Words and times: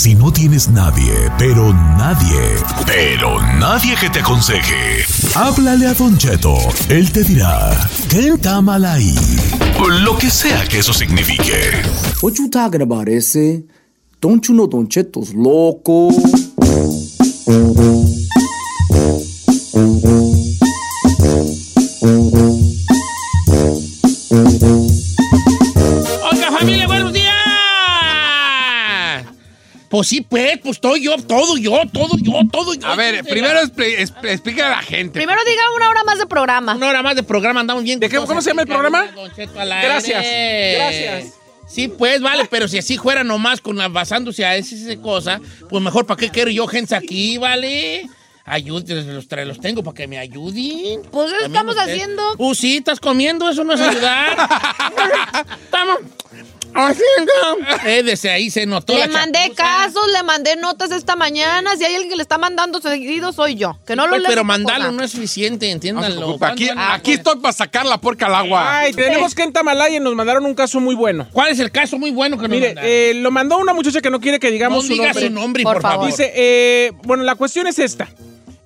Si 0.00 0.14
no 0.14 0.32
tienes 0.32 0.70
nadie, 0.70 1.12
pero 1.36 1.74
nadie, 1.74 2.40
pero 2.86 3.38
nadie 3.58 3.94
que 4.00 4.08
te 4.08 4.20
aconseje, 4.20 5.04
háblale 5.34 5.88
a 5.88 5.92
Don 5.92 6.16
Cheto. 6.16 6.56
Él 6.88 7.12
te 7.12 7.22
dirá, 7.22 7.78
¿qué 8.08 8.30
está 8.30 8.62
mal 8.62 8.86
ahí? 8.86 9.14
Lo 10.02 10.16
que 10.16 10.30
sea 10.30 10.64
que 10.66 10.78
eso 10.78 10.94
signifique. 10.94 11.52
What 12.22 12.32
you 12.38 12.48
talking 12.48 12.80
about, 12.80 13.08
ese? 13.08 13.62
Don't 14.22 14.42
you 14.48 14.54
know 14.54 14.66
Don 14.66 14.88
Cheto's 14.88 15.34
loco? 15.34 16.08
Pues 29.90 30.06
sí, 30.06 30.20
pues, 30.20 30.58
pues 30.62 30.80
todo 30.80 30.96
yo, 30.96 31.16
todo 31.16 31.56
yo, 31.58 31.80
todo 31.92 32.16
yo, 32.16 32.32
todo 32.50 32.74
yo. 32.74 32.86
A 32.86 32.94
ver, 32.94 33.24
primero 33.24 33.60
expli- 33.60 33.98
expl- 33.98 34.30
explícale 34.30 34.66
a 34.72 34.76
la 34.76 34.82
gente. 34.82 35.18
Primero 35.18 35.40
diga 35.44 35.62
una 35.76 35.90
hora 35.90 36.04
más 36.04 36.18
de 36.18 36.26
programa. 36.26 36.76
Una 36.76 36.88
hora 36.88 37.02
más 37.02 37.16
de 37.16 37.24
programa, 37.24 37.58
andamos 37.60 37.82
bien. 37.82 37.98
¿De 37.98 38.08
qué- 38.08 38.16
cómo 38.18 38.40
se 38.40 38.50
llama 38.50 38.62
el 38.62 38.68
programa? 38.68 39.06
Gracias, 39.82 40.24
gracias. 40.76 41.34
Sí, 41.68 41.88
pues, 41.88 42.20
vale, 42.20 42.46
pero 42.50 42.68
si 42.68 42.78
así 42.78 42.98
fuera 42.98 43.24
nomás 43.24 43.60
con 43.60 43.76
la- 43.76 43.88
basándose 43.88 44.44
a 44.44 44.54
esa, 44.56 44.74
esa 44.76 45.00
cosa, 45.00 45.40
pues 45.68 45.82
mejor, 45.82 46.06
¿para 46.06 46.18
qué 46.18 46.30
quiero 46.30 46.50
yo 46.52 46.66
gente 46.68 46.94
aquí, 46.94 47.36
vale? 47.38 48.08
Ayúdenles, 48.44 49.06
los, 49.06 49.28
tra- 49.28 49.44
los 49.44 49.60
tengo 49.60 49.82
para 49.82 49.94
que 49.96 50.06
me 50.08 50.18
ayuden. 50.18 51.02
Pues 51.10 51.32
eso 51.32 51.46
estamos 51.46 51.76
haciendo. 51.76 52.22
Uh, 52.38 52.54
sí, 52.54 52.76
estás 52.78 52.98
comiendo, 53.00 53.48
eso 53.48 53.62
no 53.64 53.74
es 53.74 53.80
ayudar. 53.80 54.36
Estamos. 55.64 55.98
Eh, 57.84 58.02
desde 58.04 58.30
ahí 58.30 58.50
se 58.50 58.66
notó 58.66 58.92
Le 58.94 59.00
la 59.00 59.06
mandé 59.08 59.38
chapuza. 59.40 59.54
casos, 59.62 60.02
le 60.12 60.22
mandé 60.22 60.56
notas 60.56 60.90
esta 60.92 61.16
mañana. 61.16 61.76
Si 61.76 61.84
hay 61.84 61.94
alguien 61.94 62.10
que 62.10 62.16
le 62.16 62.22
está 62.22 62.38
mandando 62.38 62.80
seguido, 62.80 63.32
soy 63.32 63.54
yo. 63.56 63.78
Que 63.86 63.96
no 63.96 64.06
lo 64.06 64.16
Pues, 64.16 64.22
pero 64.26 64.44
mandarlo 64.44 64.92
no 64.92 65.02
es 65.02 65.10
suficiente, 65.10 65.66
No 65.66 65.72
entiéndanlo. 65.72 66.30
aquí, 66.30 66.38
¿Cuándo 66.38 66.66
van 66.68 66.78
a- 66.78 66.94
aquí 66.94 67.12
estoy 67.12 67.36
para 67.40 67.52
sacar 67.52 67.86
la 67.86 67.98
porca 67.98 68.26
al 68.26 68.34
agua. 68.34 68.78
Ay, 68.80 68.92
tenemos 68.92 69.34
que 69.34 69.42
en 69.42 69.52
Tamalaya 69.52 69.98
nos 70.00 70.14
mandaron 70.14 70.44
un 70.44 70.54
caso 70.54 70.80
muy 70.80 70.94
bueno. 70.94 71.26
¿Cuál 71.32 71.50
es 71.50 71.58
el 71.58 71.70
caso 71.70 71.98
muy 71.98 72.10
bueno 72.10 72.36
que 72.36 72.42
nos 72.42 72.50
Mire, 72.50 72.68
mandaron? 72.68 72.90
eh, 72.90 73.12
lo 73.16 73.30
mandó 73.30 73.58
una 73.58 73.72
muchacha 73.74 74.00
que 74.00 74.10
no 74.10 74.20
quiere 74.20 74.38
que 74.38 74.48
no 74.48 74.52
digamos 74.52 74.86
su 74.86 74.92
diga 74.92 75.06
nombre. 75.06 75.26
su 75.26 75.32
nombre, 75.32 75.62
Por 75.62 75.74
por, 75.74 75.82
favor. 75.82 76.06
Dice, 76.06 76.32
eh, 76.34 76.92
bueno, 77.04 77.22
la 77.24 77.34
cuestión 77.34 77.66
es 77.66 77.78
esta. 77.78 78.08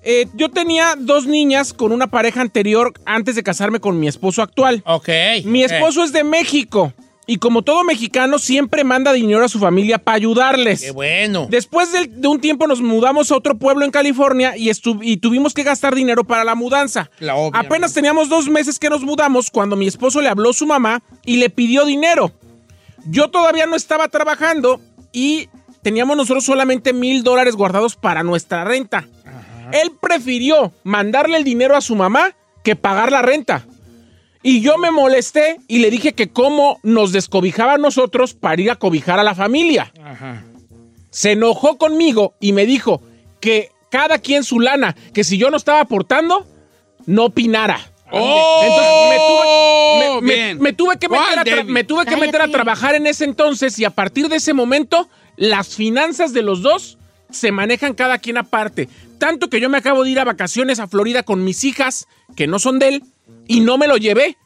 Eh, 0.07 0.27
yo 0.35 0.49
tenía 0.49 0.93
dos 0.99 1.25
niñas 1.25 1.73
con 1.73 1.91
una 1.91 2.05
pareja 2.07 2.39
anterior 2.41 2.93
antes 3.05 3.35
de 3.35 3.41
casarme 3.41 3.79
con 3.79 3.99
mi 3.99 4.07
esposo 4.07 4.43
actual. 4.43 4.83
Ok. 4.85 5.09
Mi 5.45 5.63
esposo 5.63 6.03
es 6.03 6.11
de 6.13 6.23
México 6.23 6.93
y 7.27 7.37
como 7.37 7.63
todo 7.63 7.83
mexicano 7.83 8.37
siempre 8.39 8.83
manda 8.83 9.11
dinero 9.13 9.43
a 9.43 9.49
su 9.49 9.59
familia 9.59 9.97
para 9.97 10.17
ayudarles. 10.17 10.81
Qué 10.81 10.91
bueno. 10.91 11.47
Después 11.49 11.91
de, 11.91 12.07
de 12.07 12.27
un 12.27 12.39
tiempo 12.39 12.67
nos 12.67 12.81
mudamos 12.81 13.31
a 13.31 13.35
otro 13.35 13.57
pueblo 13.57 13.83
en 13.85 13.91
California 13.91 14.55
y, 14.57 14.71
y 15.01 15.17
tuvimos 15.17 15.53
que 15.53 15.63
gastar 15.63 15.95
dinero 15.95 16.23
para 16.23 16.43
la 16.43 16.55
mudanza. 16.55 17.09
La 17.19 17.35
obvia, 17.35 17.59
Apenas 17.59 17.91
¿no? 17.91 17.95
teníamos 17.95 18.29
dos 18.29 18.47
meses 18.49 18.77
que 18.79 18.89
nos 18.89 19.01
mudamos 19.01 19.49
cuando 19.49 19.75
mi 19.75 19.87
esposo 19.87 20.21
le 20.21 20.29
habló 20.29 20.51
a 20.51 20.53
su 20.53 20.65
mamá 20.67 21.01
y 21.25 21.37
le 21.37 21.49
pidió 21.49 21.85
dinero. 21.85 22.31
Yo 23.07 23.29
todavía 23.29 23.65
no 23.65 23.75
estaba 23.75 24.07
trabajando 24.07 24.79
y 25.11 25.49
teníamos 25.81 26.17
nosotros 26.17 26.43
solamente 26.43 26.93
mil 26.93 27.23
dólares 27.23 27.55
guardados 27.55 27.95
para 27.95 28.23
nuestra 28.23 28.63
renta. 28.63 29.07
Él 29.71 29.91
prefirió 29.99 30.73
mandarle 30.83 31.37
el 31.37 31.43
dinero 31.43 31.75
a 31.75 31.81
su 31.81 31.95
mamá 31.95 32.35
que 32.63 32.75
pagar 32.75 33.11
la 33.11 33.21
renta. 33.21 33.65
Y 34.47 34.61
yo 34.61 34.77
me 34.77 34.91
molesté 34.91 35.59
y 35.67 35.79
le 35.79 35.89
dije 35.89 36.13
que 36.13 36.29
cómo 36.29 36.79
nos 36.83 37.11
descobijaba 37.11 37.73
a 37.73 37.77
nosotros 37.79 38.35
para 38.35 38.61
ir 38.61 38.69
a 38.69 38.75
cobijar 38.75 39.17
a 39.19 39.23
la 39.23 39.33
familia. 39.33 39.91
Se 41.09 41.31
enojó 41.31 41.79
conmigo 41.79 42.35
y 42.39 42.51
me 42.53 42.67
dijo 42.67 43.01
que 43.39 43.71
cada 43.89 44.19
quien 44.19 44.43
su 44.43 44.59
lana, 44.59 44.95
que 45.15 45.23
si 45.23 45.39
yo 45.39 45.49
no 45.49 45.57
estaba 45.57 45.79
aportando, 45.79 46.45
no 47.07 47.25
opinara. 47.25 47.79
¡Oh! 48.11 48.61
Entonces 48.63 49.09
me 49.09 49.17
tuve, 49.17 50.19
me- 50.19 50.21
me- 50.21 50.33
Bien. 50.35 50.61
me 50.61 50.73
tuve 50.73 50.97
que, 50.99 51.07
¿Cuál, 51.07 51.37
meter 51.37 51.59
a, 51.59 51.63
me 51.63 51.83
tuve 51.83 52.05
que 52.05 52.15
meter 52.17 52.41
a 52.43 52.47
trabajar 52.47 52.93
en 52.93 53.07
ese 53.07 53.23
entonces 53.25 53.79
y 53.79 53.83
a 53.85 53.89
partir 53.89 54.29
de 54.29 54.35
ese 54.35 54.53
momento 54.53 55.09
las 55.37 55.75
finanzas 55.75 56.33
de 56.33 56.43
los 56.43 56.61
dos 56.61 56.99
se 57.31 57.51
manejan 57.51 57.95
cada 57.95 58.19
quien 58.19 58.37
aparte. 58.37 58.89
Tanto 59.17 59.49
que 59.49 59.59
yo 59.59 59.69
me 59.69 59.79
acabo 59.79 60.03
de 60.03 60.11
ir 60.11 60.19
a 60.19 60.23
vacaciones 60.23 60.79
a 60.79 60.85
Florida 60.87 61.23
con 61.23 61.43
mis 61.43 61.63
hijas, 61.63 62.05
que 62.35 62.45
no 62.45 62.59
son 62.59 62.77
de 62.77 62.89
él, 62.89 63.03
y 63.47 63.59
no 63.61 63.77
me 63.77 63.87
lo 63.87 63.97
llevé. 63.97 64.37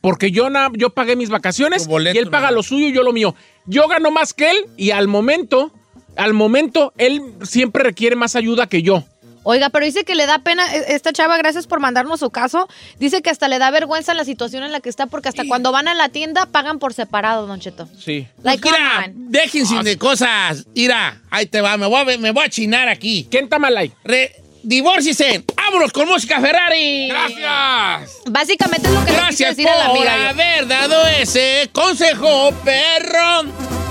Porque 0.00 0.30
yo, 0.30 0.48
na- 0.48 0.70
yo 0.74 0.90
pagué 0.90 1.16
mis 1.16 1.28
vacaciones 1.28 1.86
boleto, 1.88 2.14
y 2.16 2.18
él 2.18 2.30
paga 2.30 2.50
¿no? 2.50 2.56
lo 2.56 2.62
suyo 2.62 2.86
y 2.86 2.92
yo 2.92 3.02
lo 3.02 3.12
mío. 3.12 3.34
Yo 3.66 3.88
gano 3.88 4.10
más 4.10 4.32
que 4.32 4.50
él 4.50 4.56
y 4.76 4.92
al 4.92 5.08
momento, 5.08 5.72
al 6.16 6.34
momento, 6.34 6.92
él 6.98 7.20
siempre 7.42 7.82
requiere 7.82 8.14
más 8.14 8.36
ayuda 8.36 8.68
que 8.68 8.82
yo. 8.82 9.04
Oiga, 9.42 9.70
pero 9.70 9.86
dice 9.86 10.04
que 10.04 10.14
le 10.14 10.26
da 10.26 10.38
pena. 10.40 10.72
eh, 10.76 10.84
Esta 10.88 11.12
chava, 11.12 11.36
gracias 11.38 11.66
por 11.66 11.80
mandarnos 11.80 12.20
su 12.20 12.30
caso. 12.30 12.68
Dice 13.00 13.22
que 13.22 13.30
hasta 13.30 13.48
le 13.48 13.58
da 13.58 13.70
vergüenza 13.70 14.14
la 14.14 14.24
situación 14.24 14.62
en 14.62 14.72
la 14.72 14.80
que 14.80 14.88
está 14.88 15.06
porque 15.06 15.30
hasta 15.30 15.44
cuando 15.48 15.72
van 15.72 15.88
a 15.88 15.94
la 15.94 16.10
tienda 16.10 16.46
pagan 16.46 16.78
por 16.78 16.92
separado, 16.94 17.46
Don 17.46 17.58
Cheto. 17.58 17.88
Sí. 17.98 18.26
Like, 18.42 18.60
Pues 18.62 18.74
Mira, 18.78 19.10
déjense 19.14 19.82
de 19.82 19.96
cosas. 19.98 20.66
Mira, 20.74 21.22
ahí 21.30 21.46
te 21.46 21.60
va. 21.60 21.76
Me 21.76 21.86
voy 21.86 22.00
a, 22.14 22.18
me 22.18 22.30
voy 22.30 22.44
a 22.44 22.48
chinar 22.50 22.88
aquí. 22.88 23.26
¿Quién 23.30 23.48
Tamalay? 23.48 23.90
Re, 24.04 24.32
divórciese. 24.68 25.42
¡Vámonos 25.56 25.92
con 25.92 26.06
música 26.06 26.40
Ferrari! 26.40 27.08
Gracias. 27.08 28.18
Básicamente 28.26 28.86
es 28.86 28.94
lo 28.94 29.04
que 29.04 29.12
le 29.12 29.16
Gracias 29.16 29.56
decir 29.56 29.68
a 29.68 29.78
la 29.78 29.88
por 29.88 30.06
amiga. 30.06 30.28
haber 30.28 30.68
dado 30.68 31.06
ese 31.06 31.70
consejo, 31.72 32.52
perro. 32.64 33.44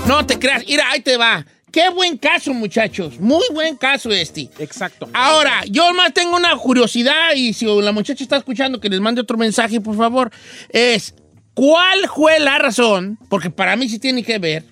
No 0.06 0.24
te 0.24 0.38
creas. 0.38 0.64
Mira, 0.66 0.88
ahí 0.90 1.00
te 1.00 1.16
va. 1.16 1.44
Qué 1.72 1.90
buen 1.90 2.16
caso, 2.16 2.54
muchachos. 2.54 3.18
Muy 3.18 3.44
buen 3.52 3.76
caso 3.76 4.10
este. 4.10 4.48
Exacto. 4.60 5.08
Ahora, 5.12 5.64
yo 5.68 5.92
más 5.94 6.14
tengo 6.14 6.36
una 6.36 6.56
curiosidad 6.56 7.34
y 7.34 7.52
si 7.52 7.66
la 7.66 7.90
muchacha 7.90 8.22
está 8.22 8.36
escuchando, 8.36 8.80
que 8.80 8.88
les 8.88 9.00
mande 9.00 9.20
otro 9.20 9.36
mensaje, 9.36 9.80
por 9.80 9.96
favor. 9.96 10.30
Es, 10.70 11.12
¿cuál 11.54 12.08
fue 12.14 12.38
la 12.38 12.56
razón? 12.58 13.18
Porque 13.28 13.50
para 13.50 13.74
mí 13.74 13.88
sí 13.88 13.98
tiene 13.98 14.22
que 14.22 14.38
ver. 14.38 14.64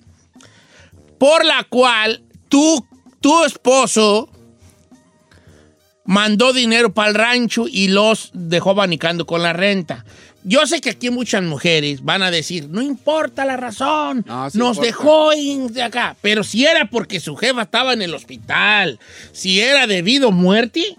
Por 1.19 1.43
la 1.43 1.65
cual 1.65 2.23
tú, 2.47 2.87
tu 3.19 3.43
esposo 3.43 4.29
mandó 6.07 6.53
dinero 6.53 6.91
para 6.93 7.09
el 7.09 7.15
rancho 7.15 7.65
y 7.69 7.89
los 7.89 8.31
dejó 8.33 8.71
abanicando 8.71 9.25
con 9.27 9.43
la 9.43 9.53
renta. 9.53 10.03
Yo 10.43 10.65
sé 10.65 10.79
que 10.81 10.91
aquí 10.91 11.09
muchas 11.09 11.43
mujeres 11.43 12.03
van 12.03 12.23
a 12.23 12.31
decir, 12.31 12.69
no 12.69 12.81
importa 12.81 13.43
la 13.43 13.57
razón, 13.57 14.23
No, 14.25 14.49
sí 14.49 14.57
nos 14.57 14.77
importa. 14.77 14.81
dejó 14.87 15.29
de 15.69 15.83
acá. 15.83 16.15
Pero 16.21 16.43
si 16.43 16.65
era 16.65 16.89
porque 16.89 17.19
su 17.19 17.35
jefa 17.35 17.63
estaba 17.63 17.91
en 17.93 18.01
el 18.01 18.13
hospital, 18.15 18.99
si 19.33 19.59
era 19.59 19.85
debido 19.87 20.29
a 20.29 20.31
muerte, 20.31 20.95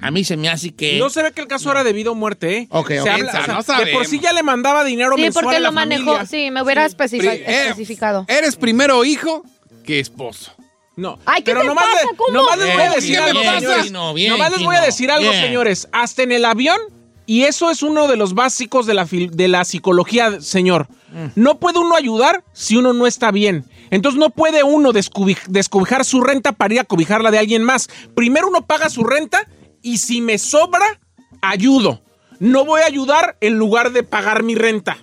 a 0.00 0.10
mí 0.12 0.22
se 0.22 0.36
me 0.36 0.48
hace 0.48 0.72
que... 0.72 0.96
No 1.00 1.10
se 1.10 1.24
ve 1.24 1.32
que 1.32 1.40
el 1.40 1.48
caso 1.48 1.72
era 1.72 1.82
debido 1.82 2.12
a 2.12 2.14
muerte, 2.14 2.56
¿eh? 2.58 2.66
Ok, 2.70 2.88
Se 2.90 3.00
ok. 3.00 3.08
habla- 3.08 3.32
Piensa, 3.32 3.58
o 3.58 3.62
sea, 3.64 3.78
no 3.78 3.84
de 3.84 3.92
por 3.92 4.06
sí 4.06 4.20
ya 4.20 4.32
le 4.32 4.44
mandaba 4.44 4.84
dinero 4.84 5.16
Sí, 5.16 5.22
mensual 5.22 5.42
porque 5.42 5.56
a 5.56 5.60
la 5.60 5.68
lo 5.70 5.72
manejó. 5.72 6.04
familia. 6.04 6.26
Sí, 6.26 6.50
me 6.52 6.62
hubiera 6.62 6.84
eh, 6.84 6.86
especificado. 6.86 8.24
Eres 8.28 8.54
primero 8.54 9.04
hijo 9.04 9.44
que 9.84 9.98
esposo. 9.98 10.52
No. 11.00 11.18
Ay, 11.24 11.42
¿qué 11.42 11.50
pero 11.52 11.62
te 11.62 11.66
nomás, 11.68 11.84
pasa? 11.84 12.06
le- 12.10 12.16
¿Cómo? 12.16 12.32
nomás 12.38 12.58
les 12.58 12.72
voy 12.74 12.82
a 12.82 12.90
decir 12.90 13.10
bien, 13.10 13.22
algo, 13.22 13.40
bien, 13.40 13.54
señores. 13.60 13.84
Chino, 13.86 14.14
bien, 14.14 14.32
nomás 14.32 14.50
les 14.52 14.62
voy 14.64 14.76
a 14.76 14.80
decir 14.82 15.10
algo, 15.10 15.30
bien. 15.30 15.42
señores. 15.44 15.88
Hasta 15.92 16.22
en 16.22 16.32
el 16.32 16.44
avión, 16.44 16.78
y 17.26 17.44
eso 17.44 17.70
es 17.70 17.82
uno 17.82 18.06
de 18.08 18.16
los 18.16 18.34
básicos 18.34 18.86
de 18.86 18.94
la, 18.94 19.06
de 19.10 19.48
la 19.48 19.64
psicología, 19.64 20.40
señor. 20.40 20.88
No 21.34 21.58
puede 21.58 21.78
uno 21.78 21.96
ayudar 21.96 22.44
si 22.52 22.76
uno 22.76 22.92
no 22.92 23.06
está 23.06 23.30
bien. 23.30 23.64
Entonces 23.90 24.18
no 24.20 24.30
puede 24.30 24.62
uno 24.62 24.92
descubi- 24.92 25.38
descobijar 25.48 26.04
su 26.04 26.20
renta 26.20 26.52
para 26.52 26.74
ir 26.74 26.80
a 26.80 26.84
cobijarla 26.84 27.30
de 27.32 27.38
alguien 27.38 27.64
más. 27.64 27.88
Primero 28.14 28.46
uno 28.48 28.66
paga 28.66 28.88
su 28.90 29.02
renta 29.02 29.48
y 29.82 29.98
si 29.98 30.20
me 30.20 30.38
sobra, 30.38 31.00
ayudo. 31.40 32.00
No 32.38 32.64
voy 32.64 32.82
a 32.82 32.86
ayudar 32.86 33.36
en 33.40 33.54
lugar 33.58 33.90
de 33.92 34.02
pagar 34.02 34.42
mi 34.44 34.54
renta. 34.54 34.96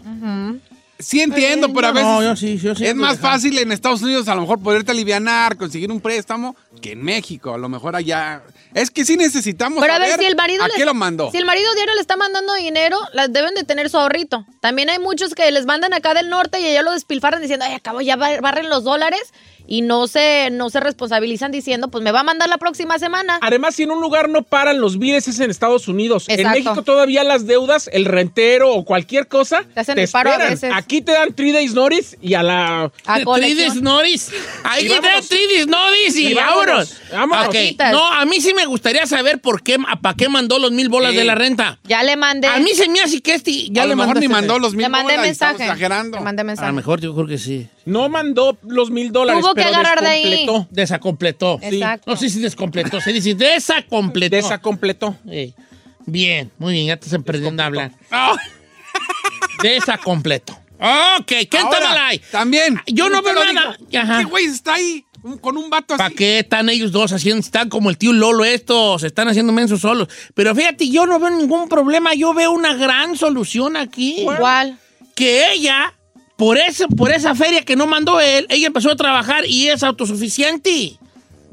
Sí 1.00 1.22
entiendo, 1.22 1.72
pero 1.74 1.88
a 1.88 1.92
veces 1.92 2.08
No, 2.08 2.24
yo 2.24 2.36
sí, 2.36 2.58
yo 2.58 2.74
sí 2.76 2.86
es 2.86 2.96
más 2.96 3.20
fácil 3.20 3.58
en 3.60 3.72
Estados 3.72 4.02
Unidos 4.02 4.28
a 4.28 4.36
lo 4.36 4.42
mejor 4.42 4.62
poderte 4.62 4.92
alivianar, 4.92 5.56
conseguir 5.58 5.92
un 5.92 6.02
préstamo, 6.02 6.56
que 6.82 6.94
en 6.94 7.04
México. 7.04 7.54
A 7.54 7.58
lo 7.58 7.70
mejor 7.70 7.96
allá... 7.96 8.42
Es 8.74 8.92
que 8.92 9.06
sí 9.06 9.16
necesitamos 9.18 9.80
Pero 9.82 9.94
a 9.94 10.00
ver, 10.00 10.20
si 10.20 10.26
el 10.26 10.36
marido 10.36 10.64
¿A 10.64 10.68
les- 10.68 10.76
qué 10.78 10.86
lo 10.86 10.94
mandó? 10.94 11.32
Si 11.32 11.38
el 11.38 11.46
marido 11.46 11.74
diario 11.76 11.96
le 11.96 12.02
está 12.02 12.16
mandando 12.18 12.54
dinero, 12.56 13.00
las 13.14 13.32
deben 13.32 13.54
de 13.56 13.64
tener 13.64 13.90
su 13.90 13.98
ahorrito. 13.98 14.46
También 14.62 14.90
hay 14.90 15.00
muchos 15.00 15.34
que 15.36 15.50
les 15.52 15.66
mandan 15.66 15.94
acá 15.94 16.14
del 16.14 16.30
norte 16.30 16.60
y 16.60 16.66
ellos 16.66 16.84
lo 16.84 16.92
despilfarran 16.92 17.42
diciendo, 17.42 17.66
ay, 17.68 17.74
acabo 17.76 18.02
ya 18.02 18.16
bar- 18.16 18.42
barren 18.42 18.70
los 18.70 18.84
dólares 18.84 19.22
y 19.68 19.82
no 19.82 20.08
se, 20.08 20.50
no 20.52 20.70
se 20.70 20.80
responsabilizan 20.80 21.52
diciendo, 21.52 21.90
pues 21.90 22.04
me 22.04 22.12
va 22.12 22.22
a 22.22 22.24
mandar 22.24 22.50
la 22.50 22.58
próxima 22.58 22.98
semana. 23.00 23.38
Además, 23.42 23.76
si 23.76 23.84
en 23.84 23.92
un 23.92 24.02
lugar 24.02 24.30
no 24.30 24.44
paran 24.44 24.80
los 24.82 24.98
bienes 24.98 25.28
es 25.28 25.40
en 25.40 25.52
Estados 25.52 25.88
Unidos. 25.88 26.26
En. 26.30 26.48
México 26.48 26.82
todavía 26.84 27.24
las 27.24 27.46
deudas, 27.46 27.90
el 27.92 28.06
rentero 28.06 28.72
o 28.74 28.86
cualquier 28.86 29.28
cosa, 29.28 29.64
Te 29.74 29.82
hacen 29.82 30.00
el 30.00 30.08
paro 30.08 30.32
a 30.32 30.38
veces. 30.38 30.72
Aquí 30.74 31.02
te 31.02 31.12
dan 31.12 31.34
three 31.34 31.52
days 31.52 31.74
notice 31.74 32.18
y 32.22 32.34
a 32.36 32.44
la... 32.44 32.92
A 33.06 33.24
colección. 33.24 33.84
Noris. 33.84 34.32
Ahí 34.64 34.86
Y 34.86 34.90
te 34.90 35.00
vámonos. 35.02 35.28
Tridis 35.28 35.68
Noris 35.68 36.16
y, 36.18 36.28
Y 36.28 36.34
vámonos. 36.34 36.94
vámonos. 37.12 37.54
No, 37.92 38.06
a 38.06 38.26
mí 38.26 38.40
sí 38.40 38.54
me 38.54 38.66
gustaría 38.66 39.06
saber 39.06 39.40
por 39.40 39.62
qué, 39.62 39.78
para 40.02 40.16
qué 40.16 40.30
mandó 40.30 40.58
los 40.60 40.72
mil 40.72 40.88
bolas 40.90 41.12
Sí. 41.12 41.18
de 41.18 41.26
la 41.26 41.36
renta. 41.36 41.80
Ya 41.84 42.02
le 42.04 42.16
mandé. 42.16 42.48
A 42.48 42.60
mí 42.60 42.72
se 42.74 42.88
me 42.90 43.02
hace 43.02 43.22
que 43.22 43.34
este 43.34 43.70
ya 43.70 43.84
a 43.84 43.86
le 43.86 43.92
lo 43.92 43.98
mejor 43.98 44.20
ni 44.20 44.28
mandó 44.28 44.58
los 44.60 44.74
mil 44.74 44.84
le 44.84 44.90
mandé 44.90 45.14
bolas, 45.14 45.26
mensaje. 45.28 45.64
exagerando. 45.64 46.18
Le 46.18 46.24
mandé 46.24 46.42
A 46.42 46.46
mensaje. 46.46 46.68
lo 46.68 46.74
mejor 46.74 47.02
yo 47.02 47.14
creo 47.14 47.28
que 47.28 47.38
sí. 47.38 47.68
No 47.86 48.10
mandó 48.10 48.58
los 48.68 48.90
mil 48.90 49.12
dólares, 49.12 49.42
Tuvo 49.42 49.54
que 49.64 49.70
agarrar 49.70 50.02
de 50.02 50.08
ahí. 50.08 50.48
Desacompletó. 50.70 51.60
Exacto. 51.62 52.12
No 52.12 52.18
sé 52.18 52.30
si 52.30 52.40
descompletó. 52.40 53.02
Se 53.02 53.12
dice 53.14 53.36
desacompletó. 53.36 54.36
Desacompletó. 54.36 55.16
Bien, 56.06 56.52
muy 56.58 56.74
bien, 56.74 56.88
ya 56.88 56.98
te 56.98 57.06
estás 57.06 57.20
aprendiendo 57.20 57.62
a 57.62 57.66
hablar. 57.66 57.92
Ah, 58.12 58.36
Desacompleto. 59.62 60.54
Ok, 60.80 61.26
¿qué 61.28 61.48
tal 61.48 61.98
hay? 61.98 62.20
También. 62.32 62.80
Yo 62.88 63.10
no 63.10 63.22
veo 63.22 63.34
nada. 63.54 63.78
Ajá. 64.00 64.20
¿Qué 64.20 64.26
güey 64.26 64.46
está 64.46 64.76
ahí 64.76 65.04
con 65.42 65.58
un 65.58 65.70
vato 65.70 65.98
¿Para 65.98 66.08
así? 66.08 66.16
qué 66.16 66.40
están 66.40 66.70
ellos 66.70 66.92
dos 66.92 67.12
haciendo? 67.12 67.40
Están 67.40 67.70
como 67.70 67.90
el 67.90 67.98
tío 67.98 68.14
Lolo 68.14 68.46
estos, 68.46 69.02
se 69.02 69.08
están 69.08 69.28
haciendo 69.28 69.52
mensos 69.52 69.82
solos. 69.82 70.08
Pero 70.34 70.54
fíjate, 70.56 70.88
yo 70.90 71.06
no 71.06 71.20
veo 71.20 71.32
ningún 71.32 71.68
problema, 71.68 72.14
yo 72.14 72.34
veo 72.34 72.52
una 72.52 72.76
gran 72.76 73.18
solución 73.18 73.76
aquí. 73.76 74.22
Igual. 74.22 74.78
Que 75.16 75.52
ella, 75.52 75.94
por, 76.38 76.58
eso, 76.58 76.88
por 76.88 77.12
esa 77.12 77.36
feria 77.36 77.66
que 77.66 77.76
no 77.76 77.88
mandó 77.88 78.22
él, 78.22 78.46
ella 78.50 78.68
empezó 78.68 78.92
a 78.92 78.96
trabajar 78.96 79.46
y 79.46 79.68
es 79.68 79.84
autosuficiente. 79.84 80.98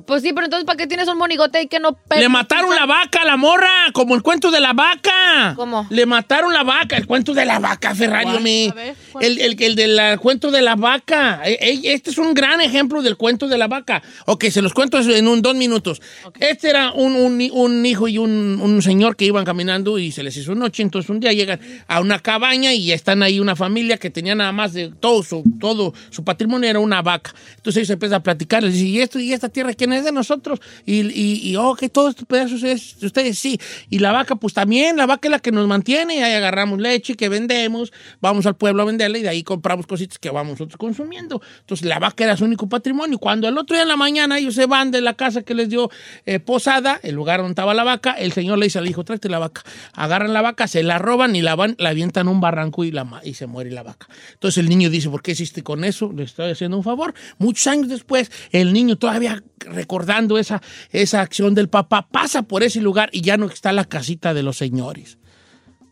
Pues 0.06 0.22
sí, 0.22 0.32
pero 0.32 0.44
entonces, 0.46 0.66
¿para 0.66 0.76
qué 0.76 0.86
tienes 0.86 1.08
un 1.08 1.16
monigote 1.18 1.58
ahí 1.58 1.66
que 1.66 1.80
no... 1.80 1.92
pe- 1.94 2.18
Le 2.20 2.28
mataron 2.28 2.74
la 2.74 2.86
vaca 2.86 3.22
a 3.22 3.24
la 3.24 3.36
morra, 3.36 3.68
como 3.92 4.14
el 4.14 4.22
cuento 4.22 4.50
de 4.50 4.60
la 4.60 4.72
vaca. 4.72 5.54
¿Cómo? 5.56 5.86
Le 5.90 6.04
mataron 6.06 6.52
la 6.52 6.62
vaca, 6.62 6.96
el 6.96 7.06
cuento 7.06 7.32
de 7.34 7.44
la 7.44 7.58
vaca, 7.58 7.94
Ferrari. 7.94 8.38
me- 8.42 8.72
ver, 8.74 8.94
¿cuál? 9.12 9.24
el, 9.24 9.40
el, 9.40 9.62
el 9.62 9.74
del 9.76 10.18
cuento 10.18 10.50
de 10.50 10.60
la 10.62 10.76
vaca. 10.76 11.40
E- 11.44 11.58
e- 11.60 11.92
Este 11.94 12.10
es 12.10 12.18
un 12.18 12.34
gran 12.34 12.60
ejemplo 12.60 13.00
del 13.02 13.16
cuento 13.16 13.48
de 13.48 13.56
la 13.56 13.66
vaca. 13.66 14.02
Ok, 14.26 14.44
se 14.50 14.60
los 14.62 14.74
cuento 14.74 14.98
en 15.00 15.26
un 15.26 15.40
dos 15.40 15.54
minutos. 15.54 16.02
Este 16.38 16.68
era 16.70 16.92
un, 16.92 17.16
un- 17.16 17.50
un 17.52 17.86
hijo 17.86 18.06
y 18.06 18.18
un, 18.18 18.60
un 18.60 18.82
señor 18.82 19.16
que 19.16 19.24
iban 19.24 19.44
caminando 19.46 19.98
y 19.98 20.12
se 20.12 20.22
les 20.22 20.36
hizo 20.36 20.54
noche. 20.54 20.82
Entonces 20.82 21.08
un 21.08 21.20
día 21.20 21.32
llegan 21.32 21.60
a 21.88 22.00
una 22.00 22.18
cabaña 22.18 22.72
y 22.74 22.92
están 22.92 23.22
ahí 23.22 23.40
una 23.40 23.56
familia 23.56 23.96
que 23.96 24.10
tenía 24.10 24.34
nada 24.34 24.52
más 24.52 24.74
de 24.74 24.90
todo 25.00 25.22
su, 25.22 25.42
todo 25.58 25.94
su 26.10 26.24
patrimonio 26.24 26.68
era 26.68 26.78
una 26.78 27.00
vaca. 27.00 27.34
Entonces 27.56 27.80
ellos 27.82 27.90
empiezan 27.90 28.16
a 28.16 28.22
platicar, 28.22 28.62
les 28.62 28.74
dicen, 28.74 28.88
¿y 28.88 28.98
esto 29.00 29.18
y 29.18 29.32
esta 29.32 29.48
tierra 29.48 29.72
quién 29.72 29.93
es 29.94 30.04
de 30.04 30.12
nosotros? 30.12 30.60
Y, 30.84 31.00
y, 31.00 31.50
y 31.50 31.56
oh, 31.56 31.74
que 31.74 31.88
todos 31.88 32.10
estos 32.10 32.26
pedazos 32.26 32.62
es 32.62 33.00
de 33.00 33.06
ustedes, 33.06 33.38
sí. 33.38 33.58
Y 33.90 33.98
la 33.98 34.12
vaca, 34.12 34.36
pues 34.36 34.54
también, 34.54 34.96
la 34.96 35.06
vaca 35.06 35.28
es 35.28 35.30
la 35.30 35.38
que 35.38 35.52
nos 35.52 35.66
mantiene. 35.66 36.16
Y 36.16 36.22
ahí 36.22 36.34
agarramos 36.34 36.80
leche 36.80 37.14
que 37.14 37.28
vendemos, 37.28 37.92
vamos 38.20 38.46
al 38.46 38.56
pueblo 38.56 38.82
a 38.82 38.86
venderla 38.86 39.18
y 39.18 39.22
de 39.22 39.28
ahí 39.28 39.42
compramos 39.42 39.86
cositas 39.86 40.18
que 40.18 40.30
vamos 40.30 40.52
nosotros 40.52 40.76
consumiendo. 40.76 41.40
Entonces 41.60 41.86
la 41.86 41.98
vaca 41.98 42.24
era 42.24 42.36
su 42.36 42.44
único 42.44 42.68
patrimonio. 42.68 43.18
Cuando 43.18 43.48
el 43.48 43.56
otro 43.58 43.74
día 43.74 43.82
en 43.82 43.88
la 43.88 43.96
mañana 43.96 44.38
ellos 44.38 44.54
se 44.54 44.66
van 44.66 44.90
de 44.90 45.00
la 45.00 45.14
casa 45.14 45.42
que 45.42 45.54
les 45.54 45.68
dio 45.68 45.90
eh, 46.26 46.40
posada, 46.40 47.00
el 47.02 47.14
lugar 47.14 47.40
donde 47.40 47.52
estaba 47.52 47.74
la 47.74 47.84
vaca, 47.84 48.12
el 48.12 48.32
señor 48.32 48.58
le 48.58 48.66
dice 48.66 48.78
al 48.78 48.88
hijo, 48.88 49.04
tráete 49.04 49.28
la 49.28 49.38
vaca. 49.38 49.62
Agarran 49.92 50.32
la 50.32 50.42
vaca, 50.42 50.66
se 50.66 50.82
la 50.82 50.98
roban 50.98 51.36
y 51.36 51.42
la 51.42 51.54
van, 51.54 51.76
la 51.78 51.90
avientan 51.90 52.28
a 52.28 52.30
un 52.30 52.40
barranco 52.40 52.84
y, 52.84 52.90
la, 52.90 53.20
y 53.24 53.34
se 53.34 53.46
muere 53.46 53.70
la 53.70 53.82
vaca. 53.82 54.08
Entonces 54.32 54.58
el 54.58 54.68
niño 54.68 54.90
dice, 54.90 55.08
¿por 55.10 55.22
qué 55.22 55.32
hiciste 55.32 55.62
con 55.62 55.84
eso? 55.84 56.12
Le 56.12 56.24
estoy 56.24 56.50
haciendo 56.50 56.76
un 56.76 56.84
favor. 56.84 57.14
Muchos 57.38 57.66
años 57.66 57.88
después, 57.88 58.30
el 58.50 58.72
niño 58.72 58.96
todavía 58.96 59.42
recordando 59.84 60.38
esa, 60.38 60.62
esa 60.90 61.20
acción 61.20 61.54
del 61.54 61.68
papá, 61.68 62.08
pasa 62.10 62.42
por 62.42 62.62
ese 62.62 62.80
lugar 62.80 63.10
y 63.12 63.20
ya 63.20 63.36
no 63.36 63.46
está 63.46 63.72
la 63.72 63.84
casita 63.84 64.32
de 64.32 64.42
los 64.42 64.56
señores. 64.56 65.18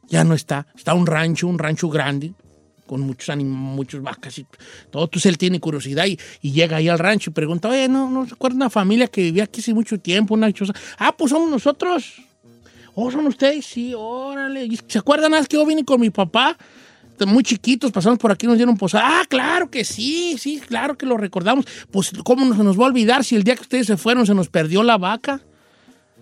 Ya 0.08 0.24
no 0.24 0.34
está. 0.34 0.66
Está 0.74 0.94
un 0.94 1.06
rancho, 1.06 1.46
un 1.46 1.58
rancho 1.58 1.90
grande, 1.90 2.32
con 2.86 3.02
muchos 3.02 3.28
animales, 3.28 3.76
muchas 3.76 4.02
vacas 4.02 4.38
y 4.38 4.46
todo. 4.90 5.04
Entonces 5.04 5.26
él 5.26 5.38
tiene 5.38 5.60
curiosidad 5.60 6.06
y, 6.06 6.18
llega 6.50 6.78
ahí 6.78 6.88
al 6.88 6.98
rancho 6.98 7.30
y 7.30 7.34
pregunta, 7.34 7.68
oye, 7.68 7.86
¿no, 7.88 8.10
no 8.10 8.26
se 8.26 8.32
acuerda 8.32 8.56
una 8.56 8.70
familia 8.70 9.08
que 9.08 9.22
vivía 9.22 9.44
aquí 9.44 9.60
hace 9.60 9.74
mucho 9.74 9.98
tiempo, 10.00 10.34
una 10.34 10.50
choza? 10.52 10.72
Ah, 10.98 11.14
pues 11.16 11.30
somos 11.30 11.50
nosotros. 11.50 12.14
Oh, 12.94 13.10
¿son 13.10 13.26
ustedes? 13.26 13.66
Sí, 13.66 13.92
órale. 13.94 14.64
¿Y 14.64 14.78
¿Se 14.88 14.98
acuerdan 14.98 15.32
nada 15.32 15.44
que 15.44 15.56
yo 15.56 15.66
vine 15.66 15.84
con 15.84 16.00
mi 16.00 16.10
papá? 16.10 16.56
De 17.26 17.32
Muy 17.32 17.42
chiquitos, 17.42 17.90
pasamos 17.92 18.18
por 18.18 18.30
aquí, 18.32 18.46
nos 18.46 18.56
dieron 18.56 18.76
posada. 18.76 19.04
Ah, 19.20 19.24
claro 19.28 19.70
que 19.70 19.84
sí, 19.84 20.36
sí, 20.38 20.60
claro 20.60 20.96
que 20.96 21.06
lo 21.06 21.16
recordamos. 21.16 21.64
Pues, 21.90 22.12
¿cómo 22.24 22.44
no 22.44 22.56
se 22.56 22.62
nos 22.64 22.78
va 22.78 22.84
a 22.84 22.88
olvidar 22.88 23.24
si 23.24 23.36
el 23.36 23.44
día 23.44 23.54
que 23.56 23.62
ustedes 23.62 23.86
se 23.86 23.96
fueron 23.96 24.26
se 24.26 24.34
nos 24.34 24.48
perdió 24.48 24.82
la 24.82 24.98
vaca? 24.98 25.40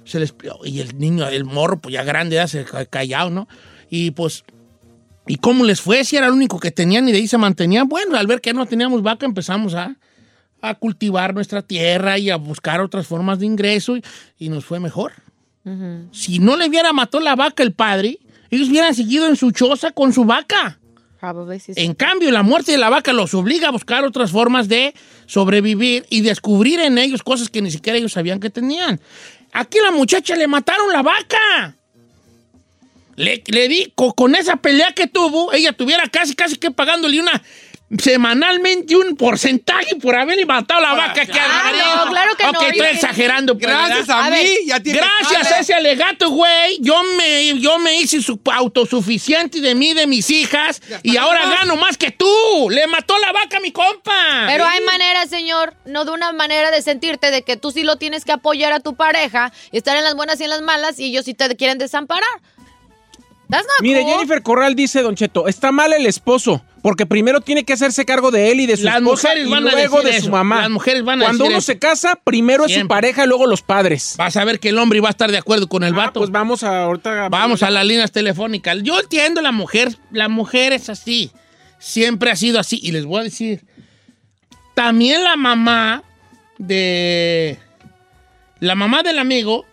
Se 0.04 0.18
les, 0.18 0.34
y 0.64 0.80
el 0.80 0.98
niño, 0.98 1.28
el 1.28 1.44
morro, 1.44 1.78
pues 1.78 1.92
ya 1.92 2.02
grande, 2.04 2.36
ya 2.36 2.48
se 2.48 2.64
ca- 2.64 2.86
callado, 2.86 3.30
¿no? 3.30 3.48
Y 3.90 4.10
pues, 4.12 4.44
¿y 5.26 5.36
cómo 5.36 5.64
les 5.64 5.80
fue? 5.80 6.04
Si 6.04 6.16
era 6.16 6.26
el 6.26 6.32
único 6.32 6.58
que 6.58 6.70
tenían 6.70 7.08
y 7.08 7.12
de 7.12 7.18
ahí 7.18 7.28
se 7.28 7.38
mantenían. 7.38 7.88
Bueno, 7.88 8.16
al 8.16 8.26
ver 8.26 8.40
que 8.40 8.52
no 8.54 8.66
teníamos 8.66 9.02
vaca, 9.02 9.26
empezamos 9.26 9.74
a, 9.74 9.96
a 10.62 10.74
cultivar 10.74 11.34
nuestra 11.34 11.62
tierra 11.62 12.18
y 12.18 12.30
a 12.30 12.36
buscar 12.36 12.80
otras 12.80 13.06
formas 13.06 13.38
de 13.38 13.46
ingreso 13.46 13.96
y, 13.96 14.02
y 14.38 14.48
nos 14.48 14.64
fue 14.64 14.80
mejor. 14.80 15.12
Si 16.10 16.38
no 16.38 16.56
le 16.56 16.66
hubiera 16.68 16.92
matado 16.92 17.22
la 17.22 17.36
vaca 17.36 17.62
el 17.62 17.72
padre, 17.72 18.18
ellos 18.50 18.68
hubieran 18.70 18.94
seguido 18.94 19.28
en 19.28 19.36
su 19.36 19.52
choza 19.52 19.92
con 19.92 20.12
su 20.12 20.24
vaca. 20.24 20.79
En 21.76 21.94
cambio, 21.94 22.30
la 22.30 22.42
muerte 22.42 22.72
de 22.72 22.78
la 22.78 22.88
vaca 22.88 23.12
los 23.12 23.34
obliga 23.34 23.68
a 23.68 23.70
buscar 23.70 24.04
otras 24.04 24.30
formas 24.30 24.68
de 24.68 24.94
sobrevivir 25.26 26.06
y 26.10 26.22
descubrir 26.22 26.80
en 26.80 26.98
ellos 26.98 27.22
cosas 27.22 27.48
que 27.50 27.60
ni 27.62 27.70
siquiera 27.70 27.98
ellos 27.98 28.12
sabían 28.12 28.40
que 28.40 28.50
tenían. 28.50 29.00
Aquí 29.52 29.78
la 29.82 29.90
muchacha 29.90 30.34
le 30.36 30.46
mataron 30.46 30.92
la 30.92 31.02
vaca. 31.02 31.76
Le, 33.16 33.42
le 33.48 33.68
di, 33.68 33.92
co- 33.94 34.14
con 34.14 34.34
esa 34.34 34.56
pelea 34.56 34.92
que 34.92 35.06
tuvo, 35.06 35.52
ella 35.52 35.72
tuviera 35.72 36.08
casi, 36.08 36.34
casi 36.34 36.56
que 36.56 36.70
pagándole 36.70 37.20
una 37.20 37.42
semanalmente 37.98 38.94
un 38.94 39.16
porcentaje 39.16 39.96
por 39.96 40.14
haberle 40.14 40.46
matado 40.46 40.80
la 40.80 40.94
vaca. 40.94 41.26
que 41.26 41.32
Ah, 41.40 41.72
no, 42.04 42.10
claro 42.10 42.36
que 42.36 42.44
Ok, 42.46 42.52
no, 42.54 42.60
estoy 42.62 42.86
exagerando. 42.86 43.54
pues, 43.58 43.66
Gracias 43.66 44.06
¿verdad? 44.06 44.20
a, 44.22 44.26
A 44.26 44.30
mí, 44.30 44.46
ya 44.66 44.78
Gracias 44.78 45.50
a 45.52 45.58
ese 45.60 45.74
alegato, 45.74 46.30
güey, 46.30 46.78
yo 46.80 47.02
me, 47.16 47.58
yo 47.60 47.78
me 47.80 47.96
hice 48.00 48.22
su- 48.22 48.38
autosuficiente 48.52 49.60
de 49.60 49.74
mí, 49.74 49.92
de 49.94 50.06
mis 50.06 50.30
hijas, 50.30 50.80
y 51.02 51.16
ahora 51.16 51.48
gano 51.48 51.76
más 51.76 51.96
que 51.96 52.10
tú. 52.12 52.26
Le 52.70 52.86
mató 52.86 53.18
la 53.18 53.32
vaca 53.32 53.56
a 53.56 53.60
mi 53.60 53.72
compa. 53.72 54.44
Pero 54.46 54.64
hay 54.64 54.80
maneras, 54.84 55.28
señor, 55.28 55.74
no 55.84 56.04
de 56.04 56.12
una 56.12 56.32
manera 56.32 56.70
de 56.70 56.82
sentirte 56.82 57.30
de 57.30 57.42
que 57.42 57.56
tú 57.56 57.72
sí 57.72 57.82
lo 57.82 57.96
tienes 57.96 58.24
que 58.24 58.32
apoyar 58.32 58.72
a 58.72 58.80
tu 58.80 58.94
pareja, 58.94 59.52
y 59.72 59.78
estar 59.78 59.96
en 59.96 60.04
las 60.04 60.14
buenas 60.14 60.40
y 60.40 60.44
en 60.44 60.50
las 60.50 60.62
malas, 60.62 60.98
y 61.00 61.06
ellos 61.06 61.24
sí 61.24 61.34
te 61.34 61.56
quieren 61.56 61.78
desamparar. 61.78 62.28
Mire, 63.80 64.02
cool. 64.02 64.12
Jennifer 64.12 64.42
Corral 64.42 64.76
dice, 64.76 65.02
Don 65.02 65.16
Cheto, 65.16 65.48
está 65.48 65.72
mal 65.72 65.92
el 65.92 66.06
esposo, 66.06 66.62
porque 66.82 67.06
primero 67.06 67.40
tiene 67.40 67.64
que 67.64 67.72
hacerse 67.72 68.04
cargo 68.04 68.30
de 68.30 68.50
él 68.52 68.60
y 68.60 68.66
de 68.66 68.76
su 68.76 68.84
Las 68.84 68.96
esposa 68.98 69.28
mujeres 69.28 69.46
y 69.46 69.50
van 69.50 69.62
luego 69.64 70.02
de 70.02 70.10
eso. 70.10 70.24
su 70.26 70.30
mamá. 70.30 70.62
Las 70.62 70.70
mujeres 70.70 71.04
van 71.04 71.20
a 71.22 71.26
Cuando 71.26 71.44
decir 71.44 71.50
uno 71.52 71.58
eso. 71.58 71.66
se 71.66 71.78
casa, 71.78 72.18
primero 72.24 72.64
es 72.66 72.74
su 72.74 72.88
pareja 72.88 73.24
y 73.24 73.26
luego 73.28 73.46
los 73.46 73.62
padres. 73.62 74.14
Vas 74.18 74.36
a 74.36 74.44
ver 74.44 74.58
que 74.60 74.70
el 74.70 74.78
hombre 74.78 75.00
va 75.00 75.08
a 75.08 75.10
estar 75.10 75.30
de 75.30 75.38
acuerdo 75.38 75.68
con 75.68 75.82
el 75.84 75.92
Ah, 75.94 75.96
vato. 75.96 76.20
pues 76.20 76.30
vamos 76.30 76.62
a 76.62 76.84
ahorita. 76.84 77.28
Vamos 77.28 77.62
a 77.62 77.70
las 77.70 77.84
líneas 77.84 78.12
telefónicas. 78.12 78.78
Yo 78.82 78.98
entiendo 79.00 79.42
la 79.42 79.52
mujer, 79.52 79.96
la 80.10 80.28
mujer 80.28 80.72
es 80.72 80.88
así. 80.88 81.30
Siempre 81.78 82.30
ha 82.30 82.36
sido 82.36 82.58
así. 82.60 82.78
Y 82.82 82.92
les 82.92 83.04
voy 83.04 83.20
a 83.20 83.24
decir, 83.24 83.62
también 84.74 85.22
la 85.24 85.36
mamá 85.36 86.02
de... 86.58 87.58
La 88.60 88.74
mamá 88.74 89.02
del 89.02 89.18
amigo, 89.18 89.64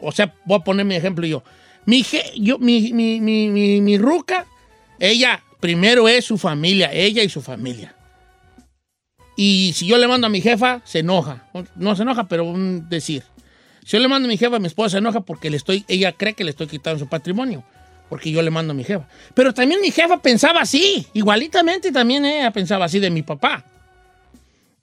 o 0.00 0.12
sea, 0.12 0.32
voy 0.44 0.58
a 0.60 0.64
poner 0.64 0.86
mi 0.86 0.94
ejemplo 0.94 1.26
yo. 1.26 1.42
Mi, 1.84 2.04
je- 2.04 2.32
yo, 2.36 2.58
mi, 2.58 2.92
mi, 2.92 3.20
mi, 3.20 3.48
mi, 3.48 3.80
mi 3.80 3.98
ruca, 3.98 4.46
ella 5.00 5.42
primero 5.60 6.08
es 6.08 6.24
su 6.24 6.38
familia, 6.38 6.90
ella 6.92 7.22
y 7.22 7.28
su 7.28 7.42
familia. 7.42 7.94
Y 9.36 9.72
si 9.74 9.86
yo 9.86 9.96
le 9.96 10.08
mando 10.08 10.26
a 10.26 10.30
mi 10.30 10.40
jefa, 10.40 10.82
se 10.84 10.98
enoja. 10.98 11.48
No 11.76 11.96
se 11.96 12.02
enoja, 12.02 12.28
pero 12.28 12.52
decir. 12.88 13.22
Si 13.84 13.96
yo 13.96 14.00
le 14.00 14.08
mando 14.08 14.26
a 14.26 14.28
mi 14.28 14.36
jefa, 14.36 14.58
mi 14.58 14.66
esposa 14.66 14.90
se 14.90 14.98
enoja 14.98 15.20
porque 15.20 15.48
le 15.48 15.56
estoy, 15.56 15.84
ella 15.88 16.12
cree 16.12 16.34
que 16.34 16.44
le 16.44 16.50
estoy 16.50 16.66
quitando 16.66 16.98
su 16.98 17.08
patrimonio. 17.08 17.64
porque 18.10 18.32
yo 18.32 18.42
le 18.42 18.50
mando 18.50 18.72
a 18.72 18.74
mi 18.74 18.84
jefa. 18.84 19.06
Pero 19.34 19.54
también 19.54 19.80
mi 19.80 19.92
jefa 19.92 20.20
pensaba 20.20 20.60
así, 20.60 21.06
igualitamente 21.14 21.92
también 21.92 22.24
ella 22.24 22.50
pensaba 22.50 22.84
así 22.86 22.98
de 22.98 23.08
mi 23.08 23.22
papá. 23.22 23.64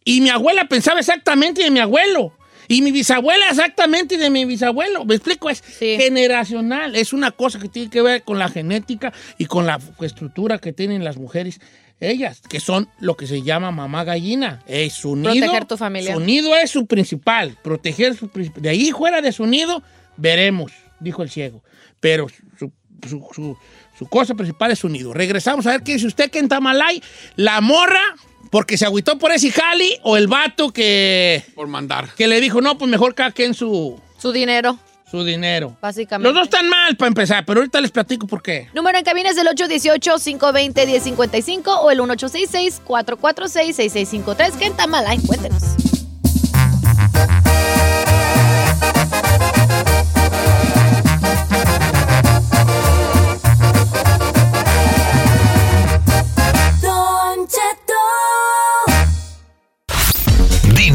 Y 0.06 0.22
mi 0.22 0.30
abuela 0.30 0.68
pensaba 0.70 1.02
exactamente 1.02 1.62
de 1.62 1.70
mi 1.70 1.82
abuelo. 1.82 2.34
Y 2.68 2.82
mi 2.82 2.92
bisabuela 2.92 3.46
exactamente 3.50 4.18
de 4.18 4.30
mi 4.30 4.46
bisabuelo. 4.46 5.06
¿Me 5.06 5.16
explico? 5.16 5.50
Es 5.50 5.62
generacional. 5.80 6.96
Es 6.96 7.14
una 7.14 7.32
cosa 7.32 7.60
que 7.60 7.70
tiene 7.70 7.90
que 7.90 8.02
ver 8.02 8.24
con 8.24 8.40
la 8.40 8.50
genética 8.50 9.14
y 9.38 9.46
con 9.46 9.66
la 9.66 9.80
estructura 10.02 10.58
que 10.60 10.74
tienen 10.74 11.04
las 11.04 11.18
mujeres. 11.18 11.60
Ellas, 12.00 12.42
que 12.48 12.60
son 12.60 12.90
lo 13.00 13.18
que 13.18 13.26
se 13.26 13.42
llama 13.42 13.72
mamá 13.72 14.04
gallina. 14.04 14.62
Es 14.68 14.94
su 14.94 15.16
nido. 15.16 15.34
Proteger 15.34 15.66
tu 15.66 15.78
familia. 15.78 16.14
Su 16.14 16.20
nido 16.20 16.56
es 16.56 16.70
su 16.70 16.86
principal. 16.86 17.58
Proteger 17.64 18.16
su 18.16 18.30
principal. 18.30 18.62
De 18.62 18.70
ahí 18.70 18.92
fuera 18.92 19.22
de 19.22 19.32
su 19.32 19.48
nido, 19.48 19.82
veremos, 20.16 20.72
dijo 21.00 21.24
el 21.24 21.30
ciego. 21.32 21.64
Pero 22.00 22.28
su, 22.60 22.72
su- 23.08 23.28
su- 23.34 23.58
su 23.98 24.06
cosa 24.08 24.36
principal 24.36 24.70
es 24.72 24.78
su 24.80 24.90
nido. 24.90 25.12
Regresamos 25.12 25.66
a 25.66 25.72
ver 25.72 25.82
qué 25.82 25.94
dice 25.94 26.06
usted 26.06 26.30
que 26.30 26.38
en 26.38 26.48
Tamalay, 26.50 27.02
la 27.36 27.62
morra, 27.62 28.02
porque 28.52 28.78
se 28.78 28.86
agüitó 28.86 29.18
por 29.18 29.32
ese 29.32 29.52
jali, 29.52 29.98
o 30.04 30.18
el 30.18 30.28
vato 30.28 30.72
que, 30.72 31.44
Por 31.56 31.68
mandar. 31.68 32.10
que 32.16 32.28
le 32.28 32.40
dijo, 32.42 32.62
no, 32.62 32.78
pues 32.78 32.90
mejor 32.90 33.14
cada 33.16 33.32
quien 33.32 33.54
su, 33.54 34.00
Su 34.18 34.32
dinero, 34.32 34.78
su 35.10 35.24
dinero. 35.24 35.78
básicamente. 35.82 36.28
Los 36.28 36.36
dos 36.36 36.44
están 36.46 36.68
mal 36.70 36.96
para 36.98 37.08
empezar, 37.08 37.46
pero 37.46 37.60
ahorita 37.62 37.80
les 37.82 37.92
platico 37.92 38.28
por 38.28 38.42
qué. 38.42 38.68
Número 38.74 38.98
en 38.98 39.04
cabina 39.06 39.30
es 39.30 39.38
el 39.38 39.48
818-520-1055 39.48 41.64
o 41.82 41.92
el 41.92 42.00
1866-446-6653. 42.02 44.52
¿Qué 44.58 44.66
en 44.66 44.76
Tamalay? 44.76 45.20
Cuéntenos. 45.20 45.64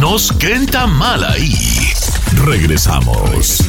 Dinos 0.03 0.33
qué 0.41 0.55
está 0.55 0.89
mal 0.89 1.23
ahí. 1.23 1.55
Regresamos. 2.45 3.61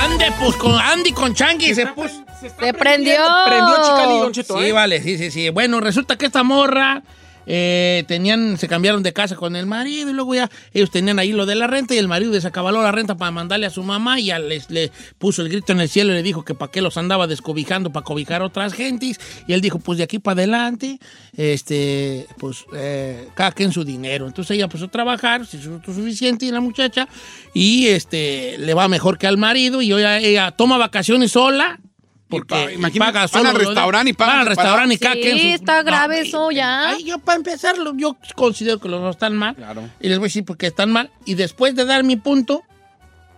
Ande, 0.00 0.32
pues 0.40 0.56
con 0.56 0.74
Andy 0.80 1.12
con 1.12 1.34
Changi 1.34 1.74
se 1.74 1.88
puso. 1.88 2.24
Se 2.40 2.72
prendió. 2.72 3.20
Prendió 3.44 3.76
Chicali, 3.84 4.18
Don 4.18 4.32
Cheto, 4.32 4.58
Sí, 4.58 4.64
¿eh? 4.64 4.72
vale, 4.72 5.02
sí, 5.02 5.18
sí, 5.18 5.30
sí. 5.30 5.50
Bueno, 5.50 5.80
resulta 5.80 6.16
que 6.16 6.24
esta 6.24 6.42
morra 6.42 7.02
eh, 7.50 8.04
tenían, 8.06 8.58
se 8.58 8.68
cambiaron 8.68 9.02
de 9.02 9.14
casa 9.14 9.34
con 9.34 9.56
el 9.56 9.64
marido 9.64 10.10
y 10.10 10.12
luego 10.12 10.34
ya 10.34 10.50
ellos 10.74 10.90
tenían 10.90 11.18
ahí 11.18 11.32
lo 11.32 11.46
de 11.46 11.54
la 11.54 11.66
renta 11.66 11.94
y 11.94 11.98
el 11.98 12.06
marido 12.06 12.30
desacabaló 12.30 12.82
la 12.82 12.92
renta 12.92 13.16
para 13.16 13.30
mandarle 13.30 13.64
a 13.64 13.70
su 13.70 13.82
mamá 13.82 14.20
y 14.20 14.26
ya 14.26 14.38
les, 14.38 14.70
le 14.70 14.92
puso 15.16 15.40
el 15.40 15.48
grito 15.48 15.72
en 15.72 15.80
el 15.80 15.88
cielo 15.88 16.12
y 16.12 16.16
le 16.16 16.22
dijo 16.22 16.44
que 16.44 16.54
para 16.54 16.70
qué 16.70 16.82
los 16.82 16.98
andaba 16.98 17.26
descobijando 17.26 17.90
para 17.90 18.04
cobijar 18.04 18.42
otras 18.42 18.74
gentes 18.74 19.18
y 19.46 19.54
él 19.54 19.62
dijo 19.62 19.78
pues 19.78 19.96
de 19.96 20.04
aquí 20.04 20.18
para 20.18 20.34
adelante 20.34 20.98
este 21.36 22.26
pues 22.36 22.66
eh, 22.76 23.28
su 23.72 23.82
dinero. 23.82 24.26
Entonces 24.26 24.54
ella 24.54 24.64
empezó 24.64 24.84
a 24.84 24.88
trabajar 24.88 25.46
se 25.46 25.56
hizo 25.56 25.80
suficiente 25.84 26.44
y 26.44 26.50
la 26.50 26.60
muchacha 26.60 27.08
y 27.54 27.86
este 27.86 28.58
le 28.58 28.74
va 28.74 28.88
mejor 28.88 29.16
que 29.16 29.26
al 29.26 29.38
marido 29.38 29.80
y 29.80 29.90
hoy 29.90 30.04
ella 30.04 30.50
toma 30.50 30.76
vacaciones 30.76 31.32
sola 31.32 31.80
porque 32.28 32.78
paga 32.98 33.20
van 33.20 33.28
solo 33.28 33.48
al 33.48 33.54
lo 33.54 33.58
de- 33.60 33.64
restaurante 33.66 34.10
y 34.10 34.12
pagan 34.12 34.32
van 34.34 34.40
al 34.40 34.46
restaurante 34.46 34.94
y 34.94 34.98
Sí, 35.38 35.52
está 35.52 35.82
grave 35.82 36.16
No, 36.16 36.22
eso 36.22 36.50
ya. 36.50 36.90
Ay, 36.90 37.04
yo 37.04 37.18
para 37.18 37.36
empezarlo, 37.36 37.94
yo 37.96 38.16
considero 38.36 38.78
que 38.78 38.88
los 38.88 39.00
dos 39.00 39.16
están 39.16 39.36
mal. 39.36 39.54
Claro. 39.56 39.88
Y 40.00 40.08
les 40.08 40.18
voy 40.18 40.26
a 40.26 40.28
decir 40.28 40.44
por 40.44 40.56
qué 40.56 40.66
están 40.66 40.90
mal. 40.92 41.10
Y 41.24 41.34
después 41.34 41.74
de 41.74 41.84
dar 41.84 42.04
mi 42.04 42.16
punto, 42.16 42.62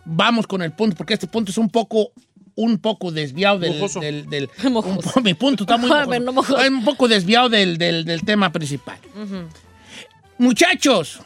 vamos 0.04 0.46
con 0.46 0.62
el 0.62 0.72
punto, 0.72 0.96
porque 0.96 1.14
este 1.14 1.26
punto 1.26 1.50
es 1.52 1.58
un 1.58 1.70
poco 1.70 2.10
un 2.56 2.78
poco 2.78 3.10
desviado 3.10 3.58
del... 3.58 3.74
Mojoso. 3.74 4.00
del- 4.00 4.50
un 4.64 5.22
mi 5.22 5.34
punto 5.34 5.62
está 5.64 5.78
muy 5.78 5.88
mojoso. 5.90 6.20
no 6.20 6.32
mojoso. 6.32 6.58
Un 6.68 6.84
poco 6.84 7.08
desviado 7.08 7.48
del, 7.48 7.78
del- 7.78 8.04
del 8.04 8.22
tema 8.24 8.50
principal. 8.52 8.98
Muchachos, 10.38 11.20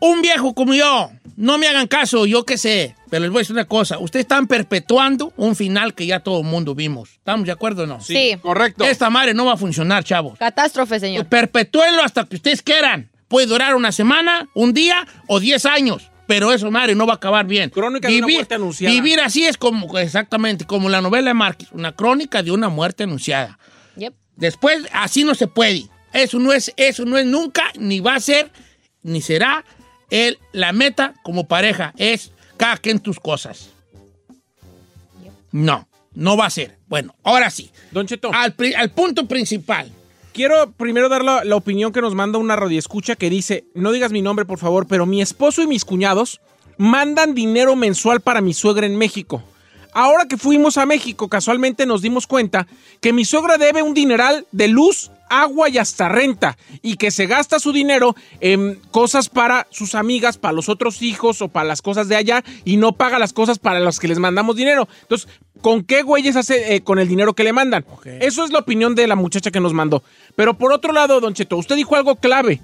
un 0.00 0.22
viejo 0.22 0.54
como 0.54 0.74
yo, 0.74 1.10
no 1.36 1.58
me 1.58 1.66
hagan 1.66 1.86
caso, 1.86 2.26
yo 2.26 2.44
qué 2.44 2.56
sé, 2.56 2.94
pero 3.10 3.22
les 3.22 3.30
voy 3.30 3.38
a 3.38 3.42
decir 3.42 3.54
una 3.54 3.64
cosa. 3.64 3.98
Ustedes 3.98 4.24
están 4.24 4.46
perpetuando 4.46 5.32
un 5.36 5.56
final 5.56 5.94
que 5.94 6.06
ya 6.06 6.20
todo 6.20 6.40
el 6.40 6.46
mundo 6.46 6.74
vimos. 6.74 7.10
¿Estamos 7.10 7.46
de 7.46 7.52
acuerdo 7.52 7.84
o 7.84 7.86
no? 7.86 8.00
Sí. 8.00 8.36
Correcto. 8.40 8.84
Esta 8.84 9.10
madre 9.10 9.34
no 9.34 9.44
va 9.44 9.54
a 9.54 9.56
funcionar, 9.56 10.04
chavos. 10.04 10.38
Catástrofe, 10.38 11.00
señor. 11.00 11.26
Perpetúenlo 11.26 12.02
hasta 12.02 12.24
que 12.24 12.36
ustedes 12.36 12.62
quieran. 12.62 13.10
Puede 13.28 13.46
durar 13.46 13.74
una 13.74 13.90
semana, 13.90 14.48
un 14.54 14.72
día 14.72 15.06
o 15.26 15.40
diez 15.40 15.66
años. 15.66 16.10
Pero 16.26 16.52
eso, 16.52 16.70
madre, 16.70 16.94
no 16.94 17.06
va 17.06 17.14
a 17.14 17.16
acabar 17.16 17.46
bien. 17.46 17.68
Crónica 17.70 18.08
de 18.08 18.18
una 18.18 18.28
muerte 18.28 18.54
anunciada. 18.54 18.94
Vivir 18.94 19.20
así 19.20 19.44
es 19.44 19.58
como, 19.58 19.98
exactamente, 19.98 20.64
como 20.64 20.88
la 20.88 21.00
novela 21.00 21.28
de 21.28 21.34
Márquez. 21.34 21.68
Una 21.72 21.92
crónica 21.92 22.42
de 22.42 22.50
una 22.50 22.68
muerte 22.68 23.02
anunciada. 23.02 23.58
Yep. 23.96 24.14
Después, 24.36 24.84
así 24.92 25.24
no 25.24 25.34
se 25.34 25.48
puede. 25.48 25.88
Eso 26.12 26.38
no 26.38 26.52
es, 26.52 26.72
eso 26.76 27.04
no 27.04 27.18
es 27.18 27.26
nunca, 27.26 27.64
ni 27.76 28.00
va 28.00 28.14
a 28.14 28.20
ser, 28.20 28.50
ni 29.02 29.20
será 29.20 29.64
el, 30.10 30.38
la 30.52 30.72
meta 30.72 31.14
como 31.22 31.46
pareja. 31.46 31.94
Es 31.96 32.32
cada 32.56 32.76
quien 32.76 33.00
tus 33.00 33.18
cosas. 33.20 33.70
No, 35.52 35.88
no 36.14 36.36
va 36.36 36.46
a 36.46 36.50
ser. 36.50 36.78
Bueno, 36.86 37.14
ahora 37.22 37.50
sí. 37.50 37.70
Don 37.90 38.06
Cheto. 38.06 38.30
Al, 38.32 38.54
al 38.76 38.90
punto 38.90 39.26
principal. 39.26 39.90
Quiero 40.32 40.72
primero 40.72 41.08
dar 41.08 41.22
la, 41.22 41.44
la 41.44 41.54
opinión 41.54 41.92
que 41.92 42.00
nos 42.00 42.14
manda 42.14 42.38
una 42.38 42.56
radioescucha 42.56 43.14
que 43.14 43.30
dice, 43.30 43.66
no 43.74 43.92
digas 43.92 44.10
mi 44.10 44.20
nombre 44.20 44.44
por 44.44 44.58
favor, 44.58 44.86
pero 44.88 45.06
mi 45.06 45.22
esposo 45.22 45.62
y 45.62 45.68
mis 45.68 45.84
cuñados 45.84 46.40
mandan 46.76 47.34
dinero 47.36 47.76
mensual 47.76 48.20
para 48.20 48.40
mi 48.40 48.52
suegra 48.52 48.84
en 48.84 48.96
México. 48.96 49.44
Ahora 49.94 50.26
que 50.26 50.36
fuimos 50.36 50.76
a 50.76 50.86
México, 50.86 51.28
casualmente 51.28 51.86
nos 51.86 52.02
dimos 52.02 52.26
cuenta 52.26 52.66
que 53.00 53.12
mi 53.12 53.24
suegra 53.24 53.58
debe 53.58 53.80
un 53.80 53.94
dineral 53.94 54.44
de 54.50 54.66
luz, 54.66 55.12
agua 55.30 55.68
y 55.68 55.78
hasta 55.78 56.08
renta, 56.08 56.58
y 56.82 56.96
que 56.96 57.12
se 57.12 57.26
gasta 57.26 57.60
su 57.60 57.72
dinero 57.72 58.16
en 58.40 58.80
cosas 58.90 59.28
para 59.28 59.68
sus 59.70 59.94
amigas, 59.94 60.36
para 60.36 60.52
los 60.52 60.68
otros 60.68 61.00
hijos 61.00 61.40
o 61.42 61.48
para 61.48 61.68
las 61.68 61.80
cosas 61.80 62.08
de 62.08 62.16
allá, 62.16 62.42
y 62.64 62.76
no 62.76 62.92
paga 62.92 63.20
las 63.20 63.32
cosas 63.32 63.60
para 63.60 63.78
las 63.78 64.00
que 64.00 64.08
les 64.08 64.18
mandamos 64.18 64.56
dinero. 64.56 64.88
Entonces, 65.02 65.28
¿con 65.60 65.84
qué 65.84 66.02
güeyes 66.02 66.34
hace 66.34 66.74
eh, 66.74 66.80
con 66.80 66.98
el 66.98 67.06
dinero 67.06 67.34
que 67.34 67.44
le 67.44 67.52
mandan? 67.52 67.86
Eso 68.20 68.44
es 68.44 68.50
la 68.50 68.58
opinión 68.58 68.96
de 68.96 69.06
la 69.06 69.14
muchacha 69.14 69.52
que 69.52 69.60
nos 69.60 69.72
mandó. 69.72 70.02
Pero 70.34 70.58
por 70.58 70.72
otro 70.72 70.92
lado, 70.92 71.20
don 71.20 71.34
Cheto, 71.34 71.56
usted 71.56 71.76
dijo 71.76 71.94
algo 71.94 72.16
clave. 72.16 72.60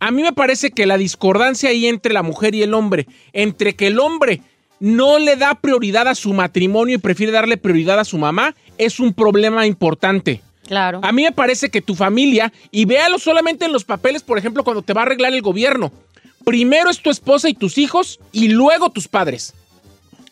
A 0.00 0.10
mí 0.10 0.22
me 0.22 0.32
parece 0.32 0.72
que 0.72 0.84
la 0.84 0.98
discordancia 0.98 1.70
ahí 1.70 1.86
entre 1.86 2.12
la 2.12 2.24
mujer 2.24 2.54
y 2.56 2.62
el 2.62 2.74
hombre, 2.74 3.06
entre 3.32 3.76
que 3.76 3.86
el 3.86 4.00
hombre 4.00 4.42
no 4.82 5.20
le 5.20 5.36
da 5.36 5.54
prioridad 5.54 6.08
a 6.08 6.16
su 6.16 6.32
matrimonio 6.32 6.96
y 6.96 6.98
prefiere 6.98 7.30
darle 7.30 7.56
prioridad 7.56 8.00
a 8.00 8.04
su 8.04 8.18
mamá, 8.18 8.56
es 8.78 8.98
un 8.98 9.14
problema 9.14 9.64
importante. 9.64 10.42
Claro. 10.66 10.98
A 11.04 11.12
mí 11.12 11.22
me 11.22 11.30
parece 11.30 11.70
que 11.70 11.80
tu 11.80 11.94
familia, 11.94 12.52
y 12.72 12.84
véalo 12.84 13.20
solamente 13.20 13.64
en 13.64 13.72
los 13.72 13.84
papeles, 13.84 14.24
por 14.24 14.38
ejemplo, 14.38 14.64
cuando 14.64 14.82
te 14.82 14.92
va 14.92 15.02
a 15.02 15.04
arreglar 15.04 15.32
el 15.34 15.40
gobierno, 15.40 15.92
primero 16.44 16.90
es 16.90 16.98
tu 17.00 17.10
esposa 17.10 17.48
y 17.48 17.54
tus 17.54 17.78
hijos 17.78 18.18
y 18.32 18.48
luego 18.48 18.90
tus 18.90 19.06
padres. 19.06 19.54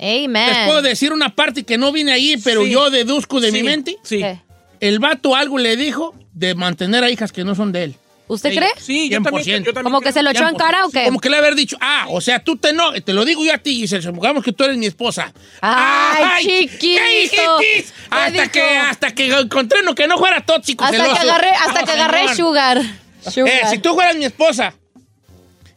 Amen. 0.01 0.33
Les 0.49 0.67
puedo 0.67 0.83
decir 0.83 1.13
una 1.13 1.33
parte 1.37 1.63
que 1.63 1.79
no 1.79 1.93
viene 1.93 2.11
ahí, 2.11 2.37
pero 2.43 2.65
Sí. 2.65 2.71
yo 2.73 2.91
deduzco 2.91 3.41
de 3.41 3.53
mi 3.53 3.63
mente. 3.63 3.99
Sí. 4.03 4.19
¿Qué? 4.19 4.41
El 4.81 4.99
vato 4.99 5.37
algo 5.37 5.59
le 5.59 5.77
dijo 5.77 6.13
de 6.33 6.57
mantener 6.57 7.05
a 7.05 7.11
hijas 7.11 7.31
que 7.31 7.45
no 7.45 7.55
son 7.55 7.71
de 7.71 7.85
él. 7.85 7.95
¿Usted 8.31 8.55
cree? 8.55 8.71
Sí, 8.79 9.09
yo 9.09 9.21
también, 9.23 9.45
100%. 9.45 9.65
yo 9.67 9.73
también 9.73 9.85
¿Como 9.85 10.01
que 10.01 10.13
se 10.13 10.23
lo 10.23 10.31
echó 10.31 10.47
en 10.49 10.55
cara 10.55 10.87
o 10.87 10.91
qué? 10.91 11.05
Como 11.05 11.19
que 11.21 11.29
le 11.29 11.37
haber 11.37 11.55
dicho, 11.57 11.77
ah, 11.81 12.07
o 12.09 12.21
sea, 12.21 12.43
tú 12.43 12.57
te 12.57 12.73
no, 12.73 12.93
te 12.93 13.13
lo 13.13 13.25
digo 13.25 13.45
yo 13.45 13.53
a 13.53 13.59
ti, 13.59 13.83
y 13.83 13.89
se 13.89 14.01
supongamos 14.01 14.45
que 14.45 14.53
tú 14.53 14.65
eres 14.65 14.77
mi 14.77 14.87
esposa. 14.87 15.33
Ay, 15.61 16.69
chiquito. 16.69 17.59
¿qué 17.61 17.85
Hasta 18.11 18.31
dijo? 18.31 18.53
que, 18.53 18.63
hasta 18.79 19.15
que 19.15 19.27
encontré 19.27 19.83
no, 19.83 19.95
que 19.95 20.07
no 20.07 20.17
fuera 20.19 20.41
tóxico. 20.45 20.85
Hasta 20.85 20.97
celoso. 20.97 21.15
que 21.15 21.29
agarré, 21.29 21.51
hasta 21.51 21.81
No, 21.81 21.87
que 21.87 21.93
agarré 21.93 22.21
señor. 22.21 22.37
sugar. 22.37 22.79
Eh, 22.79 23.31
Sugar. 23.31 23.69
si 23.71 23.79
tú 23.79 23.95
fueras 23.95 24.17
mi 24.17 24.25
esposa 24.25 24.75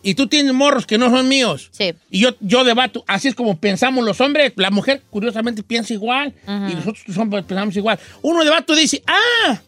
y 0.02 0.14
tú 0.16 0.28
tienes 0.28 0.54
morros 0.54 0.86
que 0.86 0.98
no 0.98 1.10
son 1.10 1.28
míos, 1.28 1.70
Sí. 1.72 1.94
y 2.12 2.20
yo, 2.20 2.36
yo 2.40 2.64
debato, 2.64 3.04
así 3.08 3.30
es 3.30 3.36
como 3.36 3.58
pensamos 3.58 4.04
los 4.06 4.22
hombres, 4.22 4.54
la 4.58 4.70
mujer 4.70 5.02
curiosamente 5.10 5.64
piensa 5.64 5.94
igual, 5.94 6.34
y 6.46 6.76
nosotros 6.76 7.04
los 7.08 7.18
hombres 7.18 7.46
pensamos 7.46 7.76
igual. 7.76 8.00
Uno 8.22 8.44
debato 8.44 8.76
dice, 8.76 9.02
ah, 9.08 9.60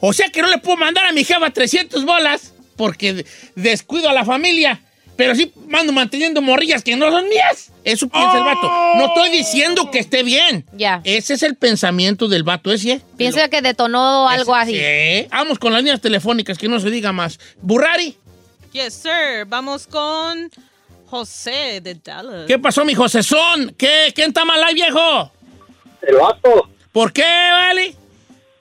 o 0.00 0.12
sea 0.12 0.28
que 0.30 0.42
no 0.42 0.48
le 0.48 0.58
puedo 0.58 0.76
mandar 0.76 1.06
a 1.06 1.12
mi 1.12 1.24
jefa 1.24 1.50
300 1.50 2.04
bolas 2.04 2.52
porque 2.76 3.12
de- 3.14 3.26
descuido 3.54 4.08
a 4.08 4.12
la 4.12 4.24
familia, 4.24 4.80
pero 5.16 5.34
sí 5.34 5.52
mando 5.66 5.92
manteniendo 5.92 6.40
morrillas 6.40 6.82
que 6.84 6.94
no 6.96 7.10
son 7.10 7.28
mías. 7.28 7.72
Eso 7.82 8.08
piensa 8.08 8.38
el 8.38 8.44
vato. 8.44 8.70
No 8.96 9.06
estoy 9.06 9.30
diciendo 9.30 9.90
que 9.90 9.98
esté 9.98 10.22
bien. 10.22 10.64
Ya. 10.74 11.00
Ese 11.04 11.34
es 11.34 11.42
el 11.42 11.56
pensamiento 11.56 12.28
del 12.28 12.42
vato 12.44 12.72
ese. 12.72 13.00
Piensa 13.16 13.48
que 13.48 13.60
detonó 13.62 14.28
algo 14.28 14.54
así. 14.54 14.76
Sí. 14.78 15.26
Vamos 15.30 15.58
con 15.58 15.72
las 15.72 15.82
líneas 15.82 16.00
telefónicas, 16.00 16.56
que 16.58 16.68
no 16.68 16.78
se 16.78 16.90
diga 16.90 17.12
más. 17.12 17.40
Burrari. 17.62 18.16
Yes, 18.72 18.92
sir. 18.94 19.46
Vamos 19.46 19.86
con 19.86 20.50
José 21.06 21.80
de 21.80 21.94
Dallas. 21.94 22.44
¿Qué 22.46 22.58
pasó, 22.58 22.84
mi 22.84 22.94
Josezón? 22.94 23.74
¿Qué? 23.78 24.12
¿Quién 24.14 24.28
está 24.28 24.44
mal 24.44 24.62
ahí, 24.62 24.74
viejo? 24.74 25.32
El 26.02 26.16
vato, 26.16 26.68
¿Por 26.92 27.12
qué, 27.12 27.22
vale? 27.22 27.94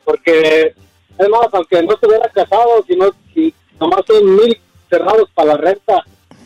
porque 0.06 0.74
es 1.20 1.30
más, 1.30 1.48
aunque 1.52 1.84
no 1.84 1.98
se 1.98 2.08
hubiera 2.08 2.30
casado, 2.30 2.84
sino 2.88 3.10
si 3.34 3.54
nomás 3.80 4.02
son 4.06 4.36
mil 4.36 4.60
cerrados 4.90 5.30
para 5.34 5.54
la 5.54 5.58
renta 5.58 6.04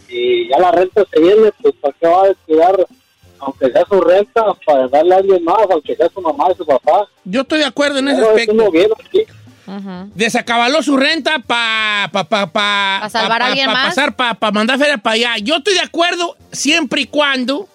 y 0.09 0.49
ya 0.49 0.59
la 0.59 0.71
renta 0.71 1.03
se 1.11 1.19
viene, 1.19 1.51
pues 1.61 1.73
¿para 1.81 1.95
qué 1.99 2.07
va 2.07 2.23
a 2.23 2.27
descuidar 2.27 2.87
aunque 3.41 3.71
sea 3.71 3.83
su 3.89 3.99
renta, 3.99 4.45
para 4.65 4.87
darle 4.87 5.15
a 5.15 5.17
alguien 5.17 5.43
más, 5.43 5.65
aunque 5.69 5.95
sea 5.95 6.07
su 6.13 6.21
mamá 6.21 6.45
y 6.53 6.57
su 6.57 6.65
papá. 6.65 7.07
Yo 7.25 7.41
estoy 7.41 7.59
de 7.59 7.65
acuerdo 7.65 7.99
en 7.99 8.07
ese 8.07 8.21
aspecto. 8.21 8.71
aquí. 9.03 9.25
Desacabaló 10.15 10.83
su 10.83 10.97
renta 10.97 11.39
para 11.39 12.09
pa, 12.11 12.23
pa, 12.25 12.47
pa, 12.47 12.99
¿Pa 13.01 13.09
salvar 13.09 13.41
a 13.41 13.45
alguien 13.47 13.67
más? 13.67 13.87
pasar, 13.87 14.15
para 14.15 14.51
mandar 14.51 14.77
feria 14.77 14.97
para 14.97 15.13
allá. 15.15 15.37
Yo 15.41 15.55
estoy 15.55 15.73
de 15.73 15.79
acuerdo 15.79 16.35
siempre 16.51 17.01
y 17.01 17.07
cuando 17.07 17.67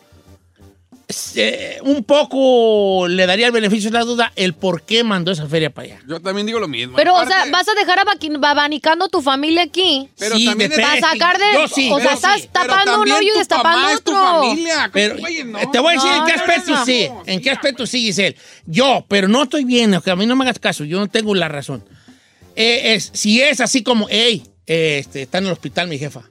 eh, 1.36 1.78
un 1.82 2.02
poco 2.02 3.06
le 3.08 3.26
daría 3.26 3.46
el 3.46 3.52
beneficio 3.52 3.90
de 3.90 3.98
la 3.98 4.04
duda 4.04 4.32
el 4.34 4.54
por 4.54 4.82
qué 4.82 5.04
mandó 5.04 5.30
esa 5.30 5.46
feria 5.46 5.70
para 5.70 5.86
allá. 5.86 6.00
Yo 6.08 6.20
también 6.20 6.46
digo 6.46 6.58
lo 6.58 6.66
mismo. 6.66 6.96
Pero, 6.96 7.14
o 7.14 7.24
sea, 7.24 7.46
vas 7.50 7.68
a 7.68 7.74
dejar 7.74 8.00
abanicando 8.42 9.08
tu 9.08 9.22
familia 9.22 9.62
aquí. 9.62 10.08
Pero 10.18 10.36
Sí, 10.36 10.46
también 10.46 10.72
Para 10.72 10.98
sacar 11.00 11.38
de. 11.38 11.44
Yo 11.54 11.68
sí, 11.68 11.90
o 11.92 11.98
sea, 11.98 12.10
yo 12.10 12.14
estás 12.16 12.40
sí. 12.42 12.48
tapando 12.50 13.00
un 13.02 13.10
hoyo 13.12 13.28
y 13.28 13.32
tu 13.32 13.38
destapando 13.38 13.88
es 13.88 14.02
tu 14.02 14.10
otro. 14.12 14.42
familia. 14.42 14.74
¿Cómo, 14.80 14.92
Pero 14.92 15.18
güey, 15.18 15.44
no? 15.44 15.58
eh, 15.60 15.68
te 15.70 15.78
voy 15.78 15.90
a 15.90 15.92
decir 15.94 16.10
en 16.10 16.24
qué 16.24 16.32
No, 16.32 16.36
no, 16.36 16.42
aspecto 16.42 16.70
no, 16.72 16.78
no. 16.78 16.84
sí. 16.84 17.08
En 17.26 17.40
qué 17.40 17.50
aspecto 17.50 17.86
sí, 17.86 18.00
Giselle. 18.00 18.36
Yo, 18.66 19.04
pero 19.08 19.28
no 19.28 19.44
estoy 19.44 19.64
bien, 19.64 20.00
que 20.04 20.10
a 20.10 20.16
mí 20.16 20.26
no 20.26 20.34
me 20.34 20.44
hagas 20.44 20.58
caso, 20.58 20.82
yo 20.84 20.98
no 20.98 21.08
tengo 21.08 21.34
la 21.34 21.48
razón. 21.48 21.84
Eh, 22.56 22.94
es, 22.94 23.10
si 23.14 23.40
es 23.42 23.60
así 23.60 23.82
como, 23.82 24.06
hey, 24.10 24.42
este, 24.66 25.22
está 25.22 25.38
en 25.38 25.46
el 25.46 25.52
hospital 25.52 25.86
mi 25.88 25.98
jefa. 25.98 26.22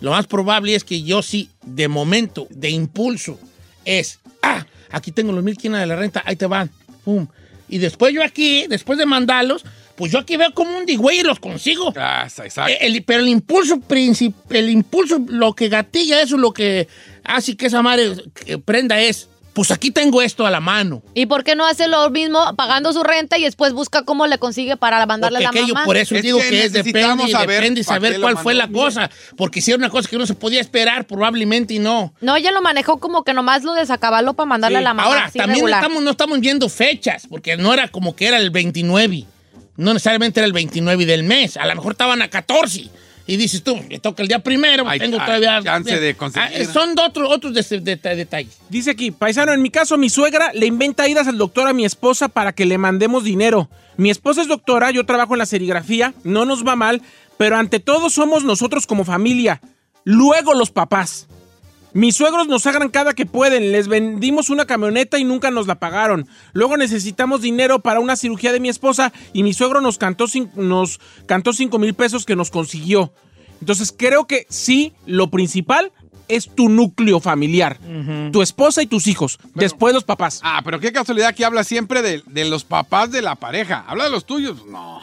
Lo 0.00 0.10
más 0.10 0.26
probable 0.26 0.74
es 0.74 0.82
que 0.82 1.02
yo 1.02 1.22
sí, 1.22 1.50
de 1.64 1.86
momento, 1.86 2.48
de 2.50 2.70
impulso, 2.70 3.38
es, 3.84 4.20
ah, 4.42 4.66
aquí 4.90 5.12
tengo 5.12 5.32
los 5.32 5.42
mil 5.44 5.56
quinas 5.56 5.80
de 5.80 5.86
la 5.86 5.96
renta, 5.96 6.22
ahí 6.24 6.36
te 6.36 6.46
van, 6.46 6.70
pum. 7.04 7.26
Y 7.68 7.78
después 7.78 8.12
yo 8.14 8.22
aquí, 8.22 8.66
después 8.68 8.98
de 8.98 9.06
mandarlos, 9.06 9.64
pues 9.96 10.10
yo 10.12 10.18
aquí 10.18 10.36
veo 10.36 10.52
como 10.54 10.76
un 10.76 10.86
digüey 10.86 11.20
y 11.20 11.22
los 11.22 11.38
consigo. 11.38 11.92
Ah, 11.96 12.24
exacto. 12.26 12.70
Eh, 12.72 12.78
el- 12.80 13.02
pero 13.04 13.20
el 13.20 13.28
impulso 13.28 13.76
princip- 13.76 14.34
el 14.50 14.68
impulso, 14.70 15.20
lo 15.28 15.54
que 15.54 15.68
gatilla 15.68 16.20
eso, 16.20 16.36
lo 16.36 16.52
que 16.52 16.88
hace 17.24 17.56
que 17.56 17.66
esa 17.66 17.82
madre 17.82 18.14
prenda 18.64 19.00
es, 19.00 19.28
pues 19.52 19.70
aquí 19.70 19.90
tengo 19.90 20.22
esto 20.22 20.46
a 20.46 20.50
la 20.50 20.60
mano. 20.60 21.02
¿Y 21.14 21.26
por 21.26 21.44
qué 21.44 21.54
no 21.56 21.66
hace 21.66 21.86
lo 21.86 22.08
mismo 22.10 22.38
pagando 22.56 22.92
su 22.92 23.02
renta 23.02 23.36
y 23.38 23.42
después 23.44 23.72
busca 23.74 24.02
cómo 24.02 24.26
le 24.26 24.38
consigue 24.38 24.76
para 24.76 25.04
mandarle 25.04 25.38
Porque 25.40 25.46
a 25.46 25.52
la 25.52 25.58
aquello, 25.60 25.74
mamá? 25.74 25.84
por 25.86 25.96
eso 25.98 26.14
Es 26.16 26.22
digo 26.22 26.38
que 26.38 26.48
que, 26.48 26.64
es 26.64 26.72
depende, 26.72 27.28
saber 27.30 27.60
depende 27.60 27.84
saber 27.84 28.20
cuál 28.20 28.38
fue 28.38 28.54
la 28.54 28.68
cosa. 28.68 29.10
Porque 29.36 29.60
si 29.60 29.70
era 29.70 29.78
una 29.78 29.90
cosa 29.90 30.08
que 30.08 30.16
no 30.16 30.26
se 30.26 30.34
podía 30.34 30.60
esperar, 30.60 31.06
probablemente 31.06 31.74
y 31.74 31.78
no. 31.78 32.14
No, 32.20 32.36
ella 32.36 32.50
lo 32.50 32.62
manejó 32.62 32.98
como 32.98 33.24
que 33.24 33.34
nomás 33.34 33.62
lo 33.62 33.74
desacabaló 33.74 34.32
para 34.34 34.46
mandarle 34.46 34.78
Sí. 34.78 34.80
a 34.80 34.84
la 34.84 34.94
mamá. 34.94 35.08
Ahora, 35.08 35.30
también 35.34 35.56
regular. 35.56 35.82
estamos, 35.82 36.02
no 36.02 36.10
estamos 36.12 36.40
viendo 36.40 36.68
fechas, 36.70 37.26
porque 37.28 37.56
no 37.58 37.74
era 37.74 37.88
como 37.88 38.16
que 38.16 38.28
era 38.28 38.38
el 38.38 38.50
29. 38.50 39.24
No 39.76 39.92
necesariamente 39.92 40.40
era 40.40 40.46
el 40.46 40.52
29 40.52 41.04
del 41.06 41.24
mes. 41.24 41.56
A 41.56 41.66
lo 41.66 41.74
mejor 41.74 41.92
estaban 41.92 42.22
a 42.22 42.28
14. 42.28 42.88
Y 43.26 43.36
dices 43.36 43.62
tú, 43.62 43.78
le 43.88 43.98
toca 44.00 44.22
el 44.22 44.28
día 44.28 44.40
primero, 44.40 44.88
Hay- 44.88 44.98
tengo 44.98 45.18
hay 45.20 45.26
todavía... 45.26 45.62
chance 45.62 46.00
de 46.00 46.14
conseguir. 46.16 46.66
Ah, 46.68 46.72
son 46.72 46.98
otros 46.98 47.30
otros 47.30 47.54
de- 47.54 47.80
de- 47.80 47.96
de- 47.96 48.16
detalles. 48.16 48.58
Dice 48.68 48.90
aquí, 48.90 49.10
paisano, 49.12 49.52
en 49.52 49.62
mi 49.62 49.70
caso, 49.70 49.96
mi 49.96 50.10
suegra 50.10 50.50
le 50.54 50.66
inventa 50.66 51.08
idas 51.08 51.28
al 51.28 51.38
doctor 51.38 51.68
a 51.68 51.72
mi 51.72 51.84
esposa 51.84 52.28
para 52.28 52.52
que 52.52 52.66
le 52.66 52.78
mandemos 52.78 53.22
dinero. 53.24 53.68
Mi 53.96 54.10
esposa 54.10 54.42
es 54.42 54.48
doctora, 54.48 54.90
yo 54.90 55.06
trabajo 55.06 55.34
en 55.34 55.38
la 55.38 55.46
serigrafía, 55.46 56.14
no 56.24 56.44
nos 56.44 56.66
va 56.66 56.74
mal, 56.76 57.00
pero 57.36 57.56
ante 57.56 57.78
todo 57.80 58.10
somos 58.10 58.42
nosotros 58.44 58.86
como 58.86 59.04
familia. 59.04 59.60
Luego 60.04 60.54
los 60.54 60.70
papás. 60.70 61.28
Mis 61.94 62.16
suegros 62.16 62.48
nos 62.48 62.66
agarran 62.66 62.88
cada 62.88 63.12
que 63.12 63.26
pueden, 63.26 63.70
les 63.70 63.88
vendimos 63.88 64.48
una 64.48 64.64
camioneta 64.64 65.18
y 65.18 65.24
nunca 65.24 65.50
nos 65.50 65.66
la 65.66 65.78
pagaron. 65.78 66.26
Luego 66.52 66.76
necesitamos 66.76 67.42
dinero 67.42 67.80
para 67.80 68.00
una 68.00 68.16
cirugía 68.16 68.52
de 68.52 68.60
mi 68.60 68.68
esposa 68.68 69.12
y 69.32 69.42
mi 69.42 69.52
suegro 69.52 69.80
nos 69.80 69.98
cantó, 69.98 70.26
nos 70.54 71.00
cantó 71.26 71.52
cinco 71.52 71.78
mil 71.78 71.94
pesos 71.94 72.24
que 72.24 72.36
nos 72.36 72.50
consiguió. 72.50 73.12
Entonces 73.60 73.94
creo 73.96 74.26
que 74.26 74.46
sí, 74.48 74.92
lo 75.06 75.30
principal 75.30 75.92
es 76.28 76.48
tu 76.48 76.68
núcleo 76.70 77.20
familiar. 77.20 77.78
Tu 78.32 78.40
esposa 78.40 78.82
y 78.82 78.86
tus 78.86 79.06
hijos. 79.06 79.38
después 79.54 79.92
los 79.92 80.04
papás. 80.04 80.40
Ah, 80.42 80.62
pero 80.64 80.80
qué 80.80 80.92
casualidad 80.92 81.34
que 81.34 81.44
habla 81.44 81.62
siempre 81.62 82.00
de, 82.00 82.22
de 82.26 82.44
los 82.46 82.64
papás 82.64 83.10
de 83.10 83.20
la 83.20 83.34
pareja. 83.34 83.84
Habla 83.86 84.04
de 84.04 84.10
los 84.10 84.24
tuyos. 84.24 84.64
No. 84.66 85.00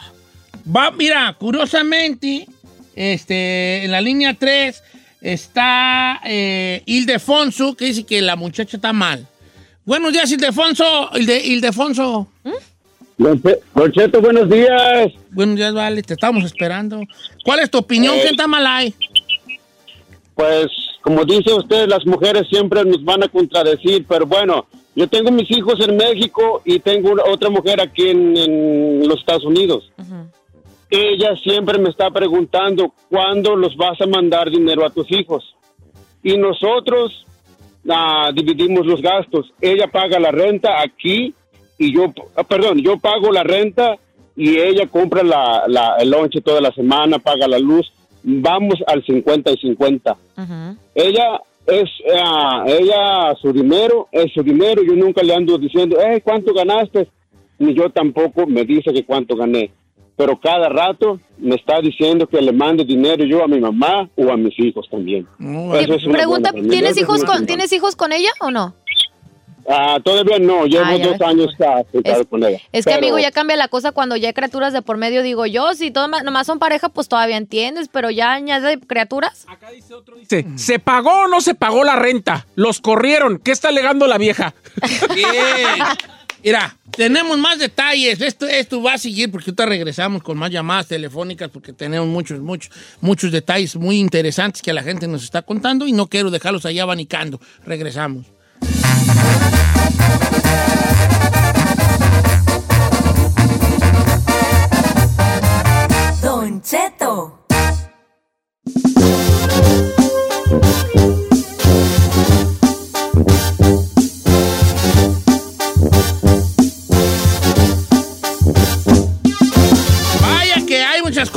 Va, 0.76 0.92
mira, 0.92 1.36
curiosamente, 1.40 2.48
este, 2.96 3.86
en 3.86 3.92
la 3.92 4.02
línea 4.02 4.34
3 4.34 4.84
está 5.22 6.20
eh, 6.26 6.82
Ildefonso, 6.86 7.76
que 7.76 7.86
dice 7.86 8.04
que 8.06 8.22
la 8.22 8.36
muchacha 8.36 8.78
está 8.78 8.94
mal. 8.94 9.28
Buenos 9.86 10.14
días, 10.14 10.32
Ildefonso. 10.32 11.10
Ilde, 11.16 11.46
Ildefonso. 11.46 12.28
Don 13.18 13.92
Cheto, 13.92 14.22
buenos 14.22 14.50
días. 14.50 15.12
Buenos 15.32 15.56
días, 15.58 15.74
vale, 15.74 16.02
te 16.04 16.14
estamos 16.14 16.44
esperando. 16.46 17.02
¿Cuál 17.44 17.60
es 17.60 17.70
tu 17.70 17.78
opinión? 17.80 18.16
Eh, 18.16 18.20
¿Quién 18.22 18.34
está 18.34 18.48
mal 18.48 18.66
ahí? 18.66 18.94
Pues, 20.36 20.68
como 21.02 21.26
dice 21.26 21.54
usted, 21.54 21.88
las 21.88 22.06
mujeres 22.06 22.48
siempre 22.50 22.86
nos 22.86 23.04
van 23.04 23.24
a 23.24 23.28
contradecir, 23.28 24.06
pero 24.08 24.26
bueno, 24.26 24.66
yo 24.96 25.08
tengo 25.10 25.32
mis 25.32 25.52
hijos 25.52 25.76
en 25.86 25.98
México 25.98 26.62
y 26.64 26.80
tengo 26.80 27.12
una- 27.12 27.24
otra 27.26 27.50
mujer 27.50 27.82
aquí 27.82 28.08
en, 28.10 28.38
en 28.38 29.08
los 29.08 29.20
Estados 29.20 29.44
Unidos. 29.44 29.92
Ella 30.90 31.36
siempre 31.36 31.78
me 31.78 31.90
está 31.90 32.10
preguntando 32.10 32.94
cuándo 33.10 33.56
los 33.56 33.76
vas 33.78 34.00
a 34.02 34.08
mandar 34.08 34.50
dinero 34.50 34.86
a 34.86 34.90
tus 34.90 35.12
hijos. 35.12 35.56
Y 36.24 36.38
nosotros 36.38 37.26
ah, 37.90 38.32
dividimos 38.34 38.86
los 38.86 39.02
gastos. 39.02 39.54
Ella 39.62 39.88
paga 39.88 40.20
la 40.20 40.32
renta 40.32 40.82
aquí 40.82 41.34
y 41.78 41.94
yo, 41.94 42.12
ah, 42.36 42.44
perdón, 42.44 42.80
yo 42.80 42.98
pago 42.98 43.32
la 43.32 43.44
renta 43.44 43.98
y 44.36 44.58
ella 44.58 44.88
compra 44.88 45.22
la, 45.24 45.64
la- 45.68 45.96
el 46.00 46.10
lonche 46.10 46.42
toda 46.42 46.60
la 46.62 46.72
semana, 46.72 47.20
paga 47.20 47.48
la 47.48 47.60
luz. 47.60 47.92
Vamos 48.24 48.76
al 48.88 49.04
50 49.06 49.52
y 49.52 49.58
50. 49.58 50.18
Ella 50.96 51.40
es, 51.68 51.90
ah, 52.18 52.66
ella, 52.68 53.36
su 53.40 53.54
dinero 53.54 54.08
es 54.12 54.34
su 54.34 54.42
dinero. 54.42 54.82
Yo 54.84 54.94
nunca 54.96 55.22
le 55.22 55.36
ando 55.36 55.58
diciendo, 55.58 56.00
eh, 56.02 56.20
¿cuánto 56.22 56.52
ganaste? 56.54 57.08
Ni 57.60 57.74
yo 57.76 57.90
tampoco 57.92 58.48
me 58.48 58.64
dice 58.66 58.92
que 58.92 59.06
cuánto 59.06 59.36
gané. 59.36 59.72
Pero 60.20 60.38
cada 60.38 60.68
rato 60.68 61.18
me 61.38 61.56
está 61.56 61.80
diciendo 61.80 62.28
que 62.28 62.42
le 62.42 62.52
mande 62.52 62.84
dinero 62.84 63.24
yo 63.24 63.42
a 63.42 63.48
mi 63.48 63.58
mamá 63.58 64.10
o 64.18 64.30
a 64.30 64.36
mis 64.36 64.54
hijos 64.60 64.86
también. 64.92 65.26
Eso 65.40 65.94
es 65.94 66.04
una 66.04 66.18
Pregunta. 66.18 66.52
¿tienes 66.52 66.98
hijos, 66.98 67.20
con, 67.24 67.28
buena 67.28 67.46
¿tienes 67.46 67.72
hijos 67.72 67.96
con 67.96 68.12
ella 68.12 68.30
o 68.42 68.52
no? 68.52 68.76
Ah, 69.70 69.98
todavía 70.04 70.38
no, 70.38 70.66
llevo 70.66 70.84
Ah, 70.86 70.98
dos 70.98 71.18
ves. 71.18 71.22
años 71.22 71.56
casado 71.58 72.26
con 72.28 72.44
ella. 72.44 72.58
Es 72.74 72.84
que, 72.84 72.92
Pero- 72.92 72.98
amigo, 72.98 73.20
ya 73.20 73.32
cambia 73.32 73.56
la 73.56 73.70
cosa 73.70 73.94
cuando 73.94 74.18
ya 74.18 74.28
hay 74.28 74.34
criaturas 74.34 74.74
de 74.74 74.82
por 74.82 74.98
medio. 74.98 75.24
Digo 75.24 75.46
yo, 75.46 75.74
si 75.74 75.90
todo, 75.90 76.10
nomás 76.10 76.48
son 76.48 76.60
pareja, 76.60 76.90
pues 76.90 77.08
todavía 77.08 77.38
entiendes, 77.38 77.88
pero 77.88 78.10
ya 78.10 78.34
añade 78.34 78.78
criaturas. 78.82 79.46
Dice, 80.20 80.46
¿se 80.56 80.80
pagó 80.80 81.12
o 81.12 81.28
no 81.30 81.40
se 81.40 81.56
pagó 81.56 81.86
la 81.86 81.96
renta? 81.96 82.46
Los 82.56 82.82
corrieron. 82.82 83.38
¿Qué 83.40 83.52
está 83.52 83.70
alegando 83.70 84.06
la 84.06 84.18
vieja? 84.18 84.54
Bien. 85.16 85.86
Mira, 86.44 86.78
tenemos 86.92 87.38
más 87.38 87.60
detalles. 87.60 88.22
Esto, 88.22 88.48
esto 88.48 88.82
va 88.82 88.94
a 88.94 88.98
seguir 88.98 89.30
porque 89.32 89.50
ahorita 89.50 89.66
regresamos 89.66 90.24
con 90.24 90.38
más 90.38 90.52
llamadas 90.52 90.88
telefónicas 90.88 91.50
porque 91.50 91.74
tenemos 91.74 92.08
muchos, 92.08 92.40
muchos, 92.40 92.72
muchos 93.02 93.32
detalles 93.32 93.76
muy 93.76 94.00
interesantes 94.00 94.62
que 94.62 94.74
la 94.74 94.84
gente 94.84 95.08
nos 95.08 95.24
está 95.24 95.42
contando 95.42 95.88
y 95.88 95.92
no 95.92 96.08
quiero 96.08 96.32
dejarlos 96.32 96.66
allá 96.66 96.84
abanicando. 96.84 97.40
Regresamos. 97.66 98.26
Don 106.22 106.62
Cheto. 106.62 107.40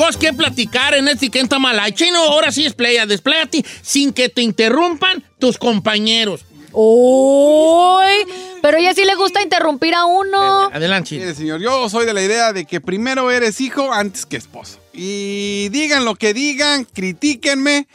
Cosas 0.02 0.16
que 0.16 0.32
platicar 0.32 0.94
en 0.94 1.06
este 1.06 1.30
Quenta 1.30 1.60
Malay. 1.60 1.92
Chino, 1.92 2.18
ahora 2.18 2.50
sí 2.50 2.64
desplaya, 2.64 3.06
despléate 3.06 3.64
sin 3.82 4.12
que 4.12 4.28
te 4.28 4.42
interrumpan 4.42 5.22
tus 5.38 5.58
compañeros. 5.58 6.44
¡Uy! 6.72 8.12
Pero 8.60 8.78
ella 8.78 8.94
sí 8.94 9.04
le 9.04 9.14
gusta 9.14 9.42
interrumpir 9.42 9.94
a 9.94 10.06
uno. 10.06 10.70
Adelante. 10.72 11.14
Mire, 11.14 11.36
señor, 11.36 11.60
yo 11.60 11.88
soy 11.88 12.04
de 12.04 12.14
la 12.14 12.22
idea 12.22 12.52
de 12.52 12.64
que 12.64 12.80
primero 12.80 13.30
eres 13.30 13.60
hijo 13.60 13.92
antes 13.92 14.26
que 14.26 14.36
esposo. 14.36 14.80
Y 14.92 15.68
digan 15.68 16.04
lo 16.04 16.16
que 16.16 16.34
digan, 16.34 16.84
critíquenme. 16.84 17.86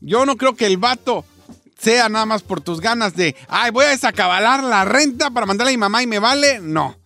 Yo 0.00 0.24
no 0.24 0.36
creo 0.36 0.56
que 0.56 0.64
el 0.64 0.78
vato 0.78 1.26
sea 1.78 2.08
nada 2.08 2.24
más 2.24 2.42
por 2.42 2.62
tus 2.62 2.80
ganas 2.80 3.14
de, 3.16 3.36
ay, 3.48 3.70
voy 3.70 3.84
a 3.84 3.90
desacabalar 3.90 4.62
la 4.62 4.86
renta 4.86 5.28
para 5.28 5.44
mandarle 5.44 5.72
a 5.72 5.76
mi 5.76 5.78
mamá 5.78 6.02
y 6.02 6.06
me 6.06 6.20
vale. 6.20 6.58
No. 6.60 6.99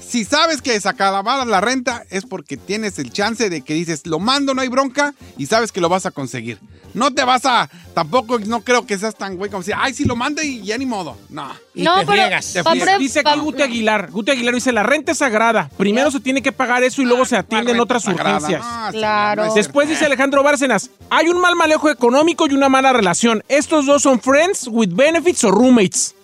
Si 0.00 0.24
sabes 0.24 0.62
que 0.62 0.72
desacabalar 0.72 1.46
la 1.46 1.60
renta 1.60 2.04
es 2.10 2.24
porque 2.24 2.56
tienes 2.56 2.98
el 2.98 3.12
chance 3.12 3.50
de 3.50 3.60
que 3.62 3.74
dices, 3.74 4.06
lo 4.06 4.18
mando, 4.18 4.54
no 4.54 4.62
hay 4.62 4.68
bronca, 4.68 5.14
y 5.36 5.46
sabes 5.46 5.70
que 5.70 5.80
lo 5.82 5.88
vas 5.90 6.06
a 6.06 6.10
conseguir. 6.10 6.58
No 6.94 7.12
te 7.12 7.22
vas 7.24 7.44
a, 7.44 7.68
tampoco 7.92 8.38
no 8.38 8.62
creo 8.62 8.86
que 8.86 8.96
seas 8.96 9.14
tan 9.14 9.36
güey 9.36 9.50
como 9.50 9.60
decir, 9.60 9.74
ay, 9.76 9.92
si 9.92 10.04
lo 10.06 10.16
mando 10.16 10.42
y 10.42 10.62
ya 10.62 10.78
ni 10.78 10.86
modo. 10.86 11.18
No. 11.28 11.52
Y 11.74 11.82
No, 11.82 11.94
te 12.00 12.06
pero- 12.06 12.12
friegas. 12.12 12.52
Te 12.54 12.64
friegas. 12.64 12.98
Dice 12.98 13.20
aquí 13.22 13.38
Guti 13.38 13.60
Aguilar. 13.62 14.10
Guti 14.10 14.30
Aguilar 14.30 14.54
dice, 14.54 14.72
la 14.72 14.82
renta 14.82 15.12
es 15.12 15.18
sagrada. 15.18 15.68
Primero 15.76 16.10
se 16.10 16.20
tiene 16.20 16.40
que 16.40 16.52
pagar 16.52 16.82
eso 16.84 17.02
y 17.02 17.04
luego 17.04 17.26
se 17.26 17.36
atienden 17.36 17.76
La 17.76 17.82
otras 17.82 18.04
sagrada. 18.04 18.36
urgencias. 18.38 18.62
No, 18.64 18.76
señor, 18.76 18.92
Claro. 18.92 19.46
no 19.46 19.54
Después 19.54 19.88
dice 19.90 20.06
Alejandro 20.06 20.42
Bárcenas, 20.42 20.90
hay 21.10 21.28
un 21.28 21.38
mal 21.40 21.54
manejo 21.54 21.90
económico 21.90 22.46
y 22.48 22.54
una 22.54 22.70
mala 22.70 22.94
relación. 22.94 23.44
Estos 23.48 23.84
dos 23.84 24.02
son 24.02 24.18
friends 24.20 24.66
with 24.70 24.88
benefits 24.92 25.44
o 25.44 25.50
roommates. 25.50 26.14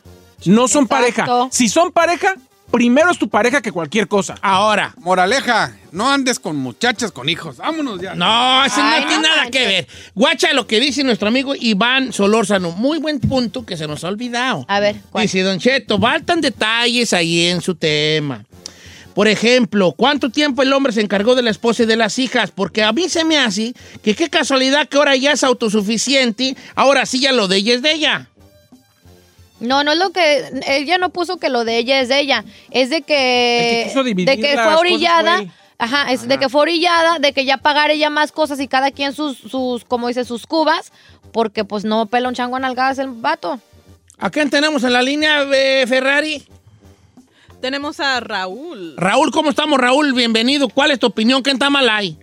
No 0.47 0.69
son 0.69 0.85
Exacto. 0.85 1.25
pareja. 1.25 1.49
Si 1.51 1.69
son 1.69 1.93
pareja, 1.93 2.35
primero 2.75 3.13
es 3.13 3.19
tu 3.21 3.29
pareja 3.29 3.63
que 3.63 3.71
cualquier 3.71 4.09
cosa. 4.09 4.35
Ahora, 4.43 4.93
Moraleja, 4.99 5.77
no 5.93 6.11
andes 6.11 6.41
con 6.41 6.57
muchachas 6.57 7.13
con 7.13 7.29
hijos. 7.29 7.59
Vámonos 7.59 8.01
ya. 8.01 8.17
no, 8.17 8.65
eso 8.65 8.81
Ay, 8.83 9.03
no 9.03 9.07
tiene 9.07 9.23
no 9.23 9.29
nada 9.29 9.43
manches. 9.45 9.61
que 9.63 9.67
ver. 9.69 9.87
Guacha 10.17 10.53
lo 10.53 10.67
que 10.67 10.81
dice 10.81 11.05
nuestro 11.05 11.29
amigo 11.29 11.55
Iván 11.55 12.13
Solórzano. 12.13 12.73
Muy 12.73 12.99
buen 12.99 13.21
punto 13.21 13.65
que 13.65 13.77
se 13.77 13.87
nos 13.87 14.03
ha 14.03 14.09
olvidado. 14.09 14.65
A 14.67 14.81
ver, 14.81 14.97
¿cuál? 15.13 15.23
Dice 15.23 15.43
Don 15.43 15.61
Cheto, 15.61 16.01
faltan 16.01 16.41
detalles 16.41 17.13
ahí 17.13 17.47
en 17.47 17.61
su 17.61 17.77
tema. 17.77 18.45
Por 19.15 19.29
ejemplo, 19.29 19.93
¿cuánto 19.97 20.31
tiempo 20.31 20.63
el 20.63 20.73
hombre 20.73 20.93
se 20.93 21.01
encargó 21.01 21.37
de 21.37 21.43
la 21.43 21.51
esposa 21.51 21.85
y 21.85 21.87
de 21.87 21.95
las 21.95 22.19
hijas? 22.19 22.51
Porque 22.51 22.83
a 22.83 22.93
mí 22.93 23.09
se 23.09 23.25
me 23.25 23.39
hace 23.39 23.73
que 24.03 24.17
qué 24.17 24.29
casualidad 24.29 24.89
que 24.89 24.97
ahora 24.97 25.15
ya 25.15 25.31
es 25.31 25.45
autosuficiente, 25.45 26.57
ahora 26.75 27.07
sí 27.07 27.21
ya 27.21 27.31
lo 27.31 27.47
de 27.47 27.59
ella 27.59 27.75
es 27.75 27.83
de 27.83 27.93
ella. 27.93 28.29
No, 29.65 29.85
no 29.85 29.93
es 29.93 29.99
lo 29.99 30.11
que. 30.11 30.45
Ella 30.67 30.99
no 30.99 31.11
puso 31.11 31.39
que 31.39 31.49
lo 31.49 31.65
de 31.65 31.79
ella 31.79 32.01
es 32.01 32.09
de 32.09 32.21
ella. 32.21 32.45
Es 32.71 32.91
de 32.91 33.03
que. 33.03 33.83
que 33.85 33.85
quiso 33.89 34.05
dividir 34.05 34.29
de 34.29 34.39
que 34.39 34.55
fue 34.55 34.75
orillada. 34.75 35.45
Ajá, 35.77 36.13
es 36.13 36.29
de 36.29 36.39
que 36.39 36.49
fue 36.49 36.63
orillada, 36.63 37.19
de 37.19 37.33
que 37.33 37.45
ya 37.45 37.57
pagar 37.59 37.91
ella 37.91 38.09
más 38.09 38.31
cosas 38.31 38.61
y 38.61 38.69
cada 38.69 38.93
quien 38.93 39.13
sus, 39.13 39.37
sus, 39.37 39.85
como 39.85 40.07
dice, 40.07 40.25
sus 40.25 40.47
cubas, 40.47 40.93
porque 41.33 41.65
pues 41.65 41.85
no 41.85 42.07
pela 42.07 42.29
un 42.29 42.35
chango 42.35 42.57
en 42.57 42.65
algadas 42.65 42.99
el 42.99 43.09
vato. 43.09 43.59
¿A 44.19 44.31
quién 44.31 44.51
tenemos 44.51 44.85
en 44.85 44.93
la 44.93 45.03
línea, 45.03 45.43
eh, 45.53 45.85
Ferrari? 45.89 46.47
Tenemos 47.61 47.99
a 47.99 48.21
Raúl. 48.21 48.95
Raúl, 48.97 49.33
¿cómo 49.33 49.51
estamos, 49.51 49.81
Raúl? 49.81 50.13
Bienvenido. 50.13 50.69
¿Cuál 50.69 50.93
es 50.93 51.01
tu 51.01 51.09
opinión? 51.09 51.43
¿Quién 51.43 51.57
está 51.57 51.71
mal 51.71 51.89
ahí? 51.89 52.17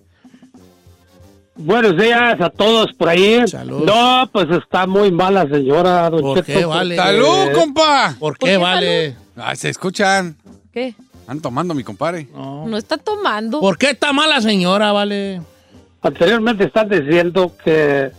Buenos 1.64 1.96
días 1.98 2.40
a 2.42 2.50
todos 2.50 2.92
por 2.94 3.10
ahí. 3.10 3.48
Salud. 3.48 3.84
No, 3.86 4.28
pues 4.32 4.48
está 4.50 4.88
muy 4.88 5.12
mala 5.12 5.48
señora, 5.48 6.10
don 6.10 6.22
¿Por 6.22 6.38
Cheto. 6.44 6.60
qué, 6.60 6.66
vale? 6.66 6.96
¡Salud, 6.96 7.52
compa! 7.54 8.16
¿Por 8.20 8.38
¿Por 8.38 8.38
qué 8.38 8.46
qué 8.54 8.58
vale? 8.58 9.16
Ay, 9.36 9.56
se 9.56 9.70
escuchan. 9.70 10.36
¿Qué? 10.74 10.96
Están 11.22 11.40
tomando 11.40 11.74
mi 11.74 11.84
compadre. 11.84 12.28
No. 12.34 12.68
No 12.68 12.78
está 12.78 12.98
tomando. 12.98 13.60
¿Por 13.60 13.78
qué 13.78 13.92
está 13.92 14.12
mala 14.12 14.42
señora, 14.42 14.92
vale? 14.92 15.42
Anteriormente 16.02 16.64
están 16.66 16.90
diciendo 16.90 17.52
que 17.64 18.12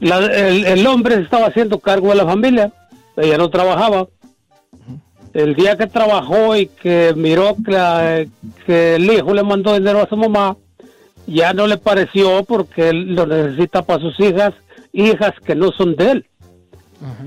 la- 0.00 0.18
el, 0.26 0.64
el 0.64 0.86
hombre 0.86 1.16
se 1.16 1.22
estaba 1.22 1.46
haciendo 1.46 1.80
cargo 1.80 2.10
de 2.10 2.14
la 2.16 2.24
familia. 2.24 2.72
Ella 3.16 3.36
no 3.38 3.50
trabajaba. 3.50 4.06
El 5.34 5.54
día 5.54 5.76
que 5.76 5.86
trabajó 5.86 6.56
y 6.56 6.66
que 6.66 7.12
miró 7.16 7.56
que, 7.64 7.72
la- 7.72 8.24
que 8.64 8.94
el 8.94 9.10
hijo 9.10 9.34
le 9.34 9.42
mandó 9.42 9.74
dinero 9.74 10.00
a 10.02 10.08
su 10.08 10.16
mamá, 10.16 10.56
ya 11.26 11.52
no 11.52 11.66
le 11.66 11.76
pareció 11.76 12.44
porque 12.44 12.90
él 12.90 13.14
lo 13.14 13.26
necesita 13.26 13.82
para 13.82 14.00
sus 14.00 14.18
hijas, 14.20 14.54
hijas 14.92 15.32
que 15.44 15.54
no 15.54 15.72
son 15.72 15.96
de 15.96 16.10
él. 16.10 16.26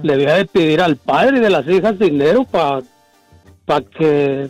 Le 0.01 0.17
debía 0.17 0.35
de 0.35 0.45
pedir 0.45 0.81
al 0.81 0.95
padre 0.95 1.39
de 1.39 1.49
las 1.49 1.67
hijas 1.67 1.99
dinero 1.99 2.43
para 2.43 2.81
que 3.97 4.49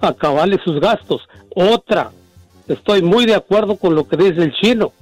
acabarle 0.00 0.58
sus 0.64 0.80
gastos. 0.80 1.22
Otra, 1.54 2.10
estoy 2.68 3.02
muy 3.02 3.26
de 3.26 3.34
acuerdo 3.34 3.76
con 3.76 3.94
lo 3.94 4.06
que 4.06 4.16
dice 4.16 4.42
el 4.42 4.52
chino. 4.52 4.92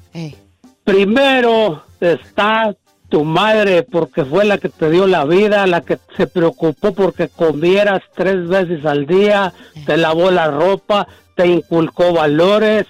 Primero 0.85 1.83
está 2.01 2.75
tu 3.11 3.25
madre 3.25 3.83
porque 3.83 4.25
fue 4.25 4.45
la 4.45 4.59
que 4.59 4.69
te 4.69 4.89
dio 4.89 5.07
la 5.07 5.25
vida, 5.25 5.67
la 5.67 5.83
que 5.83 5.99
se 6.17 6.27
preocupó 6.27 6.93
porque 6.93 7.29
comieras 7.29 8.01
tres 8.15 8.49
veces 8.49 8.87
al 8.87 9.07
día, 9.07 9.53
te 9.85 9.97
lavó 9.97 10.31
la 10.31 10.51
ropa, 10.51 11.09
te 11.35 11.47
inculcó 11.49 12.13
valores, 12.13 12.87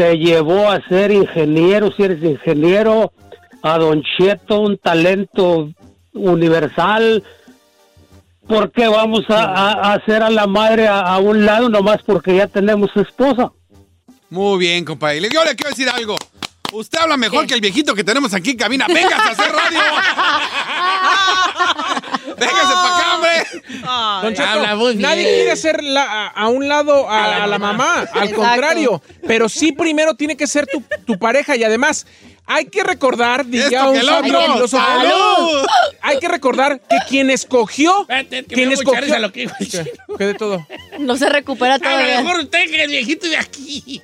te 0.00 0.16
llevó 0.16 0.70
a 0.70 0.80
ser 0.88 1.10
ingeniero, 1.10 1.90
si 1.94 2.02
eres 2.04 2.22
ingeniero, 2.24 3.12
a 3.62 3.76
Don 3.76 4.02
Cheto, 4.02 4.60
un 4.60 4.78
talento 4.78 5.68
universal. 6.14 7.22
¿Por 8.48 8.72
qué 8.72 8.88
vamos 8.88 9.26
a, 9.28 9.44
a- 9.44 9.72
a 9.72 9.92
hacer 9.96 10.22
a 10.22 10.30
la 10.30 10.46
madre 10.46 10.88
a, 10.88 11.00
a 11.00 11.18
un 11.18 11.44
lado 11.44 11.68
nomás 11.68 11.98
porque 12.06 12.34
ya 12.34 12.46
tenemos 12.46 12.88
esposa? 12.96 13.52
Muy 14.30 14.58
bien, 14.58 14.86
compadre. 14.86 15.20
Yo 15.30 15.44
le 15.44 15.54
quiero 15.54 15.68
decir 15.68 15.90
algo. 15.90 16.16
Usted 16.72 16.98
habla 16.98 17.18
mejor 17.18 17.46
que 17.46 17.52
el 17.52 17.60
viejito 17.60 17.94
que 17.94 18.02
tenemos 18.02 18.32
aquí 18.32 18.52
en 18.52 18.56
cabina. 18.56 18.86
¡Véngase 18.88 19.28
a 19.28 19.32
hacer 19.32 19.52
radio! 19.52 19.80
¡Véngase 22.38 22.74
para 22.74 22.96
acá, 22.96 23.09
Don 24.22 24.34
Cheto, 24.34 24.48
habla 24.48 24.76
muy 24.76 24.92
bien. 24.96 25.02
nadie 25.02 25.24
quiere 25.24 25.52
hacer 25.52 25.82
la- 25.82 26.02
a, 26.04 26.26
a 26.28 26.48
un 26.48 26.68
lado 26.68 27.08
a, 27.08 27.44
a 27.44 27.46
la 27.46 27.58
mamá, 27.58 27.94
al 28.00 28.04
Exacto. 28.04 28.36
contrario, 28.36 29.02
pero 29.26 29.48
sí 29.48 29.72
primero 29.72 30.14
tiene 30.14 30.36
que 30.36 30.46
ser 30.46 30.66
tu, 30.66 30.82
tu 31.06 31.18
pareja 31.18 31.56
y 31.56 31.64
además 31.64 32.06
hay 32.46 32.64
que 32.64 32.82
recordar, 32.82 33.46
diría 33.46 33.66
Esto 33.68 33.88
un 33.90 33.94
que 33.94 34.00
el 34.00 34.06
sabio 34.06 34.38
otro. 34.40 34.54
filósofo, 34.54 34.84
¡Salud! 34.84 35.66
hay 36.02 36.18
que 36.18 36.26
recordar 36.28 36.80
que 36.80 36.96
quien 37.08 37.30
escogió, 37.30 38.00
Espérate, 38.00 38.44
que 38.44 38.54
quien 38.54 38.72
escogió, 38.72 39.18
lo 39.20 39.30
que 39.32 39.40
dijo 39.42 39.54
el 39.60 39.68
chino. 39.70 39.84
¿Qué 40.18 40.24
de 40.26 40.34
todo? 40.34 40.66
no 40.98 41.16
se 41.16 41.28
recupera 41.28 41.74
A 41.74 41.78
lo 41.78 41.84
todavía. 41.84 42.22
mejor 42.22 42.40
usted 42.40 42.64
que 42.68 42.76
es 42.76 42.82
el 42.82 42.90
viejito 42.90 43.28
de 43.28 43.36
aquí. 43.36 44.02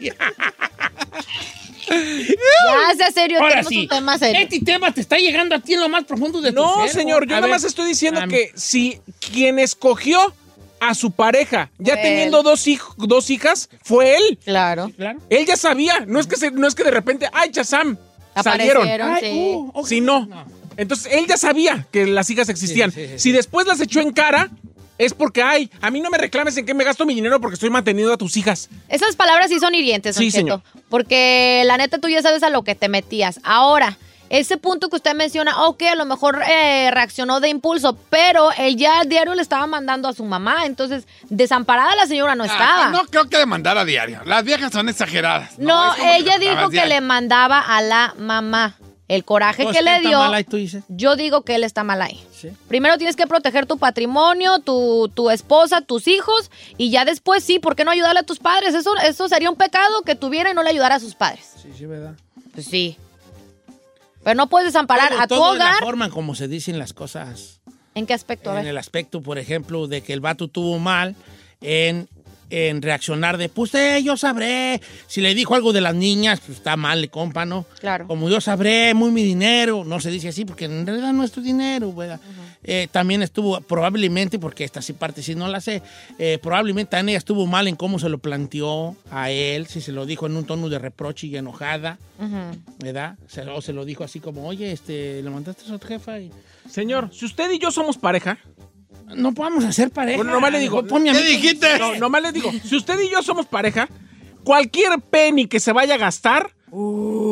Ya, 1.88 2.96
sea 2.96 3.10
serio, 3.12 3.38
Ahora 3.38 3.50
tenemos 3.50 3.68
sí. 3.68 3.80
un 3.82 3.88
tema 3.88 4.18
serio. 4.18 4.40
Este 4.42 4.60
tema 4.60 4.92
te 4.92 5.00
está 5.00 5.16
llegando 5.18 5.54
a 5.54 5.58
ti 5.60 5.74
en 5.74 5.80
lo 5.80 5.88
más 5.88 6.04
profundo 6.04 6.40
de 6.40 6.50
tu 6.50 6.56
No, 6.56 6.86
señor, 6.88 7.26
yo 7.26 7.34
nada 7.36 7.46
más 7.48 7.64
estoy 7.64 7.86
diciendo 7.86 8.20
que 8.28 8.50
si 8.54 9.00
quien 9.20 9.58
escogió 9.58 10.32
a 10.80 10.94
su 10.94 11.10
pareja, 11.10 11.70
ya 11.78 11.94
Fue 11.94 12.02
teniendo 12.02 12.42
dos, 12.42 12.66
hij- 12.66 12.80
dos 12.98 13.30
hijas, 13.30 13.70
fue 13.82 14.16
él. 14.16 14.38
Claro. 14.44 14.90
Claro. 14.96 15.20
Él 15.30 15.46
ya 15.46 15.56
sabía, 15.56 16.00
no 16.06 16.20
es 16.20 16.26
que, 16.26 16.36
se- 16.36 16.50
no 16.50 16.66
es 16.66 16.74
que 16.74 16.84
de 16.84 16.90
repente, 16.90 17.28
ay, 17.32 17.50
Chazam, 17.50 17.96
salieron. 18.42 18.82
Aparecieron, 18.82 19.12
Ay, 19.12 19.20
sí. 19.22 19.52
uh, 19.54 19.70
ok. 19.72 19.86
Si 19.86 20.00
no. 20.02 20.28
Entonces, 20.76 21.10
él 21.12 21.26
ya 21.26 21.38
sabía 21.38 21.86
que 21.90 22.06
las 22.06 22.28
hijas 22.28 22.50
existían. 22.50 22.92
Sí, 22.92 23.06
sí, 23.06 23.12
sí, 23.14 23.18
si 23.18 23.32
después 23.32 23.66
las 23.66 23.80
echó 23.80 24.00
en 24.00 24.12
cara, 24.12 24.50
es 24.98 25.14
porque, 25.14 25.42
ay, 25.42 25.70
a 25.80 25.90
mí 25.90 26.00
no 26.00 26.10
me 26.10 26.18
reclames 26.18 26.56
en 26.56 26.66
qué 26.66 26.74
me 26.74 26.84
gasto 26.84 27.04
mi 27.06 27.14
dinero 27.14 27.40
porque 27.40 27.54
estoy 27.54 27.70
manteniendo 27.70 28.12
a 28.12 28.16
tus 28.16 28.36
hijas. 28.36 28.68
Esas 28.88 29.16
palabras 29.16 29.48
sí 29.48 29.58
son 29.60 29.74
hirientes, 29.74 30.14
Don 30.16 30.22
Sí, 30.24 30.30
Cheto, 30.30 30.38
señor. 30.38 30.62
Porque 30.88 31.62
la 31.66 31.76
neta 31.76 31.98
tú 31.98 32.08
ya 32.08 32.22
sabes 32.22 32.42
a 32.42 32.50
lo 32.50 32.62
que 32.62 32.74
te 32.74 32.88
metías. 32.88 33.40
Ahora, 33.44 33.98
ese 34.28 34.56
punto 34.56 34.88
que 34.88 34.96
usted 34.96 35.14
menciona, 35.14 35.64
ok, 35.66 35.82
a 35.82 35.94
lo 35.94 36.04
mejor 36.04 36.42
eh, 36.48 36.90
reaccionó 36.92 37.38
de 37.40 37.48
impulso, 37.48 37.96
pero 38.10 38.50
él 38.58 38.76
ya 38.76 39.00
al 39.00 39.08
diario 39.08 39.34
le 39.34 39.42
estaba 39.42 39.66
mandando 39.68 40.08
a 40.08 40.12
su 40.12 40.24
mamá. 40.24 40.66
Entonces, 40.66 41.06
desamparada 41.28 41.94
la 41.94 42.06
señora 42.06 42.34
no 42.34 42.44
estaba. 42.44 42.86
Ah, 42.86 42.90
no 42.90 43.04
creo 43.04 43.28
que 43.28 43.38
le 43.38 43.46
mandara 43.46 43.82
a 43.82 43.84
diario. 43.84 44.20
Las 44.24 44.42
viejas 44.44 44.72
son 44.72 44.88
exageradas. 44.88 45.58
No, 45.58 45.94
ella 45.96 46.38
que 46.38 46.50
dijo 46.50 46.70
que 46.70 46.86
le 46.86 47.00
mandaba 47.00 47.60
a 47.60 47.80
la 47.82 48.14
mamá. 48.18 48.76
El 49.08 49.24
coraje 49.24 49.62
Entonces, 49.62 49.78
que 49.80 49.84
le 49.84 49.90
¿quién 49.92 50.02
está 50.02 50.08
dio. 50.08 50.18
mal 50.18 50.34
ahí, 50.34 50.42
tú 50.42 50.56
dices? 50.56 50.82
Yo 50.88 51.14
digo 51.14 51.42
que 51.42 51.54
él 51.54 51.62
está 51.62 51.84
mal 51.84 52.02
ahí. 52.02 52.25
Sí. 52.50 52.56
Primero 52.68 52.96
tienes 52.98 53.16
que 53.16 53.26
proteger 53.26 53.66
tu 53.66 53.78
patrimonio, 53.78 54.58
tu, 54.60 55.10
tu 55.14 55.30
esposa, 55.30 55.80
tus 55.80 56.06
hijos, 56.08 56.50
y 56.76 56.90
ya 56.90 57.04
después 57.04 57.42
sí, 57.44 57.58
¿por 57.58 57.76
qué 57.76 57.84
no 57.84 57.90
ayudarle 57.90 58.20
a 58.20 58.24
tus 58.24 58.38
padres? 58.38 58.74
Eso, 58.74 58.90
eso 59.04 59.28
sería 59.28 59.50
un 59.50 59.56
pecado 59.56 60.02
que 60.02 60.14
tuviera 60.14 60.50
y 60.50 60.54
no 60.54 60.62
le 60.62 60.70
ayudara 60.70 60.96
a 60.96 61.00
sus 61.00 61.14
padres. 61.14 61.44
Sí, 61.62 61.70
sí, 61.76 61.86
¿verdad? 61.86 62.14
Pues 62.52 62.66
sí. 62.66 62.96
Pero 64.24 64.34
no 64.36 64.48
puedes 64.48 64.66
desamparar 64.68 65.10
Todo- 65.10 65.20
a 65.20 65.26
tu 65.28 65.34
todo 65.36 65.52
de 65.52 65.58
la 65.60 65.64
hogar. 65.66 65.78
forma 65.84 66.04
en 66.06 66.10
como 66.10 66.34
se 66.34 66.48
dicen 66.48 66.78
las 66.78 66.92
cosas. 66.92 67.60
¿En 67.94 68.06
qué 68.06 68.14
aspecto? 68.14 68.50
A 68.50 68.54
En 68.54 68.62
ver. 68.62 68.66
el 68.70 68.78
aspecto, 68.78 69.22
por 69.22 69.38
ejemplo, 69.38 69.86
de 69.86 70.02
que 70.02 70.12
el 70.12 70.20
vato 70.20 70.48
tuvo 70.48 70.78
mal 70.78 71.14
en, 71.60 72.08
en 72.50 72.82
reaccionar 72.82 73.36
de, 73.38 73.48
pues 73.48 73.74
eh, 73.74 74.02
yo 74.04 74.16
sabré. 74.16 74.80
Si 75.06 75.20
le 75.20 75.34
dijo 75.34 75.54
algo 75.54 75.72
de 75.72 75.80
las 75.80 75.94
niñas, 75.94 76.40
pues 76.44 76.58
está 76.58 76.76
mal, 76.76 77.00
le 77.00 77.08
compa, 77.08 77.44
¿no? 77.44 77.66
Claro. 77.80 78.06
Como 78.06 78.28
yo 78.28 78.40
sabré, 78.40 78.94
muy 78.94 79.10
mi 79.10 79.22
dinero. 79.22 79.84
No 79.84 80.00
se 80.00 80.10
dice 80.10 80.28
así 80.28 80.44
porque 80.44 80.66
en 80.66 80.86
realidad 80.86 81.12
no 81.12 81.24
es 81.24 81.32
tu 81.32 81.40
dinero, 81.40 81.92
¿verdad? 81.92 82.20
Eh, 82.64 82.88
también 82.90 83.22
estuvo, 83.22 83.60
probablemente, 83.60 84.38
porque 84.38 84.64
esta 84.64 84.82
sí 84.82 84.92
parte 84.92 85.22
sí 85.22 85.34
no 85.36 85.46
la 85.48 85.60
sé, 85.60 85.82
eh, 86.18 86.38
probablemente 86.42 86.90
también 86.90 87.10
ella 87.10 87.18
estuvo 87.18 87.46
mal 87.46 87.68
en 87.68 87.76
cómo 87.76 87.98
se 88.00 88.08
lo 88.08 88.18
planteó 88.18 88.96
a 89.10 89.30
él, 89.30 89.66
si 89.68 89.80
se 89.80 89.92
lo 89.92 90.04
dijo 90.04 90.26
en 90.26 90.36
un 90.36 90.44
tono 90.44 90.68
de 90.68 90.78
reproche 90.80 91.28
y 91.28 91.36
enojada, 91.36 91.98
Ujú. 92.18 92.58
¿verdad? 92.80 93.16
Se- 93.28 93.42
o 93.42 93.60
se 93.62 93.72
lo 93.72 93.84
dijo 93.84 94.02
así 94.02 94.18
como, 94.18 94.46
oye, 94.48 94.72
este, 94.72 95.22
le 95.22 95.30
mandaste 95.30 95.62
a 95.64 95.66
su 95.68 95.78
jefa 95.78 96.18
y... 96.18 96.30
Señor, 96.68 97.10
si 97.12 97.24
usted 97.26 97.48
y 97.52 97.60
yo 97.60 97.70
somos 97.70 97.96
pareja, 97.98 98.38
No 99.14 99.32
podemos 99.32 99.64
hacer 99.64 99.90
pareja. 99.90 100.16
Bueno, 100.16 100.32
nomás 100.32 100.52
le 100.52 100.58
digo, 100.58 100.82
¿Qué 100.84 101.12
dijiste? 101.28 101.78
no, 101.78 101.94
nomás 101.96 102.22
les 102.22 102.32
digo, 102.32 102.50
si 102.64 102.76
usted 102.76 102.98
y 103.00 103.08
yo 103.10 103.22
somos 103.22 103.46
pareja, 103.46 103.88
cualquier 104.44 105.00
penny 105.00 105.46
que 105.46 105.60
se 105.60 105.72
vaya 105.72 105.94
a 105.94 105.98
gastar 105.98 106.50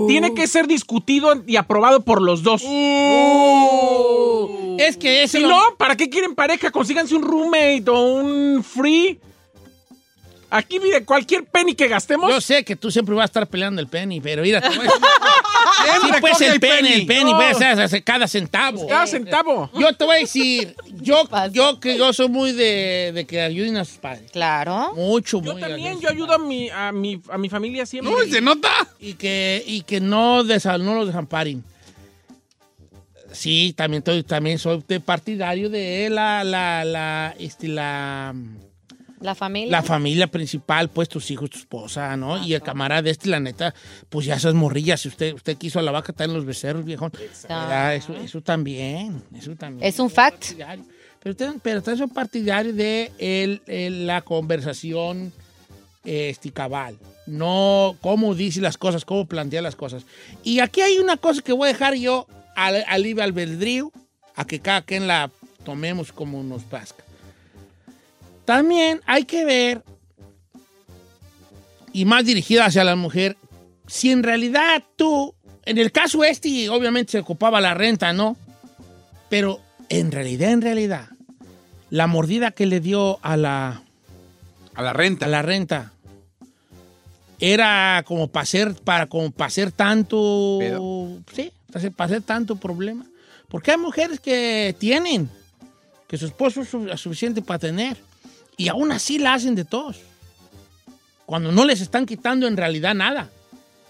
tiene 0.08 0.32
que 0.34 0.46
ser 0.46 0.66
discutido 0.66 1.42
y 1.46 1.56
aprobado 1.56 2.02
por 2.04 2.22
los 2.22 2.42
dos. 2.42 2.62
Es 4.78 4.96
que 4.96 5.22
eso... 5.24 5.38
Si 5.38 5.44
no, 5.44 5.60
¿para 5.78 5.96
qué 5.96 6.08
quieren 6.08 6.34
pareja? 6.34 6.70
Consíganse 6.70 7.14
un 7.14 7.22
roommate 7.22 7.84
o 7.88 8.00
un 8.14 8.62
free. 8.64 9.18
Aquí, 10.50 10.78
mire, 10.78 11.04
cualquier 11.04 11.44
penny 11.44 11.74
que 11.74 11.88
gastemos. 11.88 12.30
Yo 12.30 12.40
sé 12.40 12.64
que 12.64 12.76
tú 12.76 12.90
siempre 12.90 13.14
vas 13.14 13.24
a 13.24 13.26
estar 13.26 13.46
peleando 13.48 13.80
el 13.80 13.88
penny, 13.88 14.20
pero 14.20 14.42
mira, 14.42 14.60
te 14.60 14.68
voy 14.68 14.78
a 14.78 14.82
decir- 14.82 15.00
Sí, 16.02 16.10
pues 16.20 16.40
el 16.40 16.60
penny, 16.60 16.88
el 16.92 17.06
penny, 17.06 17.32
No. 17.32 17.36
pues, 17.36 17.56
o 17.56 17.88
sea, 17.88 18.00
cada 18.02 18.28
centavo. 18.28 18.86
Cada 18.86 19.06
centavo. 19.06 19.70
Yo 19.78 19.92
te 19.94 20.04
voy 20.04 20.16
a 20.16 20.18
decir, 20.20 20.74
yo, 21.00 21.28
yo 21.52 21.80
que 21.80 21.96
yo 21.98 22.12
soy 22.12 22.28
muy 22.28 22.52
de, 22.52 23.12
de 23.14 23.24
que 23.26 23.40
ayuden 23.40 23.76
a 23.76 23.84
sus 23.84 23.96
padres. 23.98 24.30
Claro. 24.30 24.92
Mucho, 24.94 25.42
Yo 25.42 25.52
muy 25.52 25.60
también, 25.60 26.00
yo 26.00 26.08
ayudo 26.08 26.34
a 26.34 26.38
mi, 26.38 26.70
a 26.70 26.92
mi, 26.92 27.20
a 27.28 27.38
mi 27.38 27.48
familia 27.48 27.86
siempre. 27.86 28.12
No, 28.12 28.18
se 28.30 28.40
nota. 28.40 28.70
Y 29.00 29.14
que, 29.14 29.62
y 29.66 29.82
que 29.82 30.00
no, 30.00 30.44
desa- 30.44 30.78
no 30.80 30.94
los 30.94 31.06
desamparen. 31.06 31.62
Sí, 33.32 33.74
también, 33.76 34.02
estoy- 34.02 34.22
también 34.22 34.58
soy 34.58 34.84
de 34.86 35.00
partidario 35.00 35.68
de 35.68 36.08
la, 36.08 36.44
la, 36.44 36.84
la, 36.84 37.34
este, 37.38 37.66
la, 37.66 38.32
La 39.24 39.34
familia. 39.34 39.70
la 39.70 39.82
familia 39.82 40.26
principal, 40.26 40.88
pues 40.90 41.08
tus 41.08 41.30
hijos, 41.30 41.48
tu 41.50 41.58
esposa, 41.58 42.16
¿no? 42.16 42.42
Y 42.44 42.52
el 42.54 42.60
camarada 42.62 43.08
este, 43.08 43.28
la 43.30 43.40
neta, 43.40 43.74
pues 44.10 44.26
ya 44.26 44.34
esas 44.34 44.54
morrillas, 44.54 45.00
si 45.00 45.08
usted, 45.08 45.32
usted 45.34 45.56
quiso 45.56 45.78
a 45.78 45.82
la 45.82 45.90
vaca, 45.90 46.12
está 46.12 46.24
en 46.24 46.34
los 46.34 46.44
becerros, 46.44 46.84
viejón. 46.84 47.10
Eso, 47.96 48.14
eso 48.16 48.40
también, 48.42 49.22
eso 49.34 49.56
también. 49.56 49.88
Es 49.88 49.98
un 49.98 50.10
fact. 50.10 50.52
Pero 51.22 51.30
usted, 51.32 51.50
pero 51.62 51.78
usted 51.78 51.92
es 52.00 52.10
partidario 52.12 52.74
de 52.74 53.10
el- 53.18 53.62
el- 53.66 54.06
la 54.06 54.20
conversación 54.20 55.32
este, 56.04 56.50
cabal. 56.50 56.98
No 57.26 57.96
cómo 58.02 58.34
dice 58.34 58.60
las 58.60 58.76
cosas, 58.76 59.06
cómo 59.06 59.24
plantea 59.26 59.62
las 59.62 59.74
cosas. 59.74 60.04
Y 60.42 60.60
aquí 60.60 60.82
hay 60.82 60.98
una 60.98 61.16
cosa 61.16 61.40
que 61.40 61.52
voy 61.54 61.70
a 61.70 61.72
dejar 61.72 61.94
yo 61.94 62.26
al, 62.56 62.84
al 62.86 63.02
libre 63.02 63.24
albedrío, 63.24 63.90
a 64.36 64.44
que 64.44 64.60
cada 64.60 64.82
quien 64.82 65.06
la 65.06 65.30
tomemos 65.64 66.12
como 66.12 66.42
nos 66.42 66.62
plazca. 66.64 67.03
También 68.44 69.00
hay 69.06 69.24
que 69.24 69.44
ver, 69.44 69.82
y 71.92 72.04
más 72.04 72.24
dirigida 72.24 72.66
hacia 72.66 72.84
la 72.84 72.96
mujer, 72.96 73.36
si 73.86 74.10
en 74.10 74.22
realidad 74.22 74.82
tú, 74.96 75.34
en 75.64 75.78
el 75.78 75.92
caso 75.92 76.24
este, 76.24 76.68
obviamente 76.68 77.12
se 77.12 77.18
ocupaba 77.20 77.60
la 77.60 77.74
renta, 77.74 78.12
¿no? 78.12 78.36
Pero 79.30 79.60
en 79.88 80.12
realidad, 80.12 80.50
en 80.50 80.62
realidad, 80.62 81.08
la 81.90 82.06
mordida 82.06 82.50
que 82.50 82.66
le 82.66 82.80
dio 82.80 83.18
a 83.22 83.36
la, 83.36 83.82
A 84.74 84.82
la 84.82 84.92
renta. 84.92 85.26
a 85.26 85.28
la 85.28 85.42
renta 85.42 85.92
era 87.40 88.02
como 88.06 88.28
para 88.28 88.42
hacer, 88.42 88.74
para, 88.84 89.06
como 89.06 89.30
para 89.30 89.48
hacer 89.48 89.70
tanto, 89.72 90.58
sí, 91.34 91.50
para 91.96 92.06
hacer, 92.06 92.22
tanto 92.22 92.56
problema. 92.56 93.04
Porque 93.48 93.70
hay 93.72 93.76
mujeres 93.76 94.20
que 94.20 94.74
tienen, 94.78 95.28
que 96.08 96.16
su 96.16 96.26
esposo 96.26 96.62
es 96.62 96.68
su- 96.68 96.88
suficiente 96.96 97.42
para 97.42 97.58
tener, 97.58 97.96
y 98.56 98.68
aún 98.68 98.92
así 98.92 99.18
la 99.18 99.34
hacen 99.34 99.54
de 99.54 99.64
todos. 99.64 99.98
Cuando 101.26 101.50
no 101.52 101.64
les 101.64 101.80
están 101.80 102.06
quitando 102.06 102.46
en 102.46 102.56
realidad 102.56 102.94
nada. 102.94 103.30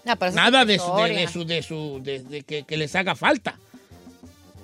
No, 0.05 0.15
Nada 0.33 0.65
de, 0.65 0.77
su, 0.79 0.85
de, 0.95 1.27
su, 1.27 1.45
de 1.45 1.63
su, 1.63 1.99
de- 2.03 2.19
de 2.23 2.43
que, 2.43 2.63
que 2.63 2.77
les 2.77 2.95
haga 2.95 3.15
falta. 3.15 3.57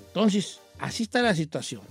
Entonces, 0.07 0.59
así 0.79 1.03
está 1.03 1.21
la 1.21 1.33
situación. 1.35 1.81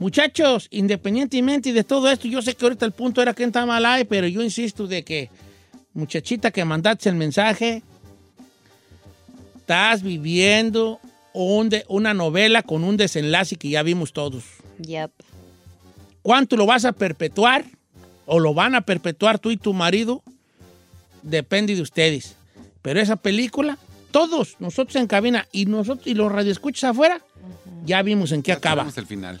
Muchachos, 0.00 0.68
independientemente 0.70 1.72
de 1.72 1.84
todo 1.84 2.10
esto, 2.10 2.28
yo 2.28 2.42
sé 2.42 2.54
que 2.54 2.64
ahorita 2.64 2.84
el 2.86 2.92
punto 2.92 3.22
era 3.22 3.34
que 3.34 3.44
está 3.44 3.64
mal 3.66 3.84
ahí, 3.86 4.04
pero 4.04 4.26
yo 4.26 4.42
insisto 4.42 4.86
de 4.86 5.04
que, 5.04 5.30
muchachita 5.94 6.50
que 6.50 6.64
mandaste 6.64 7.08
el 7.08 7.14
mensaje, 7.14 7.82
estás 9.60 10.02
viviendo 10.02 11.00
un 11.34 11.68
de- 11.68 11.84
una 11.88 12.14
novela 12.14 12.62
con 12.62 12.84
un 12.84 12.96
desenlace 12.96 13.56
que 13.56 13.68
ya 13.70 13.82
vimos 13.82 14.12
todos. 14.12 14.44
Yep. 14.80 15.10
¿Cuánto 16.28 16.58
lo 16.58 16.66
vas 16.66 16.84
a 16.84 16.92
perpetuar? 16.92 17.64
¿O 18.26 18.38
lo 18.38 18.52
van 18.52 18.74
a 18.74 18.82
perpetuar 18.82 19.38
tú 19.38 19.50
y 19.50 19.56
tu 19.56 19.72
marido? 19.72 20.22
Depende 21.22 21.74
de 21.74 21.80
ustedes. 21.80 22.36
Pero 22.82 23.00
esa 23.00 23.16
película, 23.16 23.78
todos, 24.10 24.56
nosotros 24.58 24.96
en 24.96 25.06
cabina 25.06 25.48
y 25.52 25.64
nosotros 25.64 26.06
y 26.06 26.12
los 26.12 26.30
radioescuchas 26.30 26.90
afuera, 26.90 27.22
ya 27.86 28.02
vimos 28.02 28.32
en 28.32 28.42
qué 28.42 28.52
acaba. 28.52 28.82
Sabemos 28.82 28.98
el 28.98 29.06
final. 29.06 29.40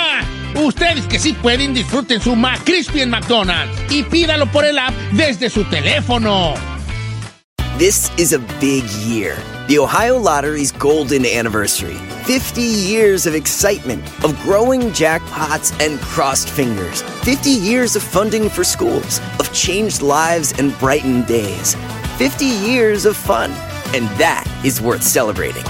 Ustedes 0.55 1.07
que 1.07 1.19
sí 1.19 1.33
pueden, 1.33 1.73
disfruten 1.73 2.21
su 2.21 2.35
McCrispy 2.35 3.01
en 3.01 3.09
McDonald's 3.09 3.75
y 3.89 4.03
pídalo 4.03 4.45
por 4.51 4.65
el 4.65 4.77
app 4.77 4.93
desde 5.11 5.49
su 5.49 5.63
teléfono. 5.65 6.53
This 7.77 8.11
is 8.17 8.33
a 8.33 8.39
big 8.59 8.83
year. 9.07 9.35
The 9.67 9.79
Ohio 9.79 10.17
Lottery's 10.17 10.71
golden 10.71 11.25
anniversary. 11.25 11.95
50 12.25 12.61
years 12.61 13.25
of 13.25 13.33
excitement, 13.33 14.03
of 14.23 14.39
growing 14.43 14.91
jackpots 14.91 15.71
and 15.83 15.99
crossed 16.01 16.49
fingers. 16.49 17.01
50 17.23 17.49
years 17.49 17.95
of 17.95 18.03
funding 18.03 18.49
for 18.49 18.63
schools, 18.63 19.19
of 19.39 19.51
changed 19.53 20.01
lives 20.01 20.53
and 20.59 20.77
brightened 20.79 21.25
days. 21.25 21.75
50 22.17 22.45
years 22.45 23.05
of 23.05 23.15
fun. 23.15 23.51
And 23.95 24.07
that 24.19 24.45
is 24.63 24.79
worth 24.79 25.03
celebrating. 25.03 25.63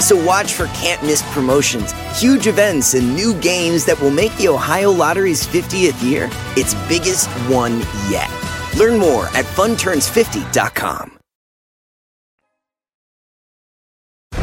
So 0.00 0.16
watch 0.16 0.54
for 0.54 0.66
can't 0.68 1.02
miss 1.02 1.22
promotions, 1.32 1.92
huge 2.18 2.46
events, 2.46 2.94
and 2.94 3.14
new 3.14 3.34
games 3.40 3.84
that 3.86 4.00
will 4.00 4.10
make 4.10 4.34
the 4.36 4.48
Ohio 4.48 4.90
Lottery's 4.90 5.46
50th 5.46 6.02
year 6.02 6.28
its 6.56 6.74
biggest 6.88 7.28
one 7.48 7.80
yet. 8.08 8.30
Learn 8.76 8.98
more 8.98 9.26
at 9.34 9.44
funturns50.com. 9.56 11.12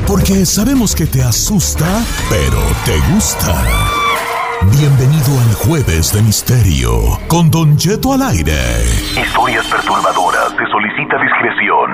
Porque 0.08 0.46
sabemos 0.46 0.94
que 0.94 1.06
te 1.06 1.22
asusta, 1.24 2.04
pero 2.30 2.60
te 2.84 3.00
gusta. 3.14 3.56
Bienvenido 4.78 5.40
al 5.40 5.54
Jueves 5.56 6.14
de 6.14 6.22
Misterio 6.22 7.18
con 7.28 7.50
Don 7.50 7.78
Cheto 7.78 8.14
al 8.14 8.22
aire. 8.22 8.84
Historias 9.18 9.66
perturbadoras. 9.68 10.52
Se 10.52 10.66
solicita 10.70 11.18
discreción. 11.18 11.90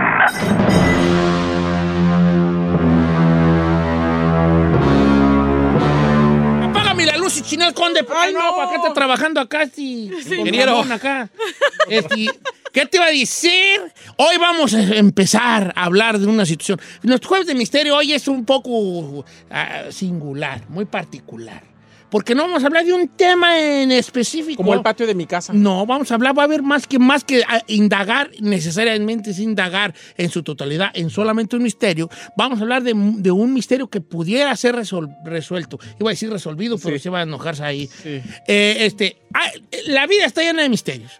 Señor 7.29 7.73
Conde. 7.73 8.05
Ay, 8.15 8.33
no, 8.33 8.55
¿para 8.55 8.69
qué 8.69 8.75
está 8.77 8.93
trabajando 8.93 9.39
acá? 9.39 9.67
Sí, 9.73 10.11
Ingeniero. 10.29 10.79
acá. 10.81 11.29
Este, 11.89 12.27
¿Qué 12.71 12.85
te 12.85 12.97
iba 12.97 13.05
a 13.05 13.11
decir? 13.11 13.81
Hoy 14.17 14.37
vamos 14.37 14.73
a 14.73 14.81
empezar 14.95 15.73
a 15.75 15.85
hablar 15.85 16.19
de 16.19 16.27
una 16.27 16.45
situación. 16.45 16.79
Nuestro 17.03 17.29
jueves 17.29 17.47
de 17.47 17.55
misterio 17.55 17.95
hoy 17.95 18.13
es 18.13 18.27
un 18.27 18.45
poco 18.45 19.25
ah, 19.49 19.85
singular, 19.89 20.61
muy 20.69 20.85
particular. 20.85 21.76
Porque 22.09 22.33
no 22.33 22.43
vamos 22.43 22.63
a 22.63 22.67
hablar 22.67 22.85
de 22.85 22.93
un 22.93 23.09
tema 23.09 23.59
en 23.59 23.91
específico. 23.91 24.63
Como 24.63 24.73
el 24.73 24.81
patio 24.81 25.05
de 25.05 25.13
mi 25.13 25.25
casa. 25.25 25.51
No, 25.51 25.85
vamos 25.85 26.09
a 26.09 26.13
hablar, 26.15 26.37
va 26.37 26.43
a 26.43 26.45
haber 26.45 26.63
más 26.63 26.87
que, 26.87 26.99
más 26.99 27.25
que 27.25 27.43
indagar, 27.67 28.31
necesariamente 28.39 29.31
es 29.31 29.39
indagar 29.39 29.93
en 30.15 30.29
su 30.29 30.41
totalidad, 30.41 30.89
en 30.93 31.09
solamente 31.09 31.57
un 31.57 31.63
misterio. 31.63 32.09
Vamos 32.37 32.59
a 32.59 32.61
hablar 32.61 32.83
de, 32.83 32.93
de 32.95 33.31
un 33.31 33.53
misterio 33.53 33.89
que 33.89 33.99
pudiera 33.99 34.55
ser 34.55 34.75
resol- 34.75 35.13
resuelto. 35.25 35.79
Iba 35.99 36.09
a 36.09 36.13
decir 36.13 36.29
resolvido, 36.31 36.77
pero 36.77 36.97
se 36.97 37.09
va 37.09 37.19
a 37.19 37.23
enojarse 37.23 37.63
ahí. 37.63 37.89
Eh, 38.05 38.77
este, 38.79 39.17
ah, 39.33 39.51
la 39.87 40.07
vida 40.07 40.25
está 40.25 40.41
llena 40.43 40.61
de 40.61 40.69
misterios. 40.69 41.11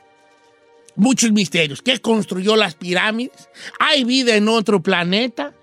Muchos 0.96 1.32
misterios. 1.32 1.82
¿Qué 1.82 2.00
construyó 2.00 2.56
las 2.56 2.76
pirámides? 2.76 3.50
¿Hay 3.78 4.04
vida 4.06 4.36
en 4.36 4.48
otro 4.48 4.82
planeta? 4.82 5.54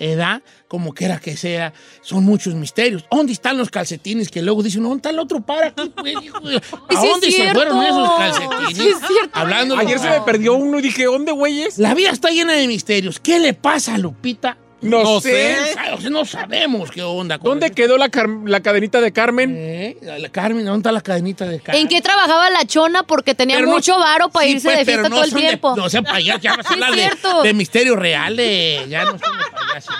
¿Edad? 0.00 0.42
Como 0.66 0.92
quiera 0.94 1.20
que 1.20 1.36
sea, 1.36 1.72
son 2.02 2.24
muchos 2.24 2.54
misterios. 2.54 3.04
¿Dónde 3.10 3.32
están 3.32 3.58
los 3.58 3.70
calcetines 3.70 4.28
que 4.30 4.42
luego 4.42 4.62
dicen, 4.62 4.82
¿dónde 4.82 4.96
está 4.96 5.10
el 5.10 5.18
otro 5.18 5.40
para 5.40 5.68
aquí? 5.68 5.92
pues, 5.94 6.14
hijo 6.24 6.40
de- 6.40 6.56
¿A 6.56 6.60
sí 6.60 6.96
es 6.96 7.00
dónde 7.02 7.30
se 7.30 7.52
fueron 7.54 7.82
esos 7.82 8.10
calcetines? 8.18 8.76
Sí 8.78 8.88
es 8.88 8.98
cierto. 9.06 9.30
Hablando 9.38 9.76
Ayer 9.76 9.98
se 9.98 10.08
me 10.10 10.20
perdió 10.22 10.54
uno 10.54 10.78
y 10.78 10.82
dije, 10.82 11.04
¿dónde, 11.04 11.32
güeyes? 11.32 11.78
La 11.78 11.94
vida 11.94 12.10
está 12.10 12.30
llena 12.30 12.54
de 12.54 12.66
misterios. 12.66 13.20
¿Qué 13.20 13.38
le 13.38 13.54
pasa 13.54 13.94
a 13.94 13.98
Lupita? 13.98 14.56
No 14.82 15.20
sé. 15.20 15.56
O 15.94 16.00
sea, 16.00 16.10
No 16.10 16.24
sabemos 16.24 16.90
qué 16.90 17.02
onda. 17.02 17.38
con 17.38 17.50
¿Dónde 17.50 17.70
quedó 17.72 17.98
la, 17.98 18.10
la 18.46 18.60
cadenita 18.60 19.00
de 19.00 19.12
Carmen? 19.12 19.54
Eh, 19.56 19.96
la 20.18 20.28
Carmen, 20.30 20.64
¿dónde 20.64 20.78
está 20.80 20.92
la 20.92 21.00
cadenita 21.02 21.44
de 21.46 21.60
Carmen? 21.60 21.82
¿En 21.82 21.88
qué 21.88 22.00
trabajaba 22.00 22.48
la 22.50 22.64
chona? 22.64 23.02
Porque 23.02 23.34
tenía 23.34 23.56
Pero 23.56 23.68
no- 23.68 23.74
mucho 23.74 23.98
varo 23.98 24.28
para 24.30 24.46
Sí, 24.46 24.52
irse 24.52 24.68
pues, 24.68 24.78
de 24.78 24.84
fiesta 24.84 25.08
no 25.08 25.16
todo 25.16 25.24
el 25.24 25.30
de- 25.30 25.40
tiempo. 25.40 25.76
no 25.76 25.88
sean 25.90 26.04
payasos, 26.04 26.42
ya 26.42 26.56
vas 26.56 26.66
a 26.66 26.68
Sí, 26.68 26.74
es 26.74 26.82
hablar 26.82 26.90
de, 26.96 27.02
cierto. 27.02 27.42
de 27.42 27.54
misterios 27.54 27.96
reales. 27.98 28.88
Ya 28.88 29.04
no 29.04 29.10
son 29.12 29.18
de 29.38 29.44
payasos. 29.66 29.94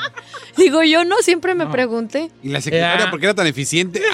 Digo, 0.57 0.83
yo 0.83 1.05
no 1.05 1.17
siempre 1.23 1.55
me 1.55 1.67
pregunté. 1.67 2.31
¿Y 2.43 2.49
la 2.51 2.61
secretaria 2.61 3.05
Ya. 3.07 3.11
por 3.11 3.21
qué 3.21 3.27
era 3.27 3.35
tan 3.35 3.47
eficiente? 3.47 4.03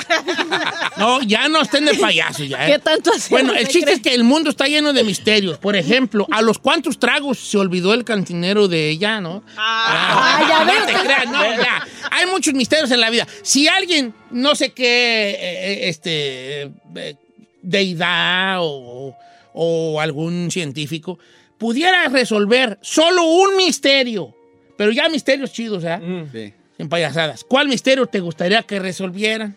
No, 0.96 1.20
ya 1.20 1.46
no 1.48 1.61
estén 1.61 1.85
de 1.85 1.92
payasos 1.94 2.48
ya. 2.48 2.66
¿eh? 2.66 2.72
¿Qué 2.72 2.79
tanto 2.79 3.11
hacemos, 3.11 3.29
Bueno, 3.29 3.52
el 3.52 3.68
chiste 3.68 3.92
es 3.92 4.00
que 4.00 4.14
el 4.14 4.24
mundo 4.24 4.48
está 4.48 4.66
lleno 4.66 4.94
de 4.94 5.05
misterios. 5.05 5.59
Por 5.59 5.76
ejemplo, 5.76 6.26
¿a 6.33 6.40
los 6.40 6.59
cuántos 6.59 6.98
tragos 6.98 7.38
se 7.38 7.59
olvidó 7.59 7.92
el 7.92 8.02
cantinero 8.02 8.66
de 8.66 8.88
ella, 8.88 9.20
no? 9.20 9.42
Ah, 9.59 10.42
ya 10.48 10.56
no 10.64 10.87
te 10.87 10.92
creas, 10.92 11.27
no, 11.27 11.42
ya. 11.57 11.87
Hay 12.11 12.27
muchos 12.27 12.55
misterios 12.55 12.90
en 12.90 13.01
la 13.01 13.11
vida. 13.11 13.27
Si 13.42 13.69
alguien, 13.69 14.14
no 14.31 14.55
sé 14.55 14.73
qué, 14.73 15.31
eh, 15.31 15.37
eh, 15.40 15.88
este, 15.88 16.62
eh, 16.62 17.16
deidad 17.62 18.59
o, 18.61 19.16
o 19.53 20.01
algún 20.01 20.51
científico, 20.51 21.19
pudiera 21.59 22.09
resolver 22.09 22.79
solo 22.83 23.25
un 23.25 23.57
misterio, 23.57 24.35
pero 24.77 24.92
ya 24.92 25.09
misterios 25.09 25.53
chidos, 25.53 25.85
¿eh? 25.85 25.99
Sí. 26.33 26.53
En 26.79 26.88
payasadas. 26.88 27.42
¿Cuál 27.45 27.69
misterio 27.69 28.07
te 28.07 28.21
gustaría 28.21 28.62
que 28.62 28.79
resolvieran? 28.79 29.57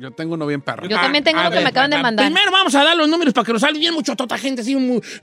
Yo 0.00 0.10
tengo 0.12 0.32
uno 0.32 0.46
bien 0.46 0.62
perro. 0.62 0.88
Yo 0.88 0.96
también 0.96 1.22
tengo 1.22 1.40
A 1.40 1.48
uno 1.48 1.50
que 1.50 1.60
me 1.60 1.68
acaban 1.68 1.90
de 1.90 1.98
mandar. 1.98 2.24
Primero 2.24 2.50
vamos 2.50 2.74
a 2.74 2.82
dar 2.82 2.96
los 2.96 3.06
números 3.06 3.34
para 3.34 3.44
que 3.44 3.52
nos 3.52 3.60
salga 3.60 3.78
bien 3.78 3.92
mucho 3.92 4.16
tota 4.16 4.38
gente, 4.38 4.62
así, 4.62 4.74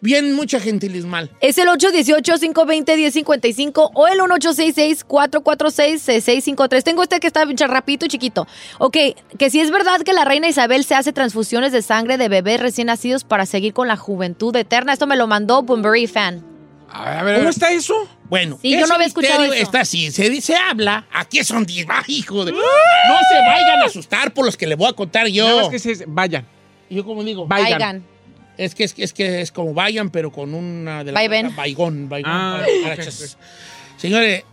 bien 0.01 0.35
mucha 0.35 0.59
gentilismal. 0.59 1.31
Es 1.41 1.57
el 1.57 1.67
818-520-1055 1.69 3.89
o 3.95 4.07
el 4.07 4.19
1866-446-6653. 4.19 6.83
Tengo 6.83 7.01
este 7.01 7.19
que 7.19 7.25
está 7.25 7.43
bien 7.43 7.57
rapidito 7.57 8.05
y 8.05 8.09
chiquito. 8.09 8.45
Ok, 8.77 8.97
que 9.39 9.49
si 9.49 9.61
es 9.61 9.71
verdad 9.71 10.01
que 10.01 10.13
la 10.13 10.25
reina 10.25 10.47
Isabel 10.47 10.83
se 10.83 10.93
hace 10.93 11.11
transfusiones 11.11 11.71
de 11.71 11.81
sangre 11.81 12.19
de 12.19 12.29
bebés 12.29 12.59
recién 12.59 12.85
nacidos 12.85 13.23
para 13.23 13.47
seguir 13.47 13.73
con 13.73 13.87
la 13.87 13.97
juventud 13.97 14.55
eterna. 14.55 14.93
Esto 14.93 15.07
me 15.07 15.15
lo 15.15 15.25
mandó 15.25 15.63
Boomberry 15.63 16.05
Fan. 16.05 16.46
A 16.89 17.05
ver, 17.09 17.17
a 17.19 17.23
ver. 17.23 17.37
¿Cómo 17.39 17.49
está 17.49 17.71
eso? 17.71 18.07
Bueno, 18.29 18.57
Sí, 18.61 18.71
yo 18.77 18.87
no 18.87 18.95
había 18.95 19.07
escuchado 19.07 19.43
eso. 19.45 19.53
está 19.53 19.81
así, 19.81 20.11
se 20.11 20.29
dice, 20.29 20.55
habla, 20.55 21.05
aquí 21.11 21.43
son 21.43 21.65
10, 21.65 21.85
ah, 21.89 22.03
hijo 22.07 22.43
de... 22.45 22.51
No 22.51 22.57
se 22.59 23.35
vayan 23.47 23.81
a 23.81 23.85
asustar 23.85 24.33
por 24.33 24.45
los 24.45 24.57
que 24.57 24.67
le 24.67 24.75
voy 24.75 24.89
a 24.89 24.93
contar 24.93 25.27
yo. 25.27 25.45
Nada 25.47 25.61
más 25.63 25.69
que 25.69 25.79
se- 25.79 26.05
vayan. 26.07 26.45
Yo 26.89 27.03
como 27.05 27.23
digo, 27.23 27.45
Vayan. 27.47 27.71
Vayan. 27.79 28.03
es 28.57 28.73
que 28.75 28.83
es, 28.85 28.95
es 28.97 29.13
que 29.13 29.41
es 29.41 29.51
como 29.51 29.73
vayan, 29.73 30.09
pero 30.09 30.31
con 30.31 30.53
una 30.53 31.03
de 31.03 31.11
las 31.11 31.55
baigón, 31.55 32.09
baigón, 32.09 32.31
Ah, 32.31 32.59
para- 32.61 32.71
ok, 32.73 32.83
parachas. 32.83 33.37
Señores, 33.97 34.43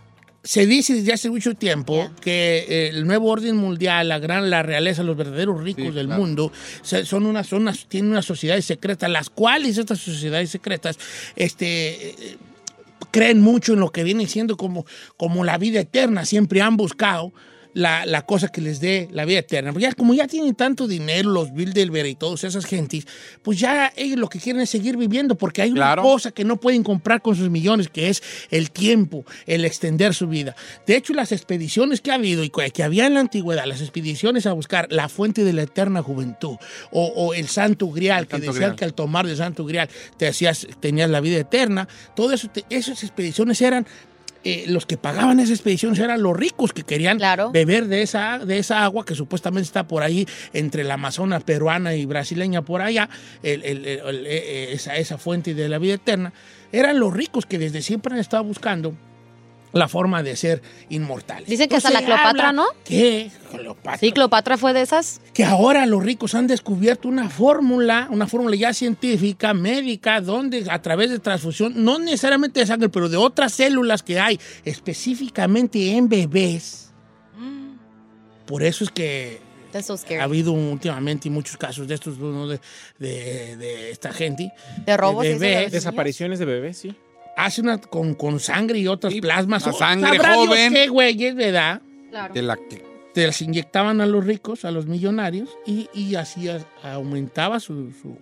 se 0.45 0.65
dice 0.65 0.93
desde 0.93 1.11
hace 1.11 1.29
mucho 1.29 1.55
tiempo 1.55 2.09
que 2.21 2.65
eh, 2.69 2.87
el 2.89 3.05
nuevo 3.05 3.29
orden 3.29 3.57
mundial, 3.57 4.07
la 4.07 4.19
gran, 4.19 4.49
la 4.49 4.61
realeza, 4.63 5.03
los 5.03 5.17
verdaderos 5.17 5.61
ricos 5.61 5.85
Sí, 5.87 5.91
del 5.91 6.05
claro. 6.05 6.21
mundo, 6.21 6.51
se- 6.83 7.03
son 7.03 7.25
unas, 7.25 7.47
son 7.47 7.63
unas, 7.63 7.87
tienen 7.87 8.11
unas 8.11 8.25
sociedades 8.25 8.63
secretas, 8.63 9.09
las 9.09 9.29
cuales 9.29 9.77
estas 9.77 9.99
sociedades 9.99 10.51
secretas, 10.51 10.97
este, 11.35 12.11
eh, 12.11 12.37
creen 13.11 13.41
mucho 13.41 13.73
en 13.73 13.79
lo 13.79 13.91
que 13.91 14.03
viene 14.03 14.27
siendo 14.27 14.55
como, 14.55 14.85
como 15.17 15.43
la 15.43 15.57
vida 15.57 15.79
eterna, 15.79 16.25
siempre 16.25 16.61
han 16.61 16.77
buscado 16.77 17.33
la, 17.75 18.05
la 18.07 18.25
cosa 18.25 18.47
que 18.47 18.61
les 18.61 18.79
dé 18.79 19.07
la 19.11 19.25
vida 19.25 19.39
eterna. 19.39 19.71
Porque 19.71 19.83
ya, 19.83 19.93
como 19.93 20.13
ya 20.15 20.25
tienen 20.27 20.55
tanto 20.55 20.87
dinero, 20.87 21.29
los 21.29 21.53
Bilderberg 21.53 22.07
y 22.07 22.15
todas 22.15 22.43
esas 22.45 22.65
gentes, 22.65 23.05
pues 23.43 23.59
ya 23.59 23.93
ellos 23.95 24.17
lo 24.17 24.29
que 24.29 24.39
quieren 24.39 24.61
es 24.63 24.69
seguir 24.71 24.97
viviendo, 24.97 25.35
porque 25.35 25.61
hay 25.61 25.71
Claro. 25.73 26.01
una 26.01 26.11
cosa 26.11 26.31
que 26.31 26.43
no 26.45 26.55
pueden 26.57 26.83
comprar 26.83 27.21
con 27.21 27.35
sus 27.35 27.49
millones, 27.49 27.89
que 27.89 28.09
es 28.09 28.23
el 28.49 28.71
tiempo, 28.71 29.25
el 29.45 29.65
extender 29.65 30.13
su 30.15 30.27
vida. 30.27 30.55
De 30.87 30.95
hecho, 30.95 31.13
las 31.13 31.31
expediciones 31.31 31.99
que 32.01 32.11
ha 32.11 32.15
habido 32.15 32.43
y 32.43 32.49
que 32.49 32.81
había 32.83 33.05
en 33.05 33.13
la 33.13 33.19
antigüedad, 33.19 33.65
las 33.65 33.81
expediciones 33.81 34.45
a 34.45 34.53
buscar 34.53 34.87
la 34.89 35.09
fuente 35.09 35.43
de 35.43 35.53
la 35.53 35.63
eterna 35.63 36.01
juventud 36.01 36.55
o, 36.91 37.05
o 37.07 37.33
el 37.33 37.49
santo 37.49 37.89
grial, 37.91 38.25
que 38.25 38.31
Santo 38.37 38.45
decían 38.47 38.55
Grial. 38.69 38.75
que 38.77 38.85
al 38.85 38.93
tomar 38.93 39.27
del 39.27 39.35
santo 39.37 39.65
grial 39.65 39.89
te 40.17 40.27
hacías, 40.27 40.65
tenías 40.79 41.09
la 41.09 41.19
vida 41.19 41.37
eterna, 41.37 41.87
te- 42.15 42.63
esas 42.69 43.03
expediciones 43.03 43.61
eran 43.61 43.85
eh, 44.45 44.65
los 44.67 44.85
que 44.85 44.95
pagaban 44.97 45.39
esas 45.39 45.51
expediciones 45.51 45.99
eran 45.99 46.21
los 46.21 46.37
ricos 46.37 46.71
que 46.71 46.83
querían 46.83 47.17
Claro. 47.17 47.51
beber 47.51 47.87
de 47.87 48.03
esa, 48.03 48.37
de 48.39 48.59
esa 48.59 48.83
agua 48.85 49.03
que 49.03 49.15
supuestamente 49.15 49.65
está 49.65 49.87
por 49.87 50.03
ahí 50.03 50.25
entre 50.53 50.83
la 50.83 50.93
Amazona 50.93 51.39
peruana 51.39 51.95
y 51.95 52.05
brasileña 52.05 52.61
por 52.61 52.81
allá, 52.81 53.09
el- 53.43 53.63
el- 53.63 53.85
el- 53.85 53.99
el- 54.05 54.27
eh, 54.27 54.71
esa, 54.73 54.95
esa 54.97 55.17
fuente 55.17 55.53
de 55.53 55.67
la 55.67 55.79
vida 55.79 55.95
eterna. 55.95 56.31
Eran 56.71 56.99
los 56.99 57.13
ricos 57.13 57.45
que 57.45 57.57
desde 57.59 57.81
siempre 57.81 58.13
han 58.13 58.19
estado 58.19 58.43
buscando 58.43 58.95
la 59.75 59.89
forma 59.89 60.23
de 60.23 60.35
ser 60.37 60.61
inmortales. 60.89 61.49
Dicen 61.49 61.67
que 61.67 61.75
hasta 61.75 61.89
la 61.91 62.01
Cleopatra, 62.01 62.53
¿no? 62.53 62.65
que 62.85 63.29
Cleopatra, 63.51 63.97
Sí, 63.97 64.11
Cleopatra 64.13 64.57
fue 64.57 64.71
de 64.73 64.81
esas. 64.81 65.19
que 65.33 65.43
ahora 65.43 65.85
los 65.85 66.01
ricos 66.01 66.33
han 66.33 66.47
descubierto 66.47 67.09
una 67.09 67.29
fórmula, 67.29 68.07
una 68.09 68.25
fórmula 68.25 68.55
ya 68.55 68.73
científica, 68.73 69.53
médica, 69.53 70.21
donde 70.21 70.65
a 70.71 70.81
través 70.81 71.09
de 71.09 71.19
transfusión, 71.19 71.73
no 71.83 71.99
necesariamente 71.99 72.61
de 72.61 72.65
sangre, 72.65 72.87
pero 72.87 73.09
de 73.09 73.17
otras 73.17 73.51
células 73.53 74.01
que 74.01 74.17
hay 74.17 74.39
específicamente 74.63 75.91
en 75.91 76.07
bebés. 76.07 76.93
Por 78.45 78.63
eso 78.63 78.83
es 78.85 78.91
que 78.91 79.41
so 79.83 79.97
ha 80.19 80.23
habido 80.23 80.53
últimamente 80.53 81.29
muchos 81.29 81.57
casos 81.57 81.85
de 81.85 81.95
estos, 81.95 82.17
¿no? 82.17 82.47
de, 82.47 82.61
de- 82.97 83.57
de 83.57 83.91
esta 83.91 84.13
gente. 84.13 84.53
De 84.85 84.95
robos 84.95 85.23
de 85.23 85.37
bebés. 85.37 85.71
Desapariciones 85.73 86.39
de 86.39 86.45
bebés, 86.45 86.77
sí. 86.77 86.95
Hace 87.37 87.61
una 87.61 87.77
con, 87.79 88.13
con 88.15 88.39
sangre 88.39 88.79
y 88.79 88.87
otras 88.87 89.13
plasmas. 89.15 89.65
la 89.65 89.73
sangre 89.73 90.17
Sabrá 90.17 90.33
Dios 90.33 90.47
joven. 90.47 90.73
qué 90.73 90.87
güeyes, 90.87 91.35
¿verdad? 91.35 91.81
Claro. 92.09 92.33
De 92.33 92.41
la 92.41 92.55
que- 92.55 92.83
te 93.13 93.25
las 93.27 93.41
inyectaban 93.41 94.01
a 94.01 94.05
los 94.05 94.25
ricos, 94.25 94.65
a 94.65 94.71
los 94.71 94.87
millonarios, 94.87 95.49
y, 95.65 95.89
y 95.93 96.15
así 96.15 96.49
aumentaba 96.83 97.59
su, 97.61 97.91
su- 98.01 98.17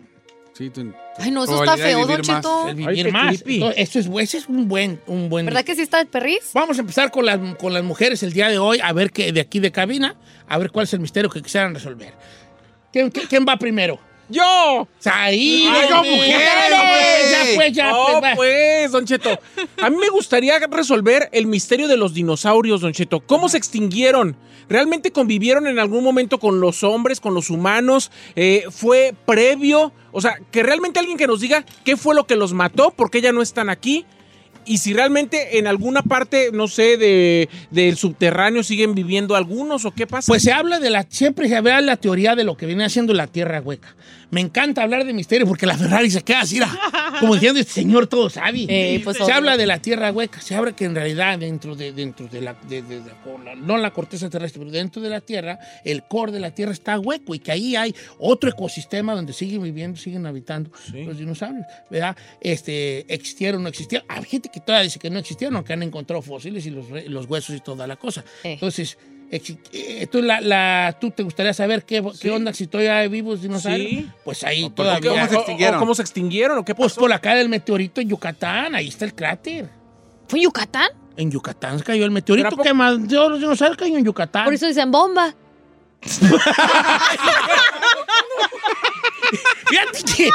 sí, 0.54 0.69
tu- 0.69 0.93
Ay, 1.17 1.32
no, 1.32 1.43
eso 1.45 1.63
está 1.63 1.76
de 1.76 1.82
feo, 1.84 1.99
Don 1.99 2.08
vivir 2.10 2.28
más. 2.28 2.38
Cheto. 2.38 2.69
el 2.69 2.76
vivir 2.76 3.12
más. 3.12 3.43
Entonces, 3.47 3.73
esto 3.95 3.99
es, 3.99 4.08
ese 4.23 4.38
es 4.38 4.47
un 4.47 4.67
buen, 4.67 5.02
un 5.08 5.30
buen. 5.30 5.45
¿Verdad 5.47 5.63
que 5.63 5.76
sí 5.76 5.82
está 5.82 5.99
el 5.99 6.08
perris? 6.08 6.52
Vamos 6.54 6.78
a 6.78 6.82
empezar 6.82 7.10
con 7.12 7.26
las, 7.26 7.39
con 7.56 7.73
las 7.73 7.84
mujeres 7.84 8.21
el 8.23 8.34
día 8.34 8.49
de 8.49 8.60
hoy, 8.60 8.80
a 8.84 8.93
ver 8.93 9.12
qué 9.12 9.32
de 9.32 9.41
aquí 9.41 9.60
de 9.60 9.71
cabina, 9.71 10.15
a 10.47 10.58
ver 10.60 10.69
cuál 10.71 10.84
es 10.84 10.93
el 10.93 10.99
misterio 10.99 11.30
que 11.32 11.41
quisieran 11.41 11.73
resolver. 11.73 12.13
¿Quién, 12.91 13.10
quién- 13.10 13.26
quién 13.28 13.45
va 13.49 13.58
primero? 13.58 13.99
¡Yo! 14.30 14.88
Ahí, 15.06 15.68
hombre. 15.68 16.12
mujeres, 16.12 16.70
Ya, 16.70 16.80
hombre. 16.82 17.56
pues, 17.56 17.74
ya, 17.74 17.92
No, 17.92 18.06
pues, 18.19 18.36
pues, 18.36 18.92
Don 18.92 19.06
Cheto. 19.06 19.40
A 19.82 19.90
mí 19.90 19.98
me 19.98 20.10
gustaría 20.10 20.58
resolver 20.60 21.30
el 21.32 21.46
misterio 21.46 21.88
de 21.88 21.98
los 21.98 22.13
dinosaurios, 22.13 22.82
Don 22.82 22.94
Cheto. 22.94 23.19
¿Cómo 23.19 23.50
se 23.50 23.58
extinguieron? 23.58 24.36
¿Realmente 24.69 25.12
convivieron 25.12 25.67
en 25.67 25.78
algún 25.78 26.04
momento 26.04 26.40
con 26.40 26.62
los 26.62 26.84
hombres, 26.84 27.19
con 27.19 27.34
los 27.36 27.50
humanos? 27.50 28.12
Eh, 28.36 28.63
¿Fue 28.71 29.13
previo? 29.26 29.92
O 30.13 30.21
sea, 30.21 30.38
que 30.52 30.63
realmente 30.63 31.00
alguien 31.00 31.17
que 31.17 31.28
nos 31.28 31.42
diga 31.42 31.65
qué 31.84 31.98
fue 31.98 32.15
lo 32.15 32.26
que 32.26 32.36
los 32.38 32.54
mató, 32.54 32.92
por 32.92 33.12
qué 33.12 33.19
ya 33.21 33.34
no 33.34 33.42
están 33.42 33.69
aquí. 33.69 34.06
Y 34.66 34.78
si 34.78 34.94
realmente 34.94 35.58
en 35.58 35.68
alguna 35.68 36.02
parte, 36.02 36.50
no 36.54 36.68
sé, 36.68 36.98
de, 36.98 37.50
del 37.72 37.98
subterráneo 37.98 38.64
siguen 38.64 38.96
viviendo 38.96 39.36
algunos 39.36 39.86
o 39.86 39.92
qué 39.92 40.08
pasa. 40.08 40.28
Pues 40.28 40.44
se 40.44 40.52
habla 40.52 40.80
de 40.80 40.90
la, 40.90 41.06
siempre 41.10 41.48
se 41.48 41.56
habla 41.56 41.82
la 41.82 41.98
teoría 41.98 42.36
de 42.36 42.44
lo 42.44 42.56
que 42.58 42.66
viene 42.66 42.86
haciendo 42.86 43.14
la 43.14 43.28
tierra 43.28 43.62
hueca. 43.62 43.96
Me 44.34 44.42
encanta 44.42 44.81
hablar 44.84 45.06
de 45.06 45.13
misterio 45.13 45.46
porque 45.48 45.65
la 45.65 45.77
Ferrari 45.77 46.10
se 46.10 46.21
queda 46.23 46.42
así, 46.42 46.60
como 47.19 47.36
diciendo, 47.36 47.60
este 47.60 47.71
señor 47.73 48.08
todo 48.08 48.29
sabe. 48.29 48.65
Eh, 48.67 49.00
pues, 49.04 49.17
se 49.17 49.23
obvio. 49.23 49.36
habla 49.36 49.58
de 49.58 49.65
la 49.67 49.79
tierra 49.79 50.12
hueca, 50.12 50.42
se 50.42 50.56
habla 50.56 50.75
que 50.75 50.86
en 50.86 50.96
realidad 50.96 51.38
dentro 51.40 51.75
de, 51.75 51.92
dentro 51.94 52.27
de 52.27 52.42
la, 52.42 52.54
de- 52.67 52.81
de- 52.81 53.02
de- 53.02 53.12
con 53.23 53.46
la- 53.46 53.56
no 53.56 53.77
la 53.77 53.92
corteza 53.92 54.29
terrestre, 54.29 54.60
pero 54.60 54.71
dentro 54.71 55.02
de 55.02 55.10
la 55.10 55.21
tierra, 55.21 55.60
el 55.86 56.04
core 56.04 56.31
de 56.31 56.40
la 56.40 56.52
tierra 56.52 56.71
está 56.73 57.00
hueco 57.00 57.36
y 57.36 57.40
que 57.40 57.52
ahí 57.52 57.75
hay 57.75 57.94
otro 58.17 58.50
ecosistema 58.50 59.13
donde 59.13 59.34
siguen 59.34 59.62
viviendo, 59.63 59.98
siguen 59.98 60.25
habitando 60.25 60.71
los 60.94 61.17
dinosaurios, 61.17 61.65
¿verdad? 61.90 62.17
Este, 62.42 63.06
existieron, 63.13 63.62
no 63.63 63.69
existieron. 63.69 64.06
Hay 64.10 64.23
gente 64.25 64.50
que 64.50 64.60
todavía 64.60 64.84
dice 64.86 65.00
que 65.00 65.10
no 65.10 65.19
existieron, 65.19 65.56
aunque 65.56 65.73
han 65.73 65.84
encontrado 65.84 66.21
fósiles 66.21 66.65
y 66.65 66.71
los, 66.71 67.25
huesos 67.27 67.56
y 67.56 67.60
toda 67.60 67.86
la 67.88 67.96
cosa. 67.96 68.23
Entonces, 68.44 68.98
eh, 69.00 69.13
¿tú, 70.12 70.21
la, 70.21 70.42
la- 70.42 70.98
¿tú 71.00 71.12
te 71.12 71.24
gustaría 71.24 71.54
saber 71.54 71.84
qué, 71.86 72.04
qué 72.21 72.32
onda 72.32 72.54
si 72.54 72.67
todavía 72.67 73.08
vivos 73.08 73.42
dinosaurios? 73.42 73.90
Sí. 73.90 74.10
Pues 74.24 74.44
ahí 74.44 74.69
¿Por 74.69 74.71
qué? 74.71 74.76
todavía. 74.76 75.10
¿Cómo 75.10 75.28
se 75.30 75.36
extinguieron? 75.36 75.76
¿O 75.76 75.80
cómo 75.80 75.96
se 75.96 76.02
extinguieron 76.02 76.58
o 76.60 76.65
qué 76.65 76.76
Pues 76.76 76.94
por 76.94 77.10
la 77.10 77.19
caída 77.19 77.40
del 77.40 77.50
meteorito 77.50 78.02
en 78.02 78.10
Yucatán, 78.10 78.76
ahí 78.76 78.88
está 78.88 79.06
el 79.06 79.13
cráter. 79.15 79.69
¿Fue 80.28 80.40
en 80.40 80.44
Yucatán? 80.46 80.90
En 81.17 81.30
Yucatán 81.32 81.78
se 81.80 81.84
cayó 81.86 82.06
el 82.06 82.12
meteorito 82.12 82.56
que 82.58 82.74
mandó 82.74 83.30
los 83.30 83.40
dinosaurios 83.40 83.78
cayó 83.78 83.98
en 83.98 84.06
Yucatán. 84.06 84.46
Por 84.46 84.54
eso 84.54 84.65
dicen 84.67 84.90
bomba. 84.92 85.34
Fíjate 89.67 90.04
que. 90.15 90.28
eh, 90.28 90.32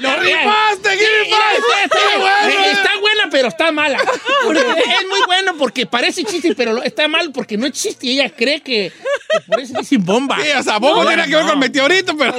lo 0.00 0.16
rifaste, 0.16 0.90
Sí, 0.90 0.98
qué 0.98 1.24
mira, 1.24 1.36
rifaste, 1.56 2.70
está, 2.72 2.90
buena, 3.26 3.30
pero 3.30 3.48
está 3.48 3.72
mala. 3.72 3.98
Es 4.46 5.08
muy 5.08 5.20
bueno 5.26 5.54
porque 5.58 5.86
parece 5.86 6.24
chiste, 6.24 6.54
pero 6.54 6.82
está 6.82 7.08
mal 7.08 7.30
porque 7.32 7.56
no 7.56 7.66
existe. 7.66 8.06
Y 8.06 8.20
ella 8.20 8.30
cree 8.30 8.60
que, 8.60 8.92
que 9.30 9.40
por 9.46 9.60
eso 9.60 9.78
dicen 9.78 10.04
bomba. 10.04 10.36
Sí, 10.42 10.48
o 10.58 10.62
sea, 10.62 10.78
bomba 10.78 11.06
tiene 11.06 11.26
que 11.26 11.36
ver 11.36 11.46
con 11.46 11.58
meteorito, 11.58 12.16
pero. 12.16 12.32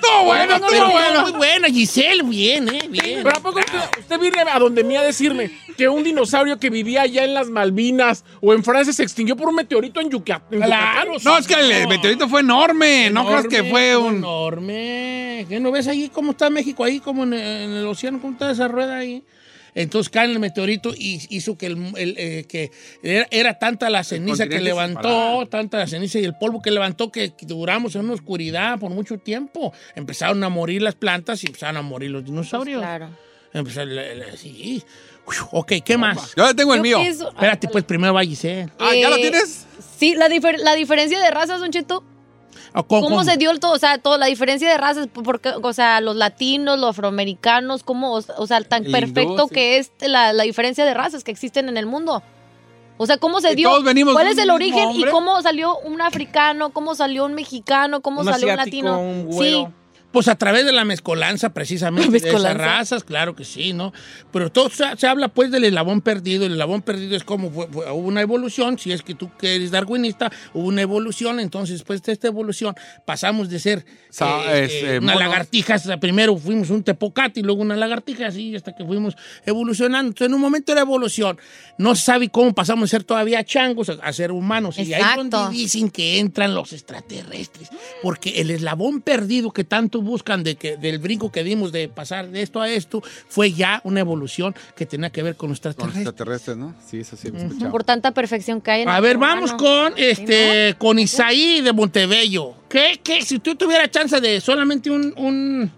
Todo 0.00 0.24
bueno, 0.24 0.54
Pero 0.68 0.84
todo 0.84 0.90
bueno. 0.90 1.22
Muy 1.22 1.32
buena, 1.32 1.68
Giselle, 1.68 2.22
bien, 2.22 2.68
¿eh? 2.68 2.82
Bien. 2.88 3.20
Pero 3.22 3.36
¿a 3.36 3.40
poco 3.40 3.58
usted, 3.58 3.78
usted 3.98 4.18
viene 4.18 4.40
a 4.40 4.58
donde 4.58 4.84
mía 4.84 5.00
a 5.00 5.04
decirme 5.04 5.50
que 5.76 5.88
un 5.88 6.02
dinosaurio 6.02 6.58
que 6.58 6.70
vivía 6.70 7.02
allá 7.02 7.24
en 7.24 7.34
las 7.34 7.48
Malvinas 7.48 8.24
o 8.40 8.52
en 8.52 8.62
Francia 8.62 8.92
se 8.92 9.02
extinguió 9.02 9.36
por 9.36 9.48
un 9.48 9.56
meteorito 9.56 10.00
en 10.00 10.10
Yucatán? 10.10 10.60
Claro, 10.60 11.12
No, 11.22 11.38
es 11.38 11.46
que 11.46 11.54
el 11.54 11.88
meteorito 11.88 12.28
fue 12.28 12.40
enorme. 12.40 13.10
No 13.10 13.26
creas 13.26 13.46
que 13.46 13.64
fue 13.64 13.96
un. 13.96 14.16
Enorme. 14.16 15.46
¿Qué 15.48 15.58
no 15.60 15.70
ves 15.70 15.88
ahí 15.88 16.10
cómo 16.12 16.32
está 16.32 16.50
México 16.50 16.84
ahí, 16.84 17.00
como 17.00 17.24
en, 17.24 17.32
en 17.34 17.70
el 17.72 17.86
océano, 17.86 18.20
cómo 18.20 18.34
está 18.34 18.50
esa 18.50 18.68
rueda 18.68 18.98
ahí? 18.98 19.22
Entonces 19.74 20.10
cae 20.10 20.24
en 20.26 20.32
el 20.32 20.38
meteorito 20.40 20.92
y 20.96 21.20
hizo 21.30 21.56
que, 21.56 21.66
el, 21.66 21.92
el, 21.96 22.14
eh, 22.18 22.44
que 22.48 22.70
era, 23.02 23.26
era 23.30 23.58
tanta 23.58 23.88
la 23.90 24.04
ceniza 24.04 24.46
que 24.48 24.60
levantó, 24.60 25.02
separado. 25.08 25.46
tanta 25.46 25.78
la 25.78 25.86
ceniza 25.86 26.18
y 26.18 26.24
el 26.24 26.34
polvo 26.34 26.60
que 26.62 26.70
levantó 26.70 27.10
que, 27.12 27.32
duramos 27.42 27.94
en 27.94 28.02
una 28.04 28.14
oscuridad 28.14 28.78
por 28.78 28.90
mucho 28.90 29.18
tiempo. 29.18 29.72
Empezaron 29.94 30.42
a 30.44 30.48
morir 30.48 30.82
las 30.82 30.94
plantas 30.94 31.42
y 31.44 31.46
empezaron 31.46 31.76
a 31.76 31.82
morir 31.82 32.10
los 32.10 32.24
dinosaurios. 32.24 32.80
Claro. 32.82 33.08
Empezaron, 33.52 33.94
sí. 34.36 34.82
Ok, 35.52 35.72
¿qué 35.84 35.96
más? 35.96 36.34
Yo 36.36 36.54
tengo 36.56 36.72
el 36.74 36.78
Yo 36.78 36.82
mío. 36.82 36.98
pienso- 37.00 37.28
Espérate, 37.28 37.68
pues 37.68 37.84
primero 37.84 38.14
va 38.14 38.22
Giselle. 38.22 38.70
Ah, 38.78 38.94
¿ya 38.94 39.08
lo 39.10 39.16
Eh, 39.16 39.20
tienes? 39.20 39.66
Sí, 39.98 40.14
la, 40.14 40.28
difer- 40.28 40.58
la 40.58 40.74
diferencia 40.74 41.20
de 41.20 41.30
razas, 41.30 41.60
Don 41.60 41.70
Cheto. 41.70 42.04
¿Cómo, 42.86 43.24
se 43.24 43.36
dio 43.36 43.50
el 43.50 43.60
todo? 43.60 43.72
O 43.72 43.78
sea, 43.78 43.98
todo, 43.98 44.16
la 44.18 44.26
diferencia 44.26 44.68
de 44.68 44.76
razas, 44.78 45.08
porque, 45.12 45.52
o 45.62 45.72
sea, 45.72 46.00
los 46.00 46.16
latinos, 46.16 46.78
los 46.78 46.90
afroamericanos, 46.90 47.82
¿cómo, 47.82 48.12
o, 48.12 48.46
sea, 48.46 48.60
tan 48.62 48.84
perfecto 48.84 49.48
sí. 49.48 49.54
que 49.54 49.78
es 49.78 49.92
la, 50.00 50.32
la 50.32 50.44
diferencia 50.44 50.84
de 50.84 50.94
razas 50.94 51.24
que 51.24 51.30
existen 51.30 51.68
en 51.68 51.76
el 51.76 51.86
mundo? 51.86 52.22
O 53.02 53.06
sea, 53.06 53.16
¿cómo 53.16 53.40
se 53.40 53.54
dio? 53.54 53.70
¿Cuál 54.12 54.26
es 54.26 54.36
el 54.36 54.50
origen 54.50 54.90
y 54.92 55.04
cómo 55.06 55.40
salió 55.40 55.78
un 55.78 56.02
africano, 56.02 56.68
cómo 56.70 56.94
salió 56.94 57.24
un 57.24 57.32
mexicano, 57.32 58.02
cómo 58.02 58.20
Un 58.20 58.26
salió 58.26 58.50
un 58.50 58.56
latino? 58.56 59.00
un 59.00 59.32
sí. 59.32 59.66
Pues 60.12 60.26
a 60.26 60.34
través 60.34 60.64
de 60.64 60.72
la 60.72 60.84
mezcolanza, 60.84 61.50
precisamente, 61.50 62.06
La 62.06 62.12
de 62.12 62.18
esas 62.18 62.32
mezcolanza. 62.32 62.64
razas, 62.64 63.04
claro 63.04 63.36
que 63.36 63.44
sí, 63.44 63.72
¿no? 63.72 63.92
Pero 64.32 64.50
todo 64.50 64.68
se, 64.68 64.84
se 64.96 65.06
habla, 65.06 65.28
pues, 65.28 65.52
del 65.52 65.62
eslabón 65.64 66.00
perdido. 66.00 66.46
El 66.46 66.52
eslabón 66.52 66.82
perdido 66.82 67.16
es 67.16 67.22
como 67.22 67.48
fue- 67.50 67.68
fue- 67.68 67.88
hubo 67.92 68.08
una 68.08 68.20
evolución, 68.20 68.76
si 68.76 68.90
es 68.90 69.02
que 69.02 69.14
tú 69.14 69.30
que 69.38 69.54
eres 69.54 69.70
darwinista, 69.70 70.32
hubo 70.52 70.66
una 70.66 70.82
evolución, 70.82 71.38
entonces, 71.38 71.74
después 71.78 72.02
de 72.02 72.10
esta 72.12 72.26
evolución, 72.26 72.74
pasamos 73.04 73.48
de 73.48 73.60
ser 73.60 73.78
eh, 73.78 74.62
es, 74.64 74.72
eh, 74.72 74.94
eh, 74.94 74.98
una 74.98 75.14
monos. 75.14 75.28
lagartija, 75.28 75.76
primero 76.00 76.36
fuimos 76.36 76.70
un 76.70 76.82
tepocate 76.82 77.38
y 77.38 77.42
luego 77.44 77.62
una 77.62 77.76
lagartija, 77.76 78.26
así, 78.26 78.56
hasta 78.56 78.74
que 78.74 78.84
fuimos 78.84 79.16
evolucionando. 79.46 80.08
Entonces, 80.08 80.26
en 80.26 80.34
un 80.34 80.40
momento 80.40 80.72
de 80.72 80.76
la 80.76 80.80
evolución, 80.82 81.38
no 81.78 81.94
se 81.94 82.02
sabe 82.02 82.28
cómo 82.30 82.52
pasamos 82.52 82.90
de 82.90 82.96
ser 82.96 83.04
todavía 83.04 83.44
changos 83.44 83.88
a, 83.90 83.92
a 84.02 84.12
ser 84.12 84.32
humanos. 84.32 84.76
Y 84.78 84.92
ahí 84.92 85.00
es 85.02 85.16
donde 85.16 85.36
Exacto. 85.36 85.50
dicen 85.52 85.88
que 85.90 86.18
entran 86.18 86.52
los 86.54 86.72
extraterrestres, 86.72 87.68
porque 88.02 88.40
el 88.40 88.50
eslabón 88.50 89.00
perdido 89.02 89.52
que 89.52 89.62
tanto 89.62 89.99
buscan 90.00 90.42
de 90.42 90.56
que, 90.56 90.76
del 90.76 90.98
brinco 90.98 91.30
que 91.30 91.44
dimos 91.44 91.72
de 91.72 91.88
pasar 91.88 92.28
de 92.28 92.42
esto 92.42 92.60
a 92.60 92.68
esto 92.68 93.02
fue 93.28 93.52
ya 93.52 93.80
una 93.84 94.00
evolución 94.00 94.54
que 94.76 94.86
tenía 94.86 95.10
que 95.10 95.22
ver 95.22 95.36
con 95.36 95.50
Con 95.50 95.90
extraterrestres. 95.90 96.56
¿no? 96.56 96.74
Sí, 96.86 97.00
eso 97.00 97.16
sí 97.16 97.30
lo 97.30 97.38
he 97.38 97.46
escuchado. 97.46 97.70
Por 97.70 97.84
tanta 97.84 98.12
perfección 98.12 98.60
que 98.60 98.70
hay 98.70 98.82
en 98.82 98.88
A 98.88 99.00
ver, 99.00 99.18
vamos 99.18 99.52
humano. 99.52 99.90
con 99.90 99.94
este 99.96 100.74
con 100.78 100.98
Isaí 100.98 101.60
de 101.60 101.72
Montebello. 101.72 102.54
¿Qué, 102.68 103.00
qué? 103.02 103.22
Si 103.22 103.38
tú 103.38 103.54
tuvieras 103.56 103.90
chance 103.90 104.20
de 104.20 104.40
solamente 104.40 104.90
un, 104.90 105.12
un, 105.16 105.70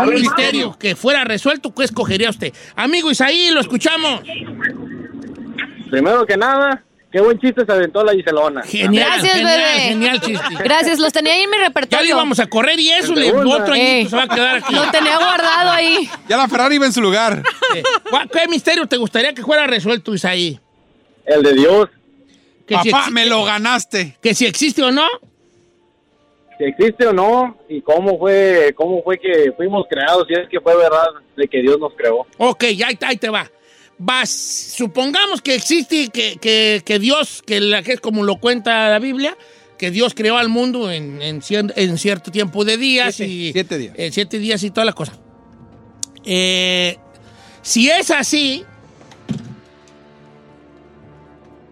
un 0.00 0.14
misterio 0.14 0.76
que 0.78 0.96
fuera 0.96 1.24
resuelto, 1.24 1.72
¿qué 1.74 1.84
escogería 1.84 2.30
usted? 2.30 2.52
Amigo 2.74 3.10
Isaí, 3.10 3.50
lo 3.52 3.60
escuchamos. 3.60 4.22
Primero 5.90 6.26
que 6.26 6.36
nada, 6.36 6.84
qué 7.10 7.20
buen 7.20 7.38
chiste 7.38 7.64
se 7.64 7.72
aventó 7.72 8.04
la 8.04 8.12
Giselona. 8.12 8.62
Genial, 8.62 9.04
Gracias, 9.06 9.34
genial, 9.36 9.56
bebé. 9.58 9.80
genial 9.80 10.20
chiste. 10.20 10.54
Gracias, 10.62 10.98
los 10.98 11.12
tenía 11.12 11.32
ahí 11.34 11.42
en 11.42 11.50
mi 11.50 11.56
Ya 11.58 11.64
repertorio. 11.64 12.04
le 12.04 12.10
íbamos 12.10 12.38
a 12.40 12.46
correr 12.46 12.78
y 12.78 12.90
eso, 12.90 13.14
le, 13.14 13.30
otro 13.32 13.72
añito 13.72 13.74
Eh. 13.74 14.06
se 14.08 14.16
va 14.16 14.22
a 14.24 14.28
quedar 14.28 14.56
aquí. 14.56 14.74
Lo 14.74 14.90
tenía 14.90 15.16
guardado 15.18 15.70
ahí. 15.70 16.08
Ya 16.28 16.36
la 16.36 16.48
Ferrari 16.48 16.74
iba 16.76 16.86
en 16.86 16.92
su 16.92 17.00
lugar. 17.00 17.42
Eh, 17.74 17.82
¿cuál- 18.10 18.28
¿Qué 18.30 18.46
misterio 18.48 18.86
te 18.86 18.96
gustaría 18.96 19.32
que 19.34 19.42
fuera 19.42 19.66
resuelto, 19.66 20.14
Isaí? 20.14 20.58
El 21.26 21.42
de 21.42 21.52
Dios, 21.54 21.88
Que 22.66 22.74
Papá, 22.74 23.08
me 23.10 23.24
lo 23.26 23.44
ganaste. 23.44 24.16
Que 24.22 24.34
si 24.34 24.44
existe 24.44 24.82
o 24.82 24.90
no. 24.90 25.06
si 26.58 26.64
existe 26.64 27.06
o 27.06 27.12
no, 27.12 27.56
y 27.68 27.80
cómo 27.82 28.18
fue, 28.18 28.74
cómo 28.76 29.00
fue 29.02 29.16
que 29.18 29.52
fuimos 29.56 29.86
creados, 29.88 30.26
si 30.26 30.34
es 30.34 30.48
que 30.50 30.60
fue 30.60 30.76
verdad 30.76 31.06
de 31.36 31.46
que 31.46 31.62
Dios 31.62 31.78
nos 31.78 31.94
creó. 31.94 32.26
Ok, 32.36 32.64
ya 32.74 32.88
ahí, 32.88 32.98
ahí 33.02 33.16
te 33.16 33.28
va. 33.30 33.48
Vas, 33.98 34.30
supongamos 34.30 35.42
que 35.42 35.54
existe, 35.56 36.08
que, 36.08 36.36
que, 36.40 36.82
que 36.84 36.98
Dios, 37.00 37.42
que, 37.44 37.60
la, 37.60 37.82
que 37.82 37.94
es 37.94 38.00
como 38.00 38.22
lo 38.22 38.36
cuenta 38.36 38.88
la 38.90 38.98
Biblia, 39.00 39.36
que 39.76 39.90
Dios 39.90 40.14
creó 40.14 40.36
al 40.38 40.48
mundo 40.48 40.90
en, 40.90 41.20
en, 41.20 41.40
cien- 41.40 41.72
en 41.74 41.98
cierto 41.98 42.30
tiempo 42.30 42.64
de 42.64 42.76
días 42.76 43.16
Siete, 43.16 43.32
y 43.32 43.52
siete 43.52 43.78
días. 43.78 43.94
eh, 43.96 44.10
siete 44.12 44.38
días 44.38 44.62
y 44.62 44.70
toda 44.70 44.84
la 44.84 44.92
cosa. 44.92 45.18
Eh, 46.24 46.96
si 47.62 47.90
es 47.90 48.10
así, 48.12 48.64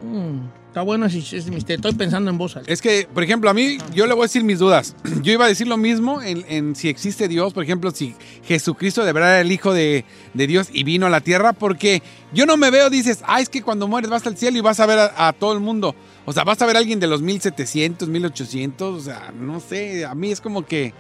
mm, 0.03 0.39
está 0.77 0.83
bueno 0.83 1.09
si 1.09 1.21
misterio. 1.51 1.77
Estoy 1.77 1.95
pensando 1.95 2.31
en 2.31 2.39
alta. 2.39 2.61
Es 2.67 2.83
que, 2.83 3.09
por 3.15 3.23
ejemplo, 3.23 3.49
a 3.49 3.55
mí, 3.55 3.79
yo 3.95 4.07
le 4.07 4.13
voy 4.13 4.25
a 4.25 4.27
decir 4.27 4.45
mis 4.45 4.59
dudas. 4.59 4.95
Yo 5.23 5.33
iba 5.33 5.47
a 5.47 5.49
decir 5.49 5.67
lo 5.67 5.79
mismo 5.79 6.21
en, 6.21 6.77
si 6.77 6.91
existe 6.91 7.29
Dios, 7.29 7.55
por 7.55 7.65
ejemplo, 7.65 7.91
si 7.93 8.15
Jesucristo 8.45 9.03
de 9.03 9.13
verdad 9.15 9.31
era 9.31 9.41
el 9.41 9.51
Hijo 9.51 9.73
de, 9.73 10.05
de 10.35 10.47
Dios 10.47 10.69
y 10.71 10.85
vino 10.85 11.07
a 11.07 11.11
la 11.11 11.23
tierra, 11.23 11.55
porque 11.55 12.03
yo 12.35 12.45
no 12.45 12.59
me 12.59 12.71
veo, 12.71 12.91
dices, 12.91 13.21
ah, 13.27 13.41
es 13.41 13.49
que 13.49 13.63
cuando 13.63 13.89
mueres 13.89 14.11
vas 14.11 14.27
al 14.27 14.37
cielo 14.37 14.59
y 14.59 14.61
vas 14.61 14.79
a 14.79 14.85
ver 14.85 14.99
a, 14.99 15.29
a 15.29 15.33
todo 15.33 15.55
el 15.55 15.61
mundo. 15.61 15.95
O 16.27 16.35
sea, 16.35 16.45
vas 16.45 16.61
a 16.61 16.67
ver 16.67 16.77
a 16.77 16.81
alguien 16.81 17.01
de 17.01 17.07
los 17.07 17.23
1700, 17.23 18.07
1800, 18.07 19.01
o 19.01 19.03
sea, 19.03 19.33
no 19.33 19.61
sé, 19.61 20.05
a 20.05 20.15
mí 20.15 20.31
es 20.31 20.43
como 20.43 20.67
que 20.67 20.93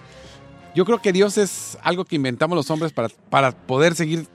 yo 0.74 0.86
creo 0.86 1.02
que 1.02 1.12
Dios 1.12 1.36
es 1.36 1.76
algo 1.82 2.06
que 2.06 2.16
inventamos 2.16 2.56
los 2.56 2.70
hombres 2.70 2.92
para, 2.92 3.08
para 3.30 3.52
poder 3.52 3.94
seguir, 3.94 4.26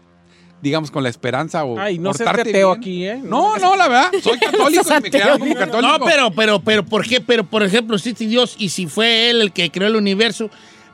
digamos, 0.62 0.91
con 0.91 1.03
la 1.03 1.09
esperanza 1.09 1.64
o 1.66 1.78
Ay, 1.80 1.97
no 1.99 2.14
seas 2.14 2.28
portarte 2.30 2.51
ateo 2.51 2.70
bien. 2.70 2.80
aquí, 2.82 3.05
¿eh? 3.07 3.20
No, 3.24 3.57
no, 3.57 3.76
la 3.76 3.88
verdad, 3.88 4.12
soy 4.24 4.38
católico 4.39 4.84
y 4.97 5.01
me 5.01 5.09
criaron 5.09 5.39
como 5.39 5.55
católico. 5.55 5.97
No, 5.99 6.05
pero, 6.05 6.32
pero, 6.32 6.59
pero, 6.62 6.86
¿por 6.86 7.05
qué? 7.07 7.20
Pero, 7.22 7.43
por 7.43 7.64
ejemplo, 7.64 7.95
existe 7.95 8.26
Dios 8.26 8.55
y 8.57 8.70
si 8.70 8.88
fue 8.88 9.30
Él 9.30 9.41
el 9.41 9.51
que 9.51 9.70
creó 9.72 9.88
el 9.88 9.95
universo, 9.95 10.49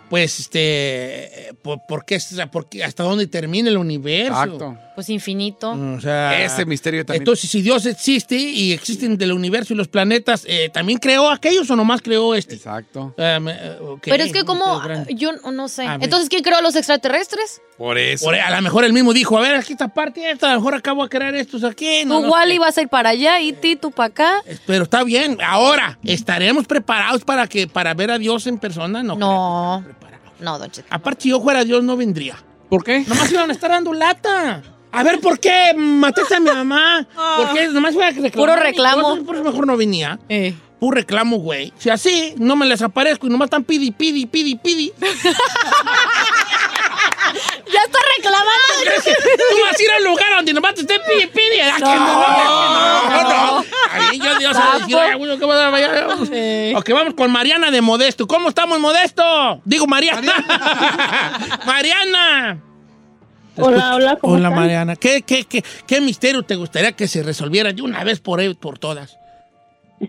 pues, 0.09 0.39
este, 0.39 1.49
¿por, 1.61 1.79
por 1.87 2.05
qué, 2.05 2.17
por 2.51 2.69
qué- 2.69 2.83
hasta 2.83 3.03
dónde 3.03 3.27
termina 3.27 3.69
el 3.69 3.77
universo? 3.77 4.33
Exacto. 4.43 4.77
Pues 4.97 5.09
infinito. 5.09 5.77
O 5.95 6.01
sea, 6.01 6.43
Ese 6.43 6.65
misterio 6.65 7.05
también. 7.05 7.21
Entonces, 7.21 7.51
si 7.51 7.61
Dios 7.61 7.85
existe 7.85 8.35
y 8.35 8.71
existen 8.73 9.15
del 9.15 9.31
universo 9.31 9.75
y 9.75 9.77
los 9.77 9.87
planetas, 9.87 10.43
eh, 10.47 10.71
¿también 10.73 10.97
creó 10.97 11.29
aquellos 11.29 11.69
o 11.69 11.75
nomás 11.75 12.01
creó 12.01 12.33
este? 12.33 12.55
Exacto. 12.55 13.13
Eh, 13.15 13.37
eh, 13.47 13.77
Pero 14.01 14.23
es 14.23 14.33
que 14.33 14.43
como, 14.43 14.81
yo 15.09 15.33
no 15.51 15.67
sé. 15.67 15.83
A 15.85 15.97
ver. 15.97 16.05
Entonces, 16.05 16.29
¿quién 16.29 16.41
creó 16.41 16.57
a 16.57 16.61
los 16.63 16.75
extraterrestres? 16.75 17.61
Por 17.77 17.99
eso. 17.99 18.25
Por- 18.25 18.33
a 18.33 18.49
lo 18.49 18.59
mejor 18.63 18.85
él 18.85 18.93
mismo 18.93 19.13
dijo, 19.13 19.37
a 19.37 19.41
ver, 19.41 19.53
aquí 19.53 19.73
esta 19.73 19.87
parte, 19.87 20.31
esta, 20.31 20.49
a 20.49 20.53
lo 20.55 20.61
mejor 20.61 20.73
acabo 20.73 21.03
de 21.03 21.09
crear 21.09 21.35
estos 21.35 21.63
aquí. 21.63 22.03
No, 22.03 22.15
tú, 22.21 22.25
no 22.25 22.31
Wally, 22.31 22.57
vas 22.57 22.75
a 22.79 22.81
ir 22.81 22.87
para 22.87 23.09
allá 23.09 23.39
y 23.39 23.53
ti, 23.53 23.75
tú 23.75 23.91
para 23.91 24.07
acá. 24.07 24.41
Pero 24.65 24.85
está 24.85 25.03
bien. 25.03 25.37
Ahora, 25.45 25.99
¿estaremos 26.05 26.65
preparados 26.65 27.23
para 27.23 27.45
que 27.45 27.67
para 27.67 27.93
ver 27.93 28.09
a 28.09 28.17
Dios 28.17 28.47
en 28.47 28.57
persona? 28.57 29.03
No. 29.03 29.15
No. 29.15 29.85
No, 30.39 30.57
Don 30.57 30.71
Cheto. 30.71 30.87
Aparte, 30.89 31.21
si 31.21 31.29
yo 31.29 31.39
fuera 31.39 31.63
Dios, 31.63 31.83
no 31.83 31.95
vendría. 31.95 32.35
¿Por 32.67 32.83
qué? 32.83 33.01
Nomás 33.07 33.31
iban 33.31 33.51
a 33.51 33.53
estar 33.53 33.69
dando 33.69 33.93
lata. 33.93 34.63
A 34.91 35.03
ver, 35.03 35.19
¿por 35.19 35.39
qué 35.39 35.73
mataste 35.75 36.35
a 36.35 36.39
mi 36.39 36.49
mamá? 36.49 37.05
¿Por 37.37 37.53
qué? 37.53 37.67
Nomás 37.67 37.93
iba 37.93 38.07
a 38.07 38.11
reclamar 38.11 38.31
Puro 38.31 38.55
reclamo. 38.55 39.23
Por 39.25 39.35
eso 39.35 39.43
mejor 39.43 39.67
no 39.67 39.77
venía. 39.77 40.19
Eh. 40.29 40.53
Puro 40.79 40.95
reclamo, 40.95 41.37
güey. 41.37 41.73
Si 41.77 41.89
así 41.89 42.33
no 42.37 42.55
me 42.55 42.65
les 42.65 42.81
aparezco 42.81 43.27
y 43.27 43.29
nomás 43.29 43.47
están 43.47 43.63
pidi, 43.63 43.91
pidi, 43.91 44.25
pidi, 44.25 44.55
pidi. 44.55 44.93
Ya 47.71 47.81
está 47.81 47.99
reclamando. 48.15 49.03
Tú 49.03 49.61
vas 49.65 49.77
a 49.77 49.83
ir 49.83 49.91
al 49.91 50.03
lugar 50.03 50.27
donde 50.37 50.53
nomás 50.53 50.73
te 50.73 50.81
estén 50.81 51.01
pidi, 51.07 51.27
pidi. 51.27 51.59
Ah, 51.59 51.75
que 51.75 51.83
no, 51.83 53.23
no, 53.23 53.29
no. 53.29 53.57
A 53.59 54.11
mí, 54.11 54.19
yo, 54.19 54.37
Dios, 54.37 54.55
a 54.55 54.79
decir, 54.79 54.95
"Oye, 54.95 55.15
güey, 55.15 55.37
¿qué 55.37 55.45
va 55.45 55.53
a 55.53 55.57
dar? 55.57 55.71
Vaya, 55.71 56.05
vamos". 56.07 56.29
Ok, 56.75 56.89
vamos 56.93 57.13
con 57.15 57.31
Mariana 57.31 57.69
de 57.69 57.81
Modesto. 57.81 58.25
¿Cómo 58.27 58.49
estamos, 58.49 58.79
Modesto? 58.79 59.61
Digo, 59.65 59.87
Mariana. 59.87 60.33
Mariana. 61.65 62.61
Hola, 63.57 63.95
hola, 63.95 64.17
¿cómo 64.17 64.33
Hola, 64.33 64.49
están? 64.49 64.59
Mariana. 64.61 64.95
¿Qué, 64.95 65.21
qué, 65.21 65.43
qué, 65.45 65.63
¿Qué 65.85 66.01
misterio 66.01 66.43
te 66.43 66.55
gustaría 66.55 66.91
que 66.91 67.07
se 67.07 67.23
resolviera 67.23 67.73
de 67.73 67.81
una 67.81 68.03
vez 68.03 68.19
por, 68.19 68.39
por 68.57 68.79
todas? 68.79 69.17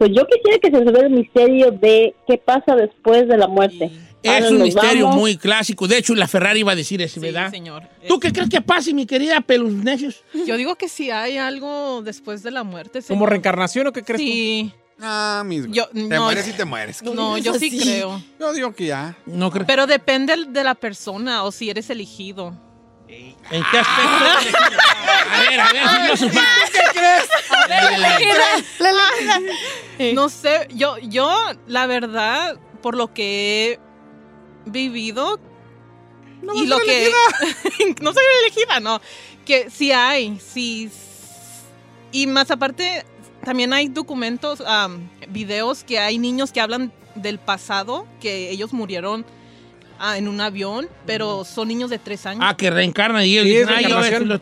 Pues 0.00 0.12
yo 0.16 0.26
quisiera 0.26 0.58
que 0.58 0.70
se 0.70 0.78
resolviera 0.78 1.08
el 1.08 1.12
misterio 1.12 1.70
de 1.72 2.14
qué 2.26 2.38
pasa 2.38 2.74
después 2.74 3.28
de 3.28 3.36
la 3.36 3.46
muerte. 3.46 3.90
Es 4.22 4.50
un 4.50 4.62
misterio 4.62 5.04
vamos. 5.04 5.20
muy 5.20 5.36
clásico. 5.36 5.86
De 5.86 5.98
hecho, 5.98 6.14
la 6.14 6.26
Ferrari 6.26 6.60
iba 6.60 6.72
a 6.72 6.74
decir 6.74 7.02
eso, 7.02 7.20
¿verdad? 7.20 7.50
señor. 7.50 7.82
¿Tú 8.08 8.18
qué 8.18 8.32
crees 8.32 8.48
que 8.48 8.62
pase, 8.62 8.94
mi 8.94 9.04
querida 9.04 9.42
Pelus 9.42 9.74
Necios? 9.74 10.24
Yo 10.46 10.56
digo 10.56 10.76
que 10.76 10.88
si 10.88 11.10
hay 11.10 11.36
algo 11.36 12.00
después 12.00 12.42
de 12.42 12.50
la 12.50 12.64
muerte. 12.64 13.00
¿Como 13.06 13.26
reencarnación 13.26 13.88
o 13.88 13.92
qué 13.92 14.02
crees 14.02 14.22
Sí. 14.22 14.72
Ah, 15.02 15.42
mis 15.44 15.66
Yo, 15.70 15.86
Te 15.88 16.00
no, 16.00 16.24
mueres 16.24 16.48
y 16.48 16.52
te 16.54 16.64
mueres. 16.64 17.02
No, 17.02 17.36
yo 17.36 17.52
sí 17.52 17.78
creo. 17.78 18.22
Yo 18.38 18.54
digo 18.54 18.72
que 18.72 18.86
ya. 18.86 19.18
No 19.26 19.50
creo. 19.50 19.66
Pero 19.66 19.86
depende 19.86 20.34
de 20.48 20.64
la 20.64 20.74
persona 20.76 21.42
o 21.44 21.52
si 21.52 21.68
eres 21.68 21.90
elegido. 21.90 22.54
¿En 23.50 23.62
qué 23.70 23.78
aspecto? 23.78 24.24
a 25.30 25.50
ver, 25.50 25.60
a 25.60 25.72
ver, 25.72 25.82
filósofa. 26.16 26.40
¿Qué 26.72 26.82
crees? 26.92 27.28
No 30.14 30.28
sé, 30.28 30.68
yo, 30.74 30.98
yo, 30.98 31.32
la 31.66 31.86
verdad, 31.86 32.58
por 32.82 32.96
lo 32.96 33.12
que 33.12 33.72
he 33.72 33.78
vivido 34.70 35.40
y 36.54 36.66
lo 36.66 36.76
soy 36.76 36.86
que 36.86 37.12
no 38.00 38.12
soy 38.12 38.22
elegida, 38.44 38.80
no, 38.80 39.00
que 39.44 39.70
sí 39.70 39.92
hay, 39.92 40.40
sí, 40.40 40.90
y 42.12 42.26
más 42.26 42.50
aparte 42.50 43.04
también 43.44 43.72
hay 43.72 43.88
documentos, 43.88 44.62
videos 45.28 45.84
que 45.84 45.98
hay 45.98 46.18
niños 46.18 46.52
que 46.52 46.60
hablan 46.60 46.92
del 47.14 47.38
pasado, 47.38 48.06
que 48.20 48.50
ellos 48.50 48.72
murieron 48.72 49.24
ah, 50.00 50.18
en 50.18 50.26
un 50.26 50.40
avión, 50.40 50.88
pero 51.06 51.44
son 51.44 51.68
niños 51.68 51.90
de 51.90 51.98
tres 51.98 52.26
años. 52.26 52.42
Ah, 52.44 52.56
que 52.56 52.70
reencarna 52.70 53.24
y 53.24 53.36
él 53.38 53.44
Sí, 53.44 53.50
dice, 53.50 53.62
es 53.62 53.68
"Ay, 53.68 53.84
yo. 53.88 54.38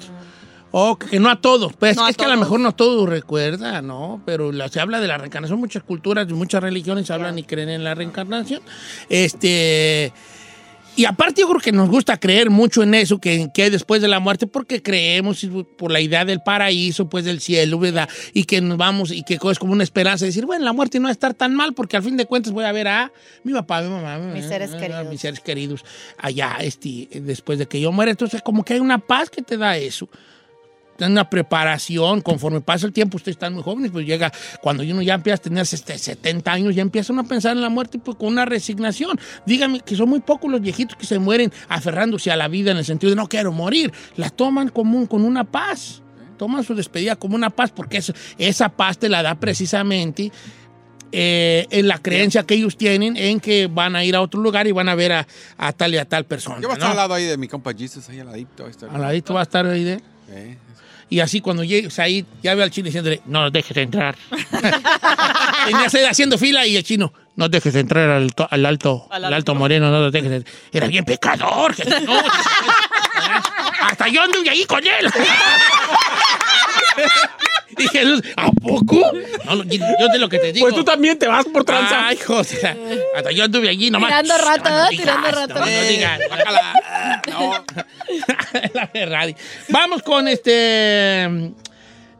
Oh, 0.70 0.98
que 0.98 1.18
no 1.18 1.30
a 1.30 1.40
todos. 1.40 1.72
Pues 1.72 1.96
No 1.96 2.04
a 2.04 2.10
es 2.10 2.16
que 2.16 2.24
a 2.26 2.28
lo 2.28 2.36
mejor 2.36 2.60
no 2.60 2.72
todos 2.74 3.08
recuerda, 3.08 3.80
¿no? 3.80 4.20
Pero 4.26 4.52
la- 4.52 4.68
se 4.68 4.80
habla 4.80 5.00
de 5.00 5.06
la 5.08 5.16
reencarnación. 5.16 5.58
Muchas 5.58 5.82
culturas 5.82 6.26
y 6.28 6.34
muchas 6.34 6.62
religiones 6.62 7.10
hablan 7.10 7.38
y 7.38 7.42
creen 7.44 7.70
en 7.70 7.84
la 7.84 7.94
reencarnación. 7.94 8.60
Este. 9.08 10.12
Y 10.98 11.04
aparte 11.04 11.42
yo 11.42 11.48
creo 11.48 11.60
que 11.60 11.70
nos 11.70 11.88
gusta 11.88 12.18
creer 12.18 12.50
mucho 12.50 12.82
en 12.82 12.92
eso, 12.92 13.20
que, 13.20 13.50
que 13.54 13.62
hay 13.62 13.70
después 13.70 14.02
de 14.02 14.08
la 14.08 14.18
muerte, 14.18 14.48
porque 14.48 14.82
creemos 14.82 15.46
por 15.76 15.92
la 15.92 16.00
idea 16.00 16.24
del 16.24 16.40
paraíso, 16.40 17.08
pues 17.08 17.24
del 17.24 17.40
cielo, 17.40 17.78
¿verdad? 17.78 18.08
Y 18.34 18.42
que 18.42 18.60
nos 18.60 18.78
vamos, 18.78 19.12
y 19.12 19.22
que 19.22 19.34
es 19.40 19.58
como 19.60 19.74
una 19.74 19.84
esperanza 19.84 20.24
de 20.24 20.30
decir, 20.30 20.44
bueno, 20.44 20.64
la 20.64 20.72
muerte 20.72 20.98
no 20.98 21.04
va 21.04 21.10
a 21.10 21.12
estar 21.12 21.34
tan 21.34 21.54
mal, 21.54 21.72
porque 21.72 21.96
al 21.96 22.02
fin 22.02 22.16
de 22.16 22.26
cuentas 22.26 22.52
voy 22.52 22.64
a 22.64 22.72
ver 22.72 22.88
a 22.88 23.12
mi 23.44 23.52
papá, 23.52 23.80
mi 23.80 23.90
mamá, 23.90 24.18
Mis 24.18 24.46
seres 24.46 24.74
a 24.74 24.76
queridos. 24.76 25.08
mis 25.08 25.20
seres 25.20 25.38
queridos 25.38 25.84
allá, 26.18 26.56
este, 26.62 27.06
después 27.12 27.60
de 27.60 27.66
que 27.66 27.80
yo 27.80 27.92
muera. 27.92 28.10
Entonces, 28.10 28.42
como 28.42 28.64
que 28.64 28.74
hay 28.74 28.80
una 28.80 28.98
paz 28.98 29.30
que 29.30 29.40
te 29.40 29.56
da 29.56 29.76
eso 29.76 30.08
una 31.06 31.30
preparación, 31.30 32.20
conforme 32.22 32.60
pasa 32.60 32.86
el 32.86 32.92
tiempo, 32.92 33.16
ustedes 33.16 33.36
están 33.36 33.54
muy 33.54 33.62
jóvenes, 33.62 33.90
pues 33.92 34.04
llega, 34.04 34.32
cuando 34.60 34.82
uno 34.82 35.00
ya 35.02 35.14
empieza 35.14 35.36
a 35.36 35.42
tener 35.42 35.62
este, 35.62 35.96
70 35.96 36.50
años, 36.52 36.74
ya 36.74 36.82
empieza 36.82 37.12
uno 37.12 37.22
a 37.22 37.24
pensar 37.24 37.52
en 37.56 37.62
la 37.62 37.68
muerte 37.68 37.98
pues, 37.98 38.16
con 38.16 38.28
una 38.28 38.44
resignación. 38.44 39.18
Dígame 39.46 39.80
que 39.80 39.94
son 39.94 40.08
muy 40.08 40.20
pocos 40.20 40.50
los 40.50 40.60
viejitos 40.60 40.96
que 40.96 41.06
se 41.06 41.18
mueren 41.18 41.52
aferrándose 41.68 42.30
a 42.32 42.36
la 42.36 42.48
vida 42.48 42.72
en 42.72 42.78
el 42.78 42.84
sentido 42.84 43.10
de 43.10 43.16
no 43.16 43.28
quiero 43.28 43.52
morir, 43.52 43.92
la 44.16 44.30
toman 44.30 44.68
como 44.70 44.98
un- 44.98 45.06
con 45.06 45.22
una 45.24 45.44
paz, 45.44 46.02
toman 46.36 46.64
su 46.64 46.74
despedida 46.74 47.16
como 47.16 47.34
una 47.36 47.50
paz, 47.50 47.70
porque 47.70 47.98
eso- 47.98 48.12
esa 48.38 48.68
paz 48.68 48.98
te 48.98 49.08
la 49.08 49.22
da 49.22 49.34
precisamente 49.34 50.32
eh, 51.10 51.66
en 51.70 51.88
la 51.88 51.98
creencia 51.98 52.42
que 52.42 52.54
ellos 52.54 52.76
tienen 52.76 53.16
en 53.16 53.40
que 53.40 53.66
van 53.66 53.96
a 53.96 54.04
ir 54.04 54.14
a 54.14 54.20
otro 54.20 54.42
lugar 54.42 54.66
y 54.66 54.72
van 54.72 54.90
a 54.90 54.94
ver 54.94 55.12
a, 55.12 55.26
a 55.56 55.72
tal 55.72 55.94
y 55.94 55.96
a 55.96 56.04
tal 56.04 56.26
persona. 56.26 56.56
Yo 56.60 56.68
voy 56.68 56.72
a 56.72 56.74
estar 56.74 56.88
¿no? 56.88 56.90
al 56.90 56.96
lado 56.98 57.14
ahí 57.14 57.24
de 57.24 57.38
mi 57.38 57.48
compa 57.48 57.72
Jesus, 57.72 58.06
ahí 58.10 58.20
al 58.20 58.26
ladito. 58.26 58.66
ahí. 58.66 58.72
Al 58.92 59.00
ladito 59.00 59.32
va 59.32 59.40
a 59.40 59.42
estar 59.44 59.64
ahí 59.66 59.84
de... 59.84 60.02
Y 61.10 61.20
así 61.20 61.40
cuando 61.40 61.64
llegues 61.64 61.98
ahí, 61.98 62.24
ya 62.42 62.54
ve 62.54 62.62
al 62.62 62.70
chino 62.70 62.86
diciéndole, 62.86 63.22
no 63.26 63.42
nos 63.42 63.52
dejes 63.52 63.76
entrar. 63.78 64.14
Tenías 65.66 65.94
ahí 65.94 66.04
haciendo 66.04 66.36
fila 66.36 66.66
y 66.66 66.76
el 66.76 66.84
chino, 66.84 67.12
no 67.36 67.48
dejes 67.48 67.74
entrar 67.76 68.10
al, 68.10 68.34
to- 68.34 68.46
al 68.50 68.66
alto, 68.66 69.06
Al 69.10 69.24
al 69.24 69.32
alto. 69.32 69.54
moreno, 69.54 69.90
no 69.90 70.00
nos 70.02 70.12
dejes 70.12 70.30
entrar. 70.30 70.54
Era 70.72 70.86
bien 70.86 71.04
pecador. 71.04 71.74
No. 72.02 72.18
Hasta 73.80 74.08
yo 74.08 74.22
anduve 74.22 74.50
ahí 74.50 74.64
con 74.64 74.84
él. 74.86 75.10
Jesús, 77.86 78.22
¿a 78.36 78.50
poco? 78.50 79.00
No, 79.44 79.62
yo 79.64 80.08
de 80.12 80.18
lo 80.18 80.28
que 80.28 80.38
te 80.38 80.52
digo. 80.52 80.66
Pues 80.66 80.74
tú 80.74 80.84
también 80.84 81.18
te 81.18 81.26
vas 81.28 81.44
por 81.46 81.64
tranza. 81.64 82.08
Ay, 82.08 82.16
José. 82.16 82.76
Hasta 83.16 83.30
yo 83.30 83.44
anduve 83.44 83.68
allí 83.68 83.90
nomás. 83.90 84.08
Tirando 84.22 84.44
rata, 84.44 84.82
no 84.84 84.88
Tirando 84.88 85.30
no, 85.30 85.36
rata. 85.36 85.60
No, 85.60 85.66
digas. 85.88 86.20
Bájala. 86.30 86.72
No. 87.28 87.52
La 88.74 88.86
Ferrari. 88.88 89.34
Vamos 89.68 90.02
con 90.02 90.26
este. 90.28 91.52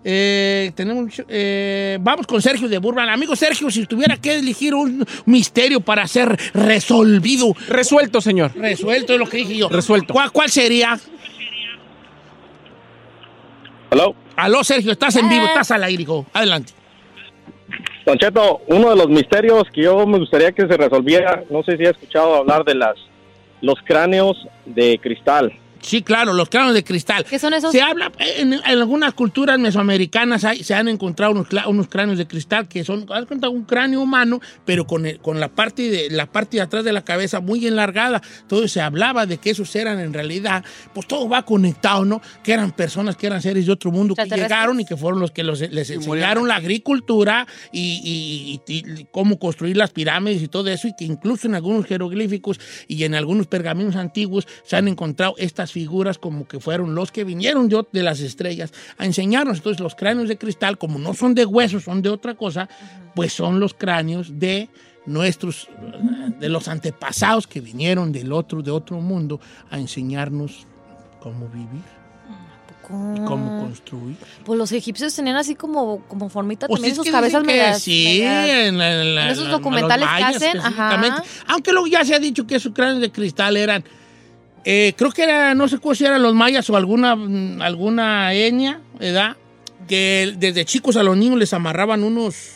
eh, 0.04 0.72
tenemos 0.74 1.04
mucho- 1.04 1.24
eh, 1.28 1.98
vamos 2.00 2.26
con 2.26 2.40
Sergio 2.42 2.68
de 2.68 2.78
Burban. 2.78 3.09
Amigo 3.09 3.34
Sergio, 3.36 3.70
si 3.70 3.86
tuviera 3.86 4.16
que 4.16 4.36
elegir 4.38 4.74
un 4.74 5.04
misterio 5.26 5.80
para 5.80 6.06
ser 6.06 6.38
resolvido, 6.54 7.54
Resuelto, 7.68 8.20
señor. 8.20 8.52
resuelto 8.54 9.14
es 9.14 9.18
lo 9.18 9.26
que 9.28 9.38
dije 9.38 9.56
yo. 9.56 9.68
Resuelto. 9.68 10.12
¿Cuál, 10.14 10.30
cuál 10.30 10.50
sería? 10.50 10.98
Hello. 13.90 14.14
Aló, 14.39 14.62
Sergio, 14.62 14.93
estás 14.93 15.16
en 15.16 15.26
Eh. 15.26 15.30
vivo, 15.30 15.47
estás 15.47 15.72
al 15.72 15.82
aire, 15.82 16.03
hijo. 16.05 16.24
Adelante. 16.32 16.72
Don 18.07 18.16
Cheto, 18.16 18.61
uno 18.68 18.91
de 18.91 18.97
los 18.97 19.09
misterios 19.09 19.64
que 19.72 19.82
yo 19.82 20.07
me 20.07 20.18
gustaría 20.18 20.53
que 20.53 20.62
se 20.68 20.76
resolviera, 20.76 21.43
no 21.51 21.64
sé 21.64 21.76
si 21.76 21.84
ha 21.84 21.91
escuchado 21.91 22.36
hablar 22.36 22.64
de 22.64 22.76
las 22.76 22.95
los 23.61 23.74
cráneos 23.84 24.36
de 24.64 25.01
cristal. 25.03 25.53
Sí, 25.81 26.03
claro, 26.03 26.33
los 26.33 26.49
cráneos 26.49 26.74
de 26.74 26.85
cristal. 26.85 27.24
¿Qué 27.24 27.39
son 27.39 27.55
esos? 27.55 27.72
Se 27.72 27.81
habla, 27.81 28.11
en, 28.18 28.53
en 28.53 28.61
algunas 28.64 29.14
culturas 29.14 29.59
mesoamericanas 29.59 30.45
hay- 30.45 30.62
se 30.64 30.74
han 30.74 30.89
encontrado 30.89 31.33
unos, 31.33 31.47
unos 31.66 31.89
cráneos 31.89 32.18
de 32.18 32.26
cristal 32.26 32.68
que 32.68 32.85
son, 32.85 33.07
haz 33.12 33.26
cuenta, 33.26 33.49
un 33.49 33.64
cráneo 33.64 34.01
humano, 34.01 34.41
pero 34.64 34.87
con, 34.87 35.07
el- 35.07 35.18
con 35.20 35.41
la, 35.41 35.49
parte 35.49 35.89
de, 35.91 36.11
la 36.11 36.26
parte 36.26 36.57
de 36.59 36.62
atrás 36.62 36.85
de 36.85 36.93
la 36.93 37.05
cabeza 37.05 37.41
muy 37.41 37.66
enlargada. 37.66 38.20
Todo 38.49 38.66
se 38.68 38.81
hablaba 38.81 39.24
de 39.26 39.39
que 39.39 39.51
esos 39.51 39.74
eran 39.76 39.99
en 40.01 40.12
realidad, 40.12 40.64
pues 40.95 41.07
todo 41.07 41.29
va 41.29 41.43
conectado, 41.45 42.05
¿no? 42.05 42.20
Que 42.43 42.53
eran 42.53 42.72
personas 42.72 43.16
que 43.16 43.26
eran 43.29 43.41
seres 43.41 43.66
de 43.66 43.72
otro 43.72 43.91
mundo 43.91 44.14
que 44.14 44.22
llegaron 44.49 44.81
y 44.81 44.85
que 44.85 44.97
fueron 44.97 45.20
los 45.20 45.31
que 45.31 45.45
los- 45.45 45.61
les 45.61 45.91
enseñaron 45.91 46.49
la 46.49 46.57
agricultura 46.57 47.47
y, 47.72 48.61
y- 48.66 48.72
y- 48.72 49.01
y 49.01 49.07
cómo 49.11 49.39
construir 49.39 49.76
las 49.76 49.91
pirámides 49.91 50.43
y 50.43 50.49
todo 50.49 50.68
eso, 50.68 50.89
y 50.89 50.95
que 50.97 51.05
incluso 51.05 51.47
en 51.47 51.55
algunos 51.55 51.87
jeroglíficos 51.87 52.59
y 52.89 53.05
en 53.05 53.14
algunos 53.14 53.47
pergaminos 53.47 53.97
antiguos 53.97 54.47
se 54.64 54.76
han 54.76 54.89
encontrado 54.89 55.35
estas 55.39 55.68
figuras 55.73 56.19
como 56.19 56.47
que 56.47 56.61
fueron 56.61 56.95
los 56.95 57.11
que 57.12 57.25
vinieron 57.25 57.69
ot- 57.71 57.89
de 57.93 58.03
las 58.03 58.21
estrellas 58.21 58.73
a 58.99 59.05
enseñarnos. 59.05 59.59
Entonces 59.59 59.81
los 59.81 59.95
cráneos 59.95 60.29
de 60.29 60.37
cristal, 60.39 60.79
como 60.79 60.99
no 60.99 61.14
son 61.14 61.35
de 61.35 61.45
huesos, 61.45 61.85
son 61.85 62.03
de 62.03 62.09
otra 62.11 62.35
cosa, 62.35 62.69
pues 63.14 63.33
son 63.33 63.61
los 63.61 63.75
cráneos 63.75 64.39
de 64.39 64.69
nuestros, 65.07 65.69
de 66.39 66.49
los 66.49 66.69
antepasados 66.69 67.47
que 67.47 67.61
vinieron 67.61 68.12
del 68.12 68.33
otro, 68.33 68.62
de 68.62 68.71
otro 68.71 69.01
mundo 69.01 69.41
a 69.71 69.79
enseñarnos 69.79 70.66
cómo 71.21 71.49
vivir 71.49 71.83
y 73.16 73.21
cómo 73.27 73.61
construir. 73.64 74.16
Pues 74.47 74.59
los 74.59 74.73
egipcios 74.73 75.14
tenían 75.14 75.37
así 75.37 75.55
como, 75.55 76.01
como 76.09 76.29
formita 76.31 76.66
Pues 76.66 76.81
también 76.81 76.97
sus 76.97 77.11
cabezas 77.11 77.43
que 77.43 77.47
medias. 77.47 77.83
Sí, 77.83 78.21
medias- 78.23 78.49
en, 78.69 78.79
la- 78.79 79.03
en 79.03 79.14
la- 79.14 79.25
en 79.27 79.31
esos 79.33 79.51
documentales 79.51 80.09
que 80.16 80.25
hacen, 80.25 80.59
ajá. 80.59 81.23
Aunque 81.49 81.73
luego 81.73 81.87
ya 81.87 82.03
se 82.05 82.14
ha 82.14 82.19
dicho 82.19 82.47
que 82.47 82.57
esos 82.57 82.73
cráneos 82.73 83.01
de 83.01 83.12
cristal 83.12 83.57
eran, 83.59 83.85
eh, 84.64 84.94
creo 84.96 85.11
que 85.12 85.22
era, 85.22 85.54
no 85.54 85.68
sé 85.68 85.78
si 85.94 86.04
eran 86.04 86.22
los 86.22 86.34
mayas 86.34 86.68
o 86.70 86.76
alguna, 86.76 87.16
mm, 87.16 87.62
alguna 87.62 88.32
etnia, 88.34 88.80
¿verdad? 88.98 89.36
Que 89.86 90.34
desde 90.36 90.64
chicos 90.64 90.96
a 90.96 91.02
los 91.02 91.16
niños 91.16 91.38
les 91.38 91.52
amarraban 91.52 92.04
unos... 92.04 92.54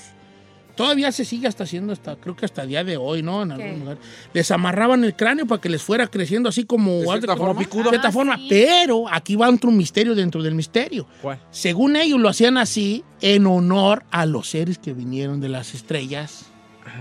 Todavía 0.74 1.12
se 1.12 1.26
sigue 1.26 1.46
hasta 1.46 1.64
haciendo 1.64 1.92
hasta, 1.92 2.16
creo 2.16 2.34
que 2.34 2.46
hasta 2.46 2.62
el 2.62 2.68
día 2.70 2.82
de 2.82 2.96
hoy, 2.96 3.22
¿no? 3.22 3.42
En 3.42 3.52
algún 3.52 3.80
lugar. 3.80 3.98
Les 4.32 4.50
amarraban 4.50 5.04
el 5.04 5.14
cráneo 5.14 5.46
para 5.46 5.60
que 5.60 5.68
les 5.68 5.82
fuera 5.82 6.06
creciendo 6.06 6.48
así 6.48 6.64
como, 6.64 7.00
¿De 7.00 7.04
cierta 7.04 7.34
como 7.34 7.48
forma? 7.48 7.60
picudo. 7.60 7.84
De 7.84 7.90
cierta 7.90 8.10
forma. 8.10 8.38
Pero 8.48 9.04
aquí 9.10 9.36
va 9.36 9.50
otro 9.50 9.70
misterio 9.70 10.14
dentro 10.14 10.42
del 10.42 10.54
misterio. 10.54 11.06
¿Cuál? 11.20 11.40
Según 11.50 11.96
ellos 11.96 12.18
lo 12.18 12.30
hacían 12.30 12.56
así 12.56 13.04
en 13.20 13.46
honor 13.46 14.04
a 14.10 14.24
los 14.24 14.48
seres 14.48 14.78
que 14.78 14.94
vinieron 14.94 15.42
de 15.42 15.50
las 15.50 15.74
estrellas. 15.74 16.46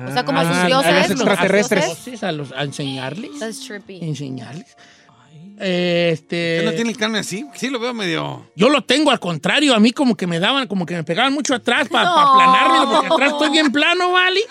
O 0.08 0.12
sea, 0.12 0.24
como 0.26 0.40
Ah, 0.40 0.46
sus 0.46 0.58
a 0.58 0.68
dioses. 0.68 1.10
los 1.10 1.10
los 1.10 1.28
extraterrestres. 1.28 1.86
dioses, 1.86 2.24
a, 2.24 2.32
los, 2.32 2.52
a 2.54 2.64
enseñarles. 2.64 3.40
That's 3.40 3.60
trippy. 3.62 4.00
Enseñarles. 4.02 4.76
Este. 5.60 6.58
¿Usted 6.60 6.66
no 6.66 6.72
tiene 6.74 6.90
el 6.92 6.98
carne 6.98 7.20
así? 7.20 7.46
Sí, 7.54 7.70
lo 7.70 7.80
veo 7.80 7.94
medio. 7.94 8.48
Yo 8.56 8.70
lo 8.70 8.84
tengo 8.84 9.12
al 9.12 9.20
contrario, 9.20 9.76
a 9.76 9.80
mí 9.80 9.92
como 9.92 10.16
que 10.16 10.26
me 10.26 10.40
daban, 10.40 10.68
como 10.68 10.86
que 10.86 10.96
me 10.96 11.04
pegaban 11.04 11.34
mucho 11.34 11.54
atrás 11.54 11.88
para 11.88 12.06
No. 12.06 12.18
aplanármelo, 12.18 12.92
porque 12.92 13.08
atrás 13.14 13.32
estoy 13.34 13.50
bien 13.52 13.72
plano, 13.72 14.12
¿vale? 14.12 14.42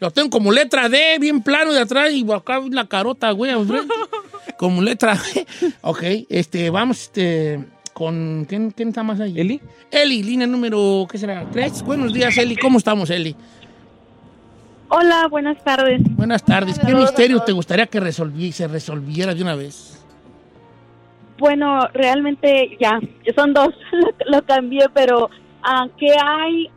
Lo 0.00 0.10
tengo 0.10 0.28
como 0.28 0.50
letra 0.52 0.88
D, 0.88 1.18
bien 1.20 1.40
plano 1.42 1.72
de 1.72 1.80
atrás 1.80 2.10
y 2.12 2.26
acá 2.32 2.60
la 2.70 2.86
carota, 2.86 3.30
güey, 3.30 3.52
como 4.58 4.82
letra 4.82 5.14
D. 5.34 5.46
Ok, 5.82 6.02
este, 6.28 6.68
vamos, 6.70 7.00
este, 7.02 7.64
con, 7.94 8.44
¿quién, 8.48 8.72
quién 8.72 8.88
está 8.88 9.02
más 9.04 9.20
ahí? 9.20 9.38
¿Eli? 9.38 9.60
Eli, 9.90 10.22
línea 10.22 10.46
número, 10.46 11.06
¿qué 11.10 11.16
será? 11.16 11.48
¿Tres? 11.50 11.80
Buenos 11.82 12.12
días, 12.12 12.36
Eli, 12.38 12.56
¿cómo 12.56 12.76
estamos, 12.78 13.08
Eli? 13.10 13.36
Hola, 14.98 15.26
buenas 15.28 15.62
tardes. 15.62 16.00
Buenas 16.16 16.42
tardes. 16.42 16.78
¿Qué 16.78 16.94
misterio 16.94 17.40
te 17.40 17.52
gustaría 17.52 17.86
que 17.86 18.00
resolvi- 18.00 18.50
se 18.50 18.66
resolviera 18.66 19.34
de 19.34 19.42
una 19.42 19.54
vez? 19.54 20.02
Bueno, 21.38 21.86
realmente 21.92 22.78
ya, 22.80 22.98
son 23.34 23.52
dos, 23.52 23.74
lo, 23.92 24.08
lo 24.38 24.42
cambié, 24.46 24.86
pero 24.94 25.28
ah, 25.62 25.86
¿qué 25.98 26.12
hay 26.18 26.70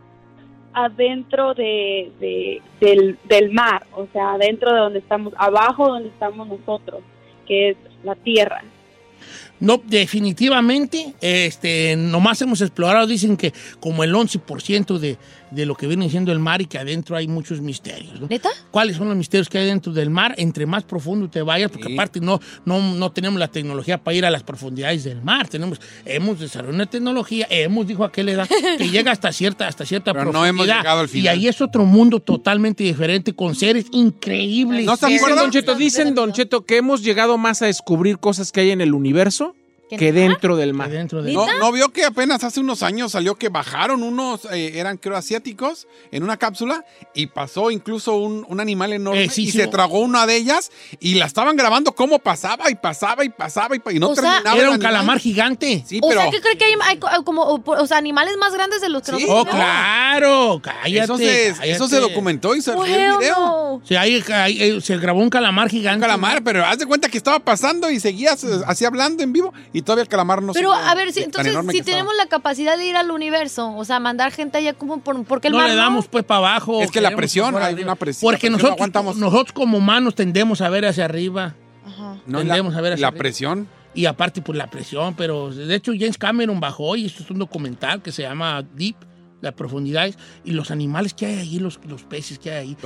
adentro 0.74 1.54
de, 1.54 2.12
de- 2.20 2.62
del, 2.82 3.18
del 3.24 3.52
mar? 3.54 3.86
O 3.94 4.06
sea, 4.12 4.34
adentro 4.34 4.74
de 4.74 4.80
donde 4.80 5.00
estamos, 5.00 5.34
abajo 5.38 5.88
donde 5.88 6.10
estamos 6.10 6.46
nosotros, 6.46 7.02
que 7.48 7.70
es 7.70 7.78
la 8.04 8.16
tierra. 8.16 8.62
No, 9.62 9.82
definitivamente, 9.86 11.14
este, 11.22 11.96
nomás 11.98 12.42
hemos 12.42 12.62
explorado, 12.62 13.06
dicen 13.08 13.36
que 13.36 13.54
como 13.82 14.04
el 14.06 14.14
11% 14.14 14.98
de, 14.98 15.18
de 15.52 15.66
lo 15.66 15.76
que 15.76 15.88
viene 15.88 16.10
siendo 16.10 16.32
el 16.32 16.40
mar 16.40 16.62
y 16.62 16.66
que 16.66 16.78
adentro 16.78 17.16
hay 17.16 17.28
muchos 17.28 17.62
misterios. 17.62 18.20
¿no? 18.20 18.28
¿Neta? 18.28 18.50
¿Cuáles 18.72 18.98
son 18.98 19.08
los 19.08 19.18
misterios 19.18 19.50
que 19.50 19.58
hay 19.58 19.66
dentro 19.68 19.92
del 19.94 20.10
mar? 20.10 20.34
Entre 20.38 20.66
más 20.66 20.84
profundo 20.84 21.30
te 21.30 21.42
vayas, 21.42 21.72
porque 21.72 21.88
Sí. 21.88 21.94
aparte 21.94 22.20
no, 22.20 22.40
no, 22.66 22.80
no 22.96 23.12
tenemos 23.12 23.40
la 23.40 23.48
tecnología 23.48 23.98
para 23.98 24.16
ir 24.16 24.26
a 24.26 24.30
las 24.30 24.44
profundidades 24.44 25.04
del 25.04 25.22
mar. 25.22 25.48
Tenemos, 25.48 25.80
hemos 26.06 26.40
desarrollado 26.40 26.76
una 26.76 26.86
tecnología, 26.86 27.48
hemos, 27.50 27.88
dijo 27.88 28.04
aquel 28.04 28.30
edad, 28.30 28.48
que 28.78 28.90
llega 28.90 29.12
hasta 29.12 29.32
cierta, 29.32 29.68
hasta 29.68 29.86
cierta 29.86 30.14
Pero 30.14 30.32
no 30.32 30.46
hemos 30.46 30.68
llegado 30.68 31.00
al 31.00 31.06
Y 31.06 31.10
final. 31.10 31.34
ahí 31.36 31.48
es 31.48 31.62
otro 31.62 31.86
mundo 31.86 32.20
totalmente 32.20 32.84
diferente, 32.84 33.34
con 33.34 33.56
seres 33.56 33.86
increíbles. 33.92 34.86
¿No 34.86 34.94
Dicen, 34.94 35.16
acuerdo? 35.16 35.36
Don 35.42 35.52
Cheto, 35.52 35.76
dicen, 35.76 36.14
Don 36.16 36.34
Cheto, 36.34 36.66
que 36.66 36.78
hemos 36.78 37.02
llegado 37.04 37.38
más 37.38 37.62
a 37.62 37.66
descubrir 37.68 38.20
cosas 38.20 38.52
que 38.52 38.62
hay 38.62 38.72
en 38.72 38.82
el 38.82 38.94
universo 38.94 39.56
¿Que 39.98 40.12
dentro 40.12 40.56
del 40.56 40.74
mar. 40.74 40.90
Dentro 40.90 41.22
¿No, 41.22 41.48
¿No 41.58 41.72
vio 41.72 41.90
que 41.90 42.06
apenas 42.06 42.44
hace 42.44 42.60
unos 42.60 42.84
años 42.84 43.12
salió 43.14 43.36
que 43.36 43.50
bajaron 43.50 44.04
unos, 44.04 44.46
eh, 44.52 44.80
eran 44.80 44.98
creo 44.98 45.16
asiáticos, 45.18 45.88
en 46.12 46.24
una 46.24 46.38
cápsula 46.38 46.86
y 47.16 47.28
pasó 47.28 47.72
incluso 47.72 48.16
un, 48.18 48.46
un 48.48 48.60
animal 48.60 48.94
enorme 48.94 49.24
Eh, 49.24 49.30
sí, 49.30 49.44
y 49.44 49.52
sí. 49.52 49.58
se 49.60 49.68
tragó 49.68 50.00
una 50.00 50.26
de 50.28 50.36
ellas 50.36 50.72
y 51.00 51.16
la 51.16 51.26
estaban 51.26 51.56
grabando 51.56 51.94
cómo 51.94 52.20
pasaba 52.20 52.70
y 52.70 52.76
pasaba 52.76 53.24
y 53.24 53.30
pasaba 53.30 53.76
y, 53.76 53.82
y 53.96 54.00
no 54.00 54.10
O 54.10 54.16
sea, 54.16 54.24
terminaba. 54.36 54.58
Era 54.60 54.70
un 54.72 54.80
calamar 54.80 55.20
gigante. 55.20 55.84
Sí, 55.88 56.00
O 56.04 56.08
pero 56.10 56.22
sea, 56.22 56.32
¿qué 56.32 56.42
cree 56.42 56.58
que 56.58 56.66
hay, 56.66 56.74
hay 56.84 56.98
co- 56.98 57.10
como 57.24 57.44
o, 57.66 57.88
sea, 57.88 57.98
animales 57.98 58.36
más 58.40 58.54
grandes 58.54 58.82
de 58.82 58.90
los 58.90 59.02
que 59.02 59.08
Sí. 59.16 59.24
nosotros 59.26 59.48
Oh, 59.48 59.50
claro, 59.58 60.60
cállate. 60.62 61.00
eso, 61.04 61.18
se, 61.18 61.50
cállate. 61.52 61.72
eso 61.72 61.88
se 61.88 62.00
documentó 62.00 62.56
y 62.56 62.60
el 62.60 62.76
video. 62.84 63.20
no. 63.22 63.82
Sí, 63.86 63.96
ahí, 63.96 64.24
ahí, 64.34 64.62
eh, 64.62 64.82
se 64.82 64.98
grabó 64.98 65.20
un 65.22 65.30
calamar 65.30 65.70
gigante. 65.70 65.98
Un 65.98 66.02
calamar, 66.02 66.44
pero 66.44 66.66
haz 66.66 66.78
de 66.78 66.86
cuenta 66.86 67.10
que 67.10 67.18
estaba 67.18 67.40
pasando 67.40 67.90
y 67.90 68.00
seguías 68.00 68.44
eh, 68.44 68.48
así 68.68 68.86
hablando 68.86 69.24
en 69.24 69.34
vivo 69.34 69.54
y 69.74 69.79
todavía 69.82 70.04
el 70.04 70.08
calamar 70.10 70.42
no 70.42 70.54
Pero 70.54 70.74
a 70.74 70.94
ver, 70.96 71.12
si, 71.14 71.22
entonces, 71.24 71.54
si 71.54 71.78
estaba. 71.78 71.84
tenemos 71.86 72.14
la 72.18 72.28
capacidad 72.28 72.78
de 72.78 72.86
ir 72.86 72.96
al 72.96 73.12
universo, 73.12 73.76
o 73.76 73.86
sea, 73.86 74.00
mandar 74.00 74.32
gente 74.32 74.58
allá, 74.58 74.74
como 74.74 75.00
por, 75.02 75.24
¿por 75.26 75.42
qué 75.42 75.48
el 75.48 75.54
No 75.54 75.60
mar 75.60 75.70
le 75.70 75.76
damos 75.76 76.08
pues 76.08 76.24
para 76.24 76.38
abajo. 76.40 76.82
Es 76.82 76.92
que 76.92 77.02
la 77.02 77.16
presión, 77.16 77.52
por 77.52 77.62
hay 77.62 77.74
arriba. 77.74 77.88
una 77.92 77.96
presión, 77.96 78.28
Porque 78.28 78.38
presión 78.42 78.54
nosotros, 78.54 78.76
aguantamos. 78.78 79.18
nosotros 79.18 79.52
como 79.54 79.78
humanos 79.78 80.16
tendemos 80.16 80.62
a 80.62 80.70
ver 80.70 80.86
hacia 80.86 81.06
arriba. 81.06 81.56
Ajá. 81.86 82.18
No, 82.26 82.40
tendemos 82.40 82.74
la, 82.74 82.80
a 82.80 82.82
ver 82.82 82.94
hacia 82.94 83.02
la 83.02 83.08
arriba. 83.10 83.20
presión. 83.20 83.68
Y 83.94 84.06
aparte, 84.06 84.42
pues 84.42 84.58
la 84.58 84.68
presión. 84.68 85.16
Pero 85.16 85.50
de 85.54 85.74
hecho, 85.76 85.92
James 85.98 86.18
Cameron 86.18 86.60
bajó 86.60 86.96
y 86.96 87.06
esto 87.08 87.24
es 87.24 87.32
un 87.32 87.40
documental 87.40 88.02
que 88.02 88.12
se 88.12 88.22
llama 88.22 88.64
Deep, 88.76 88.96
las 89.42 89.54
profundidades. 89.54 90.18
Y 90.44 90.52
los 90.52 90.72
animales 90.72 91.14
que 91.14 91.26
hay 91.26 91.36
ahí, 91.40 91.60
los, 91.60 91.80
los 91.88 92.04
peces 92.04 92.40
que 92.40 92.52
hay 92.52 92.70
ahí, 92.70 92.78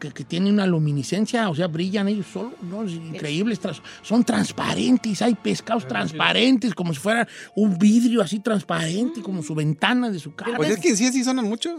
que, 0.00 0.10
que 0.12 0.24
tienen 0.24 0.54
una 0.54 0.66
luminiscencia, 0.66 1.48
o 1.48 1.54
sea, 1.54 1.66
brillan 1.66 2.08
ellos 2.08 2.26
solos, 2.32 2.54
¿no? 2.62 2.82
Es 2.84 2.92
increíbles. 2.92 3.60
Son 4.02 4.24
transparentes, 4.24 5.22
hay 5.22 5.34
pescados 5.34 5.86
transparentes, 5.86 6.74
como 6.74 6.92
si 6.92 7.00
fuera 7.00 7.26
un 7.54 7.78
vidrio 7.78 8.22
así 8.22 8.40
transparente, 8.40 9.22
como 9.22 9.42
su 9.42 9.54
ventana 9.54 10.10
de 10.10 10.18
su 10.18 10.34
casa. 10.34 10.56
Pues 10.56 10.70
es 10.70 10.78
que 10.78 10.96
sí, 10.96 11.12
sí 11.12 11.24
sonan 11.24 11.46
mucho. 11.46 11.76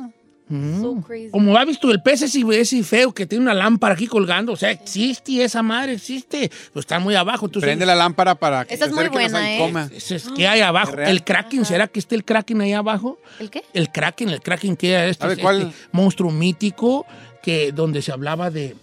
Mm. 0.49 0.81
So 0.81 1.01
crazy. 1.01 1.29
Como 1.29 1.57
ha 1.57 1.65
visto 1.65 1.91
el 1.91 2.01
pez 2.01 2.21
ese, 2.21 2.41
ese 2.53 2.81
feo 2.83 3.13
que 3.13 3.25
tiene 3.25 3.43
una 3.43 3.53
lámpara 3.53 3.95
aquí 3.95 4.07
colgando. 4.07 4.53
O 4.53 4.55
sea, 4.55 4.71
existe 4.71 5.43
esa 5.43 5.61
madre, 5.61 5.93
existe. 5.93 6.49
Pero 6.69 6.79
está 6.79 6.99
muy 6.99 7.15
abajo. 7.15 7.47
Entonces, 7.47 7.67
Prende 7.67 7.85
la 7.85 7.95
lámpara 7.95 8.35
para 8.35 8.63
que 8.65 8.73
Esa 8.73 8.85
se 8.85 8.91
es 8.91 8.95
muy 8.95 9.07
buena, 9.09 9.39
ahí 9.39 9.55
¿eh? 9.55 9.59
coma. 9.59 9.89
Es- 9.93 10.29
¿Qué 10.35 10.47
hay 10.47 10.61
abajo? 10.61 10.93
Es. 10.99 11.09
El 11.09 11.23
Kraken, 11.23 11.65
¿será 11.65 11.87
que 11.87 11.99
esté 11.99 12.15
el 12.15 12.23
Kraken 12.23 12.61
ahí 12.61 12.73
abajo? 12.73 13.19
¿El 13.39 13.49
qué? 13.49 13.63
El 13.73 13.91
Kraken, 13.91 14.29
el 14.29 14.41
Kraken 14.41 14.77
que 14.77 14.91
era 14.91 15.05
este, 15.07 15.21
¿Sabe 15.21 15.33
este 15.33 15.43
cuál? 15.43 15.73
monstruo 15.91 16.31
mítico 16.31 17.05
que 17.43 17.71
donde 17.73 18.01
se 18.01 18.11
hablaba 18.11 18.49
de 18.49 18.75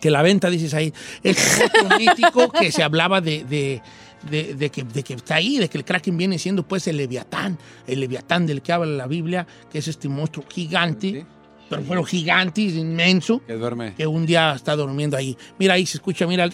que 0.00 0.10
la 0.10 0.22
venta 0.22 0.48
dices 0.50 0.72
ahí, 0.74 0.92
el 1.22 1.36
monstruo 1.36 1.98
mítico 1.98 2.50
que 2.50 2.72
se 2.72 2.82
hablaba 2.82 3.20
de, 3.20 3.44
de, 3.44 3.82
de- 4.28 4.54
de 4.54 4.70
que, 4.70 4.82
de 4.84 5.02
que 5.02 5.14
está 5.14 5.36
ahí, 5.36 5.58
de 5.58 5.68
que 5.68 5.78
el 5.78 5.84
Kraken 5.84 6.16
viene 6.16 6.38
siendo 6.38 6.62
pues 6.66 6.86
el 6.88 6.96
Leviatán, 6.96 7.58
el 7.86 8.00
Leviatán 8.00 8.46
del 8.46 8.60
que 8.62 8.72
habla 8.72 8.90
la 8.90 9.06
Biblia, 9.06 9.46
que 9.70 9.78
es 9.78 9.88
este 9.88 10.08
monstruo 10.08 10.44
gigante, 10.48 11.10
Sí. 11.20 11.26
pero 11.68 11.82
bueno, 11.82 12.04
gigante, 12.04 12.62
inmenso, 12.62 13.40
Que 13.46 13.54
duerme. 13.54 13.94
que 13.94 14.06
un 14.06 14.26
día 14.26 14.52
está 14.54 14.74
durmiendo 14.76 15.16
ahí. 15.16 15.36
Mira, 15.58 15.74
ahí 15.74 15.86
se 15.86 15.98
escucha, 15.98 16.26
mira, 16.26 16.44
el- 16.44 16.52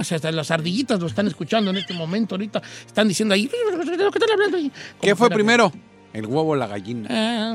hasta 0.00 0.32
las 0.32 0.50
ardillitas 0.50 1.00
lo 1.00 1.06
están 1.06 1.26
escuchando 1.28 1.70
en 1.70 1.76
este 1.78 1.94
momento 1.94 2.34
ahorita, 2.34 2.60
están 2.86 3.08
diciendo 3.08 3.34
ahí, 3.34 3.46
¿qué 3.48 3.56
están 3.56 4.30
hablando 4.32 4.56
ahí? 4.56 4.70
¿Qué 5.00 5.10
Como 5.10 5.16
fue 5.16 5.30
primero? 5.30 5.72
El 6.12 6.26
huevo 6.26 6.50
o 6.50 6.56
la 6.56 6.66
gallina. 6.66 7.08
Ah, 7.10 7.54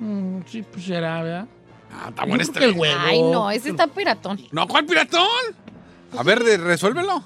mm, 0.00 0.40
sí, 0.46 0.62
pues 0.70 0.84
será, 0.84 1.22
¿verdad? 1.22 1.46
Ah, 1.90 2.10
está 2.10 2.24
esta. 2.42 2.58
que 2.60 2.66
el 2.66 2.72
huevo. 2.72 3.00
Ay, 3.00 3.22
no, 3.22 3.50
ese 3.50 3.70
está 3.70 3.86
piratón. 3.86 4.38
No, 4.52 4.68
¿cuál 4.68 4.84
piratón? 4.84 5.26
A 6.16 6.22
ver, 6.22 6.44
de- 6.44 6.58
resuélvelo. 6.58 7.24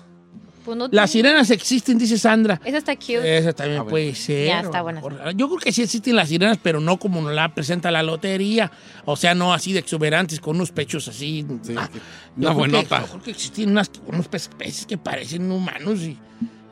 Pues 0.64 0.76
no 0.78 0.88
Las 0.92 1.10
tiene- 1.10 1.28
sirenas 1.30 1.50
existen, 1.50 1.98
dice 1.98 2.16
Sandra. 2.18 2.60
Esa 2.64 2.78
está 2.78 2.94
cute. 2.94 3.38
Esa 3.38 3.52
también 3.52 3.80
Ah, 3.80 3.82
bueno. 3.82 3.90
puede 3.90 4.14
ser. 4.14 4.46
Ya, 4.46 4.60
está 4.60 4.82
buena. 4.82 5.00
Yo 5.34 5.48
creo 5.48 5.58
que 5.58 5.72
sí 5.72 5.82
existen 5.82 6.14
las 6.14 6.28
sirenas, 6.28 6.58
pero 6.62 6.78
no 6.80 6.98
como 6.98 7.20
nos 7.20 7.32
la 7.34 7.52
presenta 7.52 7.90
la 7.90 8.02
lotería. 8.02 8.70
O 9.04 9.16
sea, 9.16 9.34
no 9.34 9.52
así 9.52 9.72
de 9.72 9.80
exuberantes, 9.80 10.38
con 10.40 10.54
unos 10.56 10.70
pechos 10.70 11.08
así. 11.08 11.44
Sí, 11.62 11.74
Ah, 11.76 11.88
sí. 11.92 11.98
yo 11.98 12.00
Una 12.00 12.00
creo 12.36 12.50
que- 12.50 12.54
buenota. 12.54 13.00
yo 13.00 13.06
creo 13.08 13.22
que 13.22 13.30
existen 13.32 13.70
unas- 13.70 13.90
unos 14.06 14.28
pe- 14.28 14.38
peces 14.56 14.86
que 14.86 14.96
parecen 14.98 15.50
humanos 15.50 16.00
y, 16.00 16.16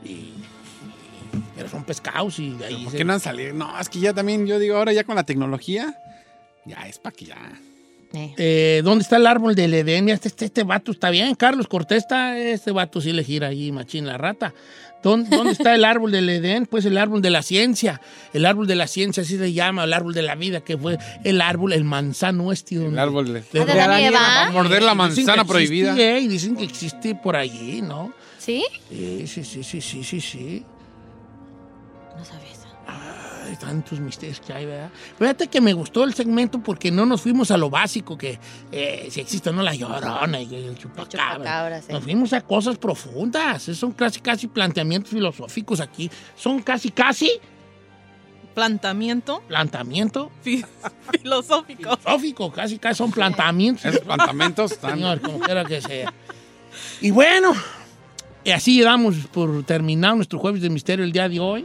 y- 0.05 0.35
pero 1.57 1.69
son 1.69 1.85
pescados 1.85 2.39
y 2.39 2.51
de 2.51 2.67
ahí 2.67 2.83
¿Por 2.85 2.93
se- 2.93 2.99
qué 2.99 3.05
no 3.05 3.13
han 3.15 3.21
salido? 3.21 3.55
No, 3.55 3.79
es 3.79 3.89
que 3.89 3.99
ya 4.01 4.15
también, 4.15 4.47
yo 4.47 4.59
digo, 4.59 4.77
ahora 4.77 4.93
ya 4.93 5.05
con 5.05 5.17
la 5.17 5.25
tecnología, 5.25 5.95
ya 6.65 6.87
es 6.89 6.99
para 6.99 7.15
que 7.17 7.25
ya. 7.27 7.37
Eh. 8.13 8.35
Eh, 8.39 8.83
¿Dónde 8.85 9.03
está 9.03 9.17
el 9.17 9.27
árbol 9.27 9.55
del 9.55 9.73
Edén? 9.75 10.09
Este, 10.09 10.29
este, 10.29 10.47
este 10.47 10.65
vato 10.65 10.91
está 10.93 11.11
bien, 11.11 11.35
Carlos 11.37 11.69
Cortés 11.69 11.99
está, 11.99 12.37
este 12.39 12.73
vato 12.73 13.01
sí 13.01 13.13
le 13.13 13.23
gira 13.23 13.49
ahí, 13.49 13.71
machín 13.73 14.07
la 14.07 14.19
rata. 14.19 14.53
¿Dónde, 15.03 15.31
dónde 15.37 15.53
está 15.53 15.75
el 15.75 15.85
árbol 15.85 16.11
del 16.11 16.29
Edén? 16.29 16.67
Pues 16.67 16.85
el 16.85 16.99
árbol 16.99 17.23
de 17.23 17.31
la 17.31 17.43
ciencia. 17.43 18.01
El 18.35 18.47
árbol 18.47 18.67
de 18.67 18.75
la 18.75 18.87
ciencia, 18.87 19.23
así 19.23 19.39
se 19.39 19.53
llama, 19.53 19.85
el 19.85 19.93
árbol 19.93 20.13
de 20.13 20.23
la 20.23 20.35
vida, 20.35 20.61
que 20.61 20.77
fue 20.77 20.99
el 21.25 21.41
árbol, 21.41 21.73
el 21.73 21.85
manzano 21.85 22.51
este. 22.53 22.75
El 22.75 22.83
donde- 22.83 23.01
árbol 23.01 23.27
de... 23.33 23.33
de- 23.41 23.61
¿Ah, 23.61 23.65
de 23.65 23.81
Adán 23.81 24.01
y 24.03 24.05
Eva? 24.07 24.51
Morder 24.53 24.83
la 24.83 24.95
manzana 24.95 25.33
existe, 25.35 25.49
prohibida. 25.49 25.97
eh, 25.97 26.21
y 26.21 26.29
dicen 26.29 26.57
que 26.57 26.65
existe 26.65 27.15
por 27.15 27.37
allí, 27.37 27.81
¿no? 27.81 28.13
¿Sí? 28.39 28.65
Sí, 28.91 29.27
sí, 29.27 29.45
sí, 29.45 29.63
sí, 29.63 29.81
sí, 29.81 30.21
sí, 30.21 30.65
Ay, 33.51 33.57
tantos 33.57 33.99
misterios 34.01 34.41
que 34.41 34.53
hay, 34.53 34.65
¿verdad? 34.67 34.91
Fíjate 35.19 35.49
que 35.49 35.61
me 35.61 35.73
gustó 35.73 36.05
el 36.05 36.15
segmento 36.15 36.61
porque 36.63 36.91
no 36.91 37.05
nos 37.05 37.21
fuimos 37.23 37.51
a 37.51 37.57
lo 37.57 37.69
básico, 37.69 38.17
que 38.17 38.39
eh, 38.71 39.09
si 39.11 39.21
existe 39.21 39.51
o 39.51 39.53
no 39.53 39.63
la 39.63 39.75
llorona 39.75 40.41
y 40.41 40.55
el 40.55 40.79
chupacabra. 40.79 41.35
chupacabra, 41.35 41.83
sí. 41.83 41.93
Nos 41.93 42.05
fuimos 42.05 42.33
a 42.33 42.41
cosas 42.43 42.79
profundas. 42.79 43.63
Son 43.63 43.93
casi, 43.93 44.21
casi 44.21 44.47
planteamientos 44.47 45.11
filosóficos 45.11 45.81
aquí. 45.81 46.11
Son 46.37 46.63
casi, 46.63 46.91
casi 46.91 47.31
Plantamiento 48.55 49.43
planteamiento 49.47 50.31
fi- 50.43 50.65
filosófico. 51.13 51.97
filosófico. 51.97 52.53
Casi, 52.53 52.79
casi 52.79 52.99
son 52.99 53.11
planteamientos. 53.13 53.85
Esos 53.85 54.01
plantamentos 54.01 54.73
están... 54.73 54.95
Señor, 54.95 55.21
como 55.21 55.39
quiera 55.39 55.65
que 55.65 55.81
sea. 55.81 56.13
Y 57.01 57.11
bueno, 57.13 57.53
y 58.45 58.51
así 58.51 58.81
damos 58.83 59.17
por 59.33 59.63
terminado 59.65 60.17
nuestro 60.17 60.39
jueves 60.41 60.63
de 60.63 60.69
misterio 60.71 61.05
el 61.05 61.13
día 61.13 61.29
de 61.29 61.39
hoy. 61.39 61.65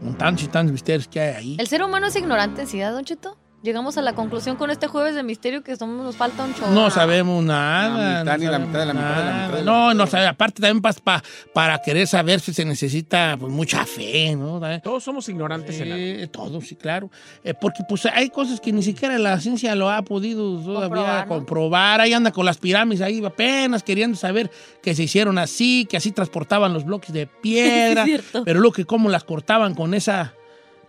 Con 0.00 0.18
tantos 0.18 0.44
y 0.44 0.48
tantos 0.48 0.72
misterios 0.72 1.08
que 1.08 1.20
hay 1.20 1.34
ahí. 1.34 1.56
¿El 1.58 1.66
ser 1.66 1.82
humano 1.82 2.06
es 2.06 2.16
ignorante 2.16 2.62
en 2.62 2.66
sí, 2.66 2.80
Don 2.80 3.04
Cheto? 3.04 3.36
Llegamos 3.64 3.96
a 3.96 4.02
la 4.02 4.12
conclusión 4.12 4.56
con 4.56 4.70
este 4.70 4.88
jueves 4.88 5.14
de 5.14 5.22
misterio 5.22 5.62
que 5.64 5.74
somos, 5.74 6.04
nos 6.04 6.16
falta 6.16 6.44
un 6.44 6.52
show. 6.54 6.70
No 6.70 6.90
sabemos 6.90 7.42
nada. 7.42 8.22
La 8.22 8.24
mitad, 8.24 8.32
no 8.32 8.38
ni 8.38 8.44
la 8.44 8.50
sabemos 8.52 8.68
mitad 8.68 8.78
de 8.80 8.86
la 8.86 8.92
mitad 8.92 9.16
de 9.16 9.24
la 9.24 9.32
mitad 9.32 9.48
de 9.58 9.64
la 9.64 9.72
No, 9.72 9.94
no, 9.94 10.06
sabe, 10.06 10.26
aparte 10.26 10.60
también 10.60 10.82
pa- 10.82 10.92
pa- 10.92 11.22
para 11.54 11.80
querer 11.80 12.06
saber 12.06 12.40
si 12.40 12.52
se 12.52 12.66
necesita 12.66 13.38
pues, 13.40 13.50
mucha 13.50 13.86
fe, 13.86 14.36
¿no? 14.36 14.60
Todos 14.82 15.02
somos 15.02 15.26
ignorantes 15.30 15.80
en 15.80 15.92
algo. 15.92 15.96
Eh, 15.96 16.28
todos, 16.30 16.66
sí, 16.66 16.76
claro. 16.76 17.10
Eh, 17.42 17.54
porque 17.58 17.82
pues 17.88 18.04
hay 18.04 18.28
cosas 18.28 18.60
que 18.60 18.70
ni 18.70 18.82
siquiera 18.82 19.16
la 19.18 19.40
ciencia 19.40 19.74
lo 19.74 19.88
ha 19.88 20.02
podido 20.02 20.60
todavía 20.60 20.88
Comprobar, 20.88 21.26
comprobar. 21.28 21.96
¿no? 22.00 22.04
Ahí 22.04 22.12
anda 22.12 22.32
con 22.32 22.44
las 22.44 22.58
pirámides, 22.58 23.00
ahí 23.00 23.24
apenas 23.24 23.82
queriendo 23.82 24.18
saber 24.18 24.50
que 24.82 24.94
se 24.94 25.04
hicieron 25.04 25.38
así, 25.38 25.86
que 25.88 25.96
así 25.96 26.12
transportaban 26.12 26.74
los 26.74 26.84
bloques 26.84 27.14
de 27.14 27.26
piedra. 27.26 28.04
Sí, 28.04 28.10
es 28.14 28.20
cierto. 28.20 28.44
pero 28.44 28.60
lo 28.60 28.72
que 28.72 28.84
cómo 28.84 29.08
las 29.08 29.24
cortaban 29.24 29.74
con 29.74 29.94
esa 29.94 30.34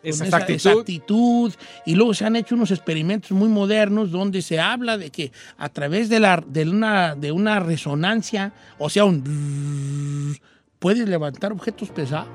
Esa 0.05 0.25
esa 0.25 0.37
exactitud. 0.37 0.69
exactitud. 0.69 1.53
Y 1.85 1.95
luego 1.95 2.13
se 2.13 2.25
han 2.25 2.35
hecho 2.35 2.55
unos 2.55 2.71
experimentos 2.71 3.31
muy 3.31 3.49
modernos 3.49 4.11
donde 4.11 4.41
se 4.41 4.59
habla 4.59 4.97
de 4.97 5.09
que 5.09 5.31
a 5.57 5.69
través 5.69 6.09
de, 6.09 6.19
la, 6.19 6.43
de, 6.45 6.69
una, 6.69 7.15
de 7.15 7.31
una 7.31 7.59
resonancia, 7.59 8.53
o 8.77 8.89
sea, 8.89 9.05
un... 9.05 10.37
puedes 10.79 11.07
levantar 11.09 11.51
objetos 11.51 11.89
pesados. 11.89 12.27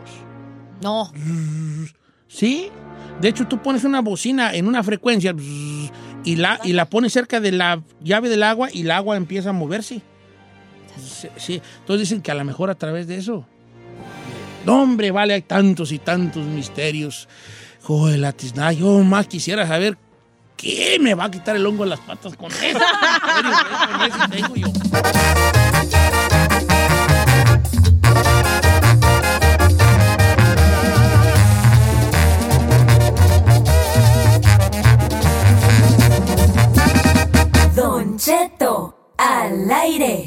No. 0.82 1.12
¿Sí? 2.28 2.70
De 3.20 3.28
hecho, 3.28 3.46
tú 3.46 3.60
pones 3.62 3.84
una 3.84 4.00
bocina 4.00 4.54
en 4.54 4.66
una 4.66 4.82
frecuencia 4.82 5.34
y 6.24 6.36
la, 6.36 6.60
y 6.64 6.72
la 6.72 6.90
pones 6.90 7.12
cerca 7.12 7.40
de 7.40 7.52
la 7.52 7.82
llave 8.02 8.28
del 8.28 8.42
agua 8.42 8.68
y 8.72 8.82
el 8.82 8.90
agua 8.90 9.16
empieza 9.16 9.50
a 9.50 9.52
moverse. 9.52 10.02
Sí, 11.00 11.28
sí. 11.36 11.62
Entonces 11.80 12.08
dicen 12.08 12.22
que 12.22 12.30
a 12.30 12.34
lo 12.34 12.44
mejor 12.44 12.70
a 12.70 12.74
través 12.74 13.06
de 13.06 13.16
eso. 13.16 13.46
No, 14.64 14.82
hombre, 14.82 15.10
vale, 15.10 15.34
hay 15.34 15.42
tantos 15.42 15.92
y 15.92 15.98
tantos 15.98 16.44
misterios. 16.44 17.28
Joder, 17.82 18.18
la 18.18 18.32
tiznada. 18.32 18.72
Yo 18.72 18.98
más 19.00 19.26
quisiera 19.26 19.66
saber 19.66 19.96
qué 20.56 20.98
me 21.00 21.14
va 21.14 21.24
a 21.24 21.30
quitar 21.30 21.56
el 21.56 21.66
hongo 21.66 21.84
de 21.84 21.90
las 21.90 22.00
patas 22.00 22.36
con 22.36 22.52
eso. 22.52 22.78
Con 23.90 24.02
eso 24.02 24.18
tengo 24.30 24.56
yo. 24.56 24.66
Don 37.74 38.18
Cheto, 38.18 39.14
al 39.16 39.70
aire. 39.70 40.26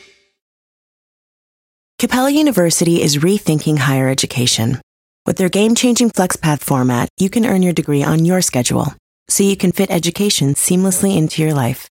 Capella 2.01 2.31
University 2.31 2.99
is 2.99 3.17
rethinking 3.17 3.77
higher 3.77 4.09
education. 4.09 4.81
With 5.27 5.37
their 5.37 5.49
game 5.49 5.75
changing 5.75 6.09
FlexPath 6.09 6.61
format, 6.61 7.09
you 7.19 7.29
can 7.29 7.45
earn 7.45 7.61
your 7.61 7.73
degree 7.73 8.01
on 8.01 8.25
your 8.25 8.41
schedule, 8.41 8.95
so 9.29 9.43
you 9.43 9.55
can 9.55 9.71
fit 9.71 9.91
education 9.91 10.55
seamlessly 10.55 11.15
into 11.15 11.43
your 11.43 11.53
life. 11.53 11.87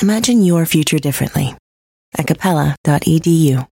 Imagine 0.00 0.40
your 0.40 0.64
future 0.64 0.98
differently 0.98 1.54
at 2.16 2.26
capella.edu. 2.26 3.69